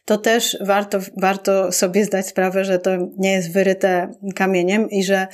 to 0.06 0.18
też 0.18 0.58
warto, 0.62 1.00
warto 1.18 1.72
sobie 1.72 2.06
zdać 2.06 2.28
sprawę, 2.28 2.66
że 2.66 2.80
to 2.80 2.92
nie 3.18 3.32
jest 3.32 3.54
wyryte 3.54 4.12
kamieniem 4.36 4.90
i 4.90 5.04
że 5.04 5.28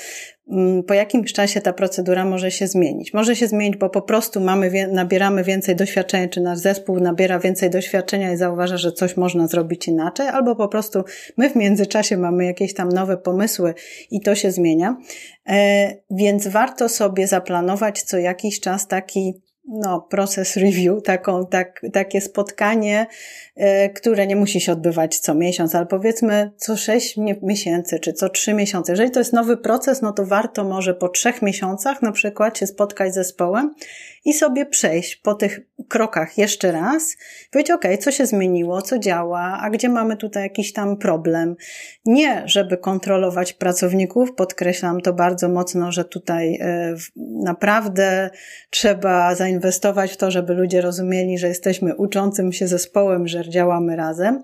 po 0.87 0.93
jakimś 0.93 1.33
czasie 1.33 1.61
ta 1.61 1.73
procedura 1.73 2.25
może 2.25 2.51
się 2.51 2.67
zmienić. 2.67 3.13
Może 3.13 3.35
się 3.35 3.47
zmienić, 3.47 3.77
bo 3.77 3.89
po 3.89 4.01
prostu 4.01 4.41
mamy, 4.41 4.87
nabieramy 4.87 5.43
więcej 5.43 5.75
doświadczenia, 5.75 6.27
czy 6.27 6.41
nasz 6.41 6.57
zespół 6.57 6.99
nabiera 6.99 7.39
więcej 7.39 7.69
doświadczenia 7.69 8.33
i 8.33 8.37
zauważa, 8.37 8.77
że 8.77 8.91
coś 8.91 9.17
można 9.17 9.47
zrobić 9.47 9.87
inaczej, 9.87 10.27
albo 10.27 10.55
po 10.55 10.67
prostu 10.67 11.03
my 11.37 11.49
w 11.49 11.55
międzyczasie 11.55 12.17
mamy 12.17 12.45
jakieś 12.45 12.73
tam 12.73 12.89
nowe 12.89 13.17
pomysły 13.17 13.73
i 14.11 14.21
to 14.21 14.35
się 14.35 14.51
zmienia. 14.51 14.97
E, 15.49 15.93
więc 16.11 16.47
warto 16.47 16.89
sobie 16.89 17.27
zaplanować 17.27 18.01
co 18.01 18.17
jakiś 18.17 18.59
czas 18.59 18.87
taki 18.87 19.41
no, 19.67 20.01
proces 20.01 20.57
review, 20.57 21.03
taką, 21.03 21.47
tak, 21.47 21.81
takie 21.93 22.21
spotkanie, 22.21 23.07
e, 23.55 23.89
które 23.89 24.27
nie 24.27 24.35
musi 24.35 24.61
się 24.61 24.71
odbywać 24.71 25.19
co 25.19 25.35
miesiąc, 25.35 25.75
ale 25.75 25.85
powiedzmy 25.85 26.51
co 26.57 26.77
sześć 26.77 27.17
miesięcy, 27.41 27.99
czy 27.99 28.13
co 28.13 28.29
trzy 28.29 28.53
miesiące. 28.53 28.91
Jeżeli 28.91 29.11
to 29.11 29.19
jest 29.19 29.33
nowy 29.33 29.57
proces, 29.57 30.01
no 30.01 30.13
to 30.13 30.25
warto 30.25 30.63
może 30.63 30.93
po 30.93 31.09
trzech 31.09 31.41
miesiącach 31.41 32.01
na 32.01 32.11
przykład 32.11 32.57
się 32.57 32.67
spotkać 32.67 33.11
z 33.11 33.15
zespołem 33.15 33.73
i 34.25 34.33
sobie 34.33 34.65
przejść 34.65 35.15
po 35.15 35.33
tych 35.33 35.59
krokach 35.87 36.37
jeszcze 36.37 36.71
raz, 36.71 37.17
powiedzieć, 37.51 37.71
ok, 37.71 37.85
co 37.99 38.11
się 38.11 38.25
zmieniło, 38.25 38.81
co 38.81 38.99
działa, 38.99 39.59
a 39.61 39.69
gdzie 39.69 39.89
mamy 39.89 40.17
tutaj 40.17 40.43
jakiś 40.43 40.73
tam 40.73 40.97
problem. 40.97 41.55
Nie, 42.05 42.43
żeby 42.45 42.77
kontrolować 42.77 43.53
pracowników, 43.53 44.35
podkreślam 44.35 45.01
to 45.01 45.13
bardzo 45.13 45.49
mocno, 45.49 45.91
że 45.91 46.05
tutaj 46.05 46.57
e, 46.61 46.95
naprawdę 47.43 48.29
trzeba 48.69 49.35
zainwestować 49.35 50.11
w 50.11 50.17
to, 50.17 50.31
żeby 50.31 50.53
ludzie 50.53 50.81
rozumieli, 50.81 51.37
że 51.37 51.47
jesteśmy 51.47 51.95
uczącym 51.95 52.53
się 52.53 52.67
zespołem, 52.67 53.27
że 53.27 53.49
działamy 53.49 53.95
razem, 53.95 54.43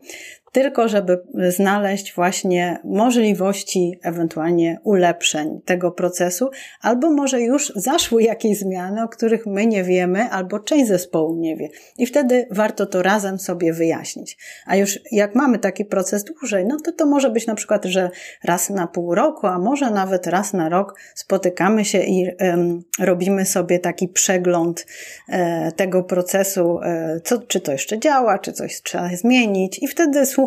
tylko 0.57 0.87
żeby 0.87 1.19
znaleźć 1.49 2.13
właśnie 2.15 2.79
możliwości 2.83 3.99
ewentualnie 4.03 4.79
ulepszeń 4.83 5.61
tego 5.65 5.91
procesu, 5.91 6.49
albo 6.81 7.11
może 7.11 7.41
już 7.41 7.73
zaszły 7.75 8.23
jakieś 8.23 8.59
zmiany, 8.59 9.03
o 9.03 9.07
których 9.07 9.45
my 9.45 9.67
nie 9.67 9.83
wiemy, 9.83 10.23
albo 10.29 10.59
część 10.59 10.87
zespołu 10.87 11.35
nie 11.35 11.55
wie. 11.55 11.69
I 11.97 12.05
wtedy 12.05 12.47
warto 12.51 12.85
to 12.85 13.01
razem 13.01 13.39
sobie 13.39 13.73
wyjaśnić. 13.73 14.37
A 14.65 14.75
już 14.75 14.99
jak 15.11 15.35
mamy 15.35 15.59
taki 15.59 15.85
proces 15.85 16.23
dłużej, 16.23 16.65
no 16.65 16.77
to 16.85 16.91
to 16.91 17.05
może 17.05 17.29
być 17.29 17.47
na 17.47 17.55
przykład, 17.55 17.85
że 17.85 18.09
raz 18.43 18.69
na 18.69 18.87
pół 18.87 19.15
roku, 19.15 19.47
a 19.47 19.59
może 19.59 19.91
nawet 19.91 20.27
raz 20.27 20.53
na 20.53 20.69
rok 20.69 20.99
spotykamy 21.15 21.85
się 21.85 21.99
i 21.99 22.27
um, 22.39 22.83
robimy 22.99 23.45
sobie 23.45 23.79
taki 23.79 24.07
przegląd 24.07 24.85
e, 25.29 25.71
tego 25.71 26.03
procesu, 26.03 26.79
e, 26.83 27.19
co, 27.23 27.41
czy 27.41 27.59
to 27.59 27.71
jeszcze 27.71 27.99
działa, 27.99 28.39
czy 28.39 28.53
coś 28.53 28.81
trzeba 28.81 29.09
zmienić 29.15 29.83
i 29.83 29.87
wtedy 29.87 30.25
słuchamy 30.25 30.46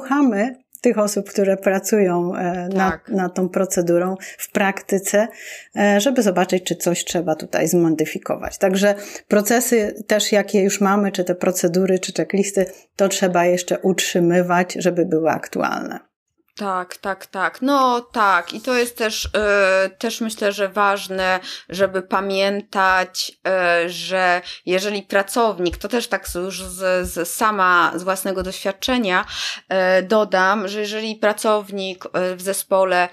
tych 0.81 0.99
osób, 0.99 1.31
które 1.31 1.57
pracują 1.57 2.35
e, 2.35 2.69
na, 2.69 2.91
tak. 2.91 3.11
tą 3.35 3.49
procedurą 3.49 4.17
w 4.39 4.51
praktyce, 4.53 5.29
e, 5.77 6.01
żeby 6.01 6.23
zobaczyć, 6.23 6.65
czy 6.65 6.77
coś 6.77 7.05
trzeba 7.05 7.35
tutaj 7.35 7.69
zmodyfikować. 7.69 8.59
Także 8.59 8.95
procesy 9.29 10.05
też, 10.07 10.33
jakie 10.33 10.63
już 10.63 10.81
mamy, 10.81 11.13
czy 11.13 11.25
te 11.25 11.35
procedury, 11.35 11.99
czy 11.99 12.13
checklisty, 12.13 12.67
to 12.97 13.09
trzeba 13.09 13.45
jeszcze 13.45 13.79
utrzymywać, 13.79 14.73
żeby 14.79 15.07
były 15.07 15.31
aktualne. 15.31 16.10
Tak, 16.61 16.97
tak, 16.97 17.27
tak. 17.27 17.63
No 17.63 18.01
tak. 18.01 18.53
I 18.53 18.61
to 18.61 18.75
jest 18.75 18.99
też, 18.99 19.29
yy, 19.85 19.91
też 19.91 20.21
myślę, 20.21 20.53
że 20.53 20.69
ważne, 20.69 21.41
żeby 21.69 22.03
pamiętać, 22.03 23.33
yy, 23.45 23.91
że 23.91 24.43
jeżeli 24.67 25.03
pracownik, 25.03 25.77
to 25.77 25.89
też 25.89 26.09
tak 26.09 26.27
już 26.35 26.63
z, 26.63 27.09
z 27.09 27.29
sama 27.29 27.93
z 27.97 28.03
własnego 28.03 28.43
doświadczenia 28.43 29.25
yy, 29.71 29.77
dodam, 30.03 30.69
że 30.69 30.81
jeżeli 30.81 31.17
pracownik 31.17 32.05
w 32.37 32.43
zespole 32.43 33.09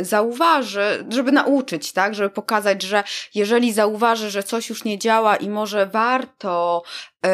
zauważy, 0.00 1.06
żeby 1.08 1.32
nauczyć, 1.32 1.92
tak, 1.92 2.14
żeby 2.14 2.30
pokazać, 2.30 2.82
że 2.82 3.04
jeżeli 3.34 3.72
zauważy, 3.72 4.30
że 4.30 4.42
coś 4.42 4.68
już 4.68 4.84
nie 4.84 4.98
działa 4.98 5.36
i 5.36 5.50
może 5.50 5.86
warto, 5.86 6.82
yy, 7.24 7.30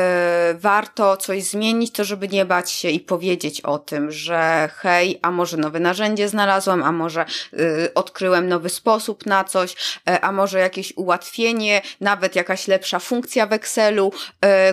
warto 0.55 1.16
coś 1.16 1.42
zmienić, 1.42 1.92
to 1.92 2.05
żeby 2.05 2.28
nie 2.28 2.45
bać 2.45 2.70
się 2.70 2.90
i 2.90 3.01
powiedzieć 3.01 3.61
o 3.61 3.78
tym, 3.78 4.11
że 4.11 4.68
hej, 4.76 5.18
a 5.22 5.30
może 5.30 5.57
nowe 5.57 5.80
narzędzie 5.80 6.28
znalazłam, 6.28 6.82
a 6.82 6.92
może 6.92 7.24
yy, 7.53 7.90
odkryłem 7.95 8.49
nowy 8.49 8.68
sposób 8.68 9.26
na 9.26 9.45
coś, 9.45 10.01
yy, 10.07 10.20
a 10.20 10.32
może 10.32 10.59
jakieś 10.59 10.92
ułatwienie, 10.97 11.82
nawet 12.01 12.36
jakaś 12.36 12.68
lepsza 12.68 12.99
funkcja 12.99 13.47
w 13.47 13.53
Excelu, 13.53 14.12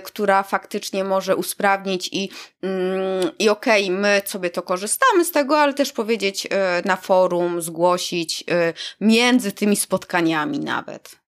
która 0.04 0.44
faktycznie 0.44 1.04
może 1.04 1.36
usprawnić 1.36 2.10
i, 2.12 2.30
mm, 2.62 3.32
i 3.40 3.50
okej, 3.50 3.86
okay, 3.86 3.98
my 3.98 4.22
sobie 4.26 4.50
to 4.50 4.62
korzystamy 4.62 5.26
z 5.26 5.32
tego, 5.32 5.60
ale 5.60 5.74
też 5.74 5.92
powiedzieć 5.92 6.48
na 6.86 6.96
forum, 6.96 7.11
zgłosić 7.62 8.42
y, 8.42 8.74
między 9.02 9.52
tymi 9.52 9.76
spotkaniami 9.76 10.60
nawet. 10.60 11.22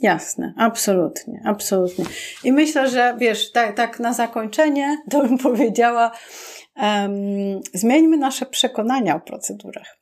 Jasne, 0.00 0.54
absolutnie, 0.56 1.42
absolutnie. 1.44 2.04
I 2.44 2.52
myślę, 2.52 2.90
że 2.90 3.16
wiesz, 3.18 3.52
tak, 3.52 3.76
tak 3.76 4.00
na 4.00 4.12
zakończenie 4.12 4.98
to 5.10 5.20
bym 5.20 5.38
powiedziała, 5.48 6.10
um, 6.76 7.60
zmieńmy 7.74 8.16
nasze 8.16 8.46
przekonania 8.46 9.16
o 9.16 9.20
procedurach. 9.20 10.01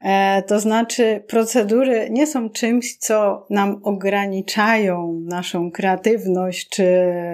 E, 0.00 0.42
to 0.42 0.60
znaczy, 0.60 1.24
procedury 1.28 2.08
nie 2.10 2.26
są 2.26 2.50
czymś, 2.50 2.96
co 2.96 3.46
nam 3.50 3.80
ograniczają 3.82 5.20
naszą 5.24 5.70
kreatywność 5.70 6.68
czy 6.68 6.86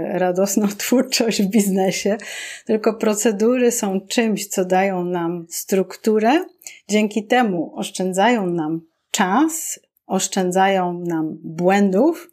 radosną 0.08 0.68
twórczość 0.78 1.42
w 1.42 1.46
biznesie, 1.46 2.16
tylko 2.64 2.94
procedury 2.94 3.72
są 3.72 4.00
czymś, 4.00 4.46
co 4.46 4.64
dają 4.64 5.04
nam 5.04 5.46
strukturę, 5.50 6.44
dzięki 6.88 7.26
temu 7.26 7.72
oszczędzają 7.76 8.46
nam 8.46 8.80
czas, 9.10 9.80
oszczędzają 10.06 11.04
nam 11.06 11.38
błędów, 11.44 12.30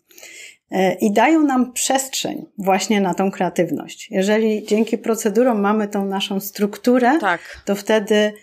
e, 0.71 0.93
i 0.93 1.13
dają 1.13 1.43
nam 1.43 1.73
przestrzeń 1.73 2.45
właśnie 2.57 3.01
na 3.01 3.13
tą 3.13 3.31
kreatywność. 3.31 4.07
Jeżeli 4.11 4.65
dzięki 4.65 4.97
procedurom 4.97 5.61
mamy 5.61 5.87
tą 5.87 6.05
naszą 6.05 6.39
strukturę, 6.39 7.17
tak. 7.21 7.41
to 7.65 7.75
wtedy 7.75 8.33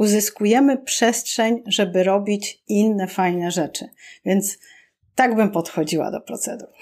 uzyskujemy 0.00 0.78
przestrzeń, 0.78 1.62
żeby 1.66 2.02
robić 2.02 2.62
inne 2.68 3.06
fajne 3.06 3.50
rzeczy. 3.50 3.88
Więc 4.24 4.58
tak 5.20 5.36
bym 5.36 5.50
podchodziła 5.50 6.10
do 6.10 6.20
procedur. 6.20 6.68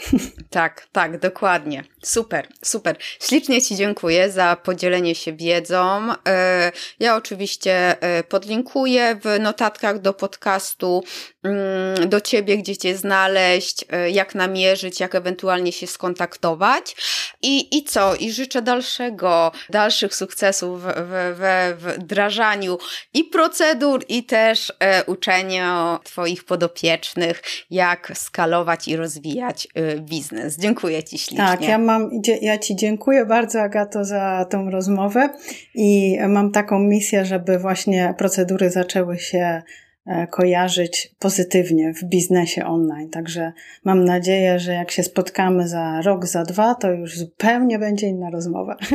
Tak, 0.51 0.87
tak, 0.93 1.19
dokładnie. 1.19 1.85
Super, 2.03 2.49
super. 2.63 2.97
Ślicznie 3.21 3.63
Ci 3.63 3.77
dziękuję 3.77 4.31
za 4.31 4.57
podzielenie 4.57 5.15
się 5.15 5.33
wiedzą. 5.33 6.13
E, 6.29 6.73
ja 7.01 7.17
oczywiście 7.17 8.03
e, 8.03 8.23
podlinkuję 8.23 9.19
w 9.25 9.41
notatkach 9.41 10.01
do 10.01 10.13
podcastu 10.13 11.05
mm, 11.43 12.09
do 12.09 12.21
Ciebie, 12.21 12.59
gdzie 12.59 12.77
Cię 12.77 12.97
znaleźć, 12.97 13.85
e, 13.91 14.11
jak 14.11 14.35
namierzyć, 14.35 15.01
jak 15.01 15.15
ewentualnie 15.15 15.73
się 15.73 15.87
skontaktować. 15.87 16.97
I, 17.43 17.79
i 17.79 17.85
co? 17.85 18.15
I 18.15 18.33
życzę 18.33 18.63
dalszego, 18.63 19.53
dalszych 19.71 20.15
sukcesów 20.15 20.83
w, 20.83 20.87
w, 20.87 21.75
w 21.79 21.99
wdrażaniu 21.99 22.79
i 23.15 23.25
procedur, 23.25 24.05
i 24.09 24.25
też 24.25 24.73
uczeniu 25.07 25.99
Twoich 26.05 26.45
podopiecznych, 26.45 27.43
jak 27.71 28.13
skalować 28.29 28.89
i 28.89 28.97
rozwijać 28.97 29.69
y, 29.97 30.01
biznes. 30.01 30.59
Dziękuję 30.59 31.03
Ci 31.03 31.19
ślicznie. 31.19 31.47
Tak, 31.47 31.69
ja 31.69 31.79
mam, 31.79 32.11
ja 32.43 32.59
Ci 32.59 32.77
dziękuję 32.77 33.27
bardzo 33.27 33.63
Agato 33.63 34.05
za 34.05 34.47
tą 34.51 34.71
rozmowę 34.71 35.29
i 35.75 36.19
mam 36.29 36.53
taką 36.53 36.79
misję, 36.79 37.25
żeby 37.25 37.59
właśnie 37.59 38.15
procedury 38.19 38.71
zaczęły 38.71 39.19
się 39.19 39.63
e, 40.07 40.27
kojarzyć 40.27 41.15
pozytywnie 41.19 41.95
w 41.95 42.05
biznesie 42.05 42.67
online. 42.67 43.11
Także 43.11 43.53
mam 43.85 44.05
nadzieję, 44.05 44.59
że 44.59 44.73
jak 44.73 44.91
się 44.91 45.03
spotkamy 45.03 45.69
za 45.69 46.03
rok, 46.03 46.27
za 46.27 46.43
dwa, 46.43 46.75
to 46.75 46.93
już 46.93 47.19
zupełnie 47.19 47.79
będzie 47.79 48.07
inna 48.07 48.31
rozmowa. 48.31 48.77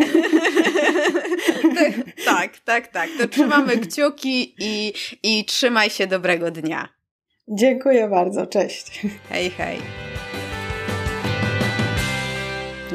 tak, 2.25 2.59
tak, 2.65 2.87
tak. 2.87 3.09
To 3.19 3.27
trzymamy 3.27 3.77
kciuki 3.77 4.55
i, 4.59 4.93
i 5.23 5.45
trzymaj 5.45 5.89
się 5.89 6.07
dobrego 6.07 6.51
dnia. 6.51 7.02
Dziękuję 7.47 8.07
bardzo, 8.07 8.47
cześć. 8.47 9.01
Hej, 9.29 9.49
hej. 9.49 9.79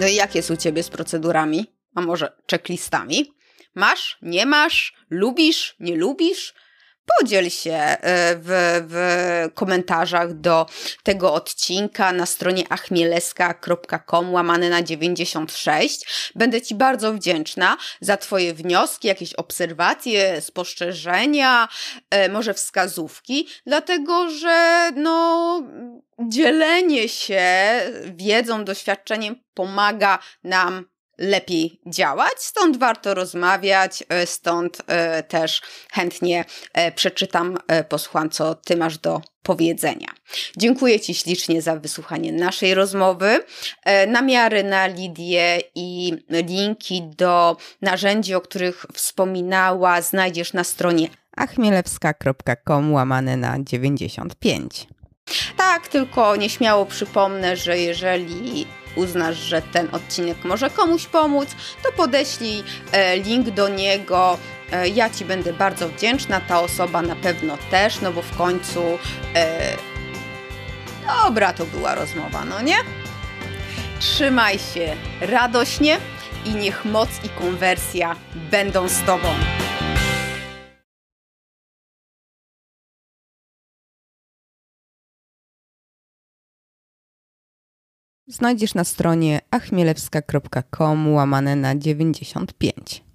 No 0.00 0.06
i 0.06 0.14
jak 0.14 0.34
jest 0.34 0.50
u 0.50 0.56
ciebie 0.56 0.82
z 0.82 0.88
procedurami? 0.90 1.66
A 1.94 2.00
może 2.00 2.32
checklistami? 2.50 3.32
Masz? 3.74 4.18
Nie 4.22 4.46
masz? 4.46 4.94
Lubisz? 5.10 5.76
Nie 5.80 5.96
lubisz? 5.96 6.54
Podziel 7.18 7.50
się 7.50 7.72
e, 7.72 7.96
w, 8.36 8.48
w 8.88 9.54
komentarzach 9.54 10.34
do 10.34 10.66
tego 11.02 11.34
odcinka 11.34 12.12
na 12.12 12.26
stronie 12.26 12.64
achmieleska.com 12.68 14.32
łamane 14.32 14.70
na 14.70 14.82
96. 14.82 16.32
Będę 16.34 16.62
Ci 16.62 16.74
bardzo 16.74 17.12
wdzięczna 17.12 17.76
za 18.00 18.16
Twoje 18.16 18.54
wnioski, 18.54 19.08
jakieś 19.08 19.34
obserwacje, 19.34 20.40
spostrzeżenia, 20.40 21.68
e, 22.10 22.28
może 22.28 22.54
wskazówki, 22.54 23.48
dlatego 23.66 24.30
że 24.30 24.90
no 24.96 25.62
dzielenie 26.18 27.08
się 27.08 27.42
wiedzą, 28.04 28.64
doświadczeniem 28.64 29.36
pomaga 29.54 30.18
nam 30.44 30.84
lepiej 31.18 31.80
działać, 31.86 32.32
stąd 32.38 32.76
warto 32.76 33.14
rozmawiać, 33.14 34.04
e, 34.08 34.26
stąd 34.26 34.82
e, 34.86 35.22
też 35.22 35.62
chętnie 35.92 36.44
e, 36.72 36.92
przeczytam, 36.92 37.58
posłucham, 37.88 38.30
co 38.30 38.54
Ty 38.54 38.76
masz 38.76 38.98
do 38.98 39.20
powiedzenia. 39.42 40.08
Dziękuję 40.56 41.00
Ci 41.00 41.14
ślicznie 41.14 41.62
za 41.62 41.76
wysłuchanie 41.76 42.32
naszej 42.32 42.74
rozmowy. 42.74 43.44
Namiary 44.08 44.64
na 44.64 44.86
Lidię 44.86 45.60
i 45.74 46.12
linki 46.30 47.02
do 47.16 47.56
narzędzi, 47.82 48.34
o 48.34 48.40
których 48.40 48.86
wspominała, 48.94 50.02
znajdziesz 50.02 50.52
na 50.52 50.64
stronie 50.64 51.08
achmielewska.com 51.36 52.92
łamane 52.92 53.36
na 53.36 53.56
95. 53.60 54.86
Tak, 55.56 55.88
tylko 55.88 56.36
nieśmiało 56.36 56.86
przypomnę, 56.86 57.56
że 57.56 57.78
jeżeli 57.78 58.66
uznasz, 58.98 59.36
że 59.36 59.62
ten 59.62 59.88
odcinek 59.92 60.44
może 60.44 60.70
komuś 60.70 61.06
pomóc, 61.06 61.48
to 61.82 61.92
podeślij 61.92 62.64
e, 62.92 63.16
link 63.16 63.50
do 63.50 63.68
niego. 63.68 64.38
E, 64.72 64.88
ja 64.88 65.10
Ci 65.10 65.24
będę 65.24 65.52
bardzo 65.52 65.88
wdzięczna, 65.88 66.40
ta 66.40 66.60
osoba 66.60 67.02
na 67.02 67.16
pewno 67.16 67.58
też, 67.70 68.00
no 68.00 68.12
bo 68.12 68.22
w 68.22 68.36
końcu 68.36 68.82
e, 69.34 69.76
dobra 71.06 71.52
to 71.52 71.66
była 71.66 71.94
rozmowa, 71.94 72.44
no 72.44 72.62
nie? 72.62 72.76
Trzymaj 74.00 74.58
się 74.58 74.96
radośnie 75.20 75.98
i 76.44 76.54
niech 76.54 76.84
moc 76.84 77.08
i 77.24 77.28
konwersja 77.28 78.16
będą 78.50 78.88
z 78.88 79.02
Tobą. 79.02 79.57
Znajdziesz 88.28 88.74
na 88.74 88.84
stronie 88.84 89.40
achmielewska.com 89.50 91.14
łamane 91.14 91.56
na 91.56 91.74
95. 91.74 93.07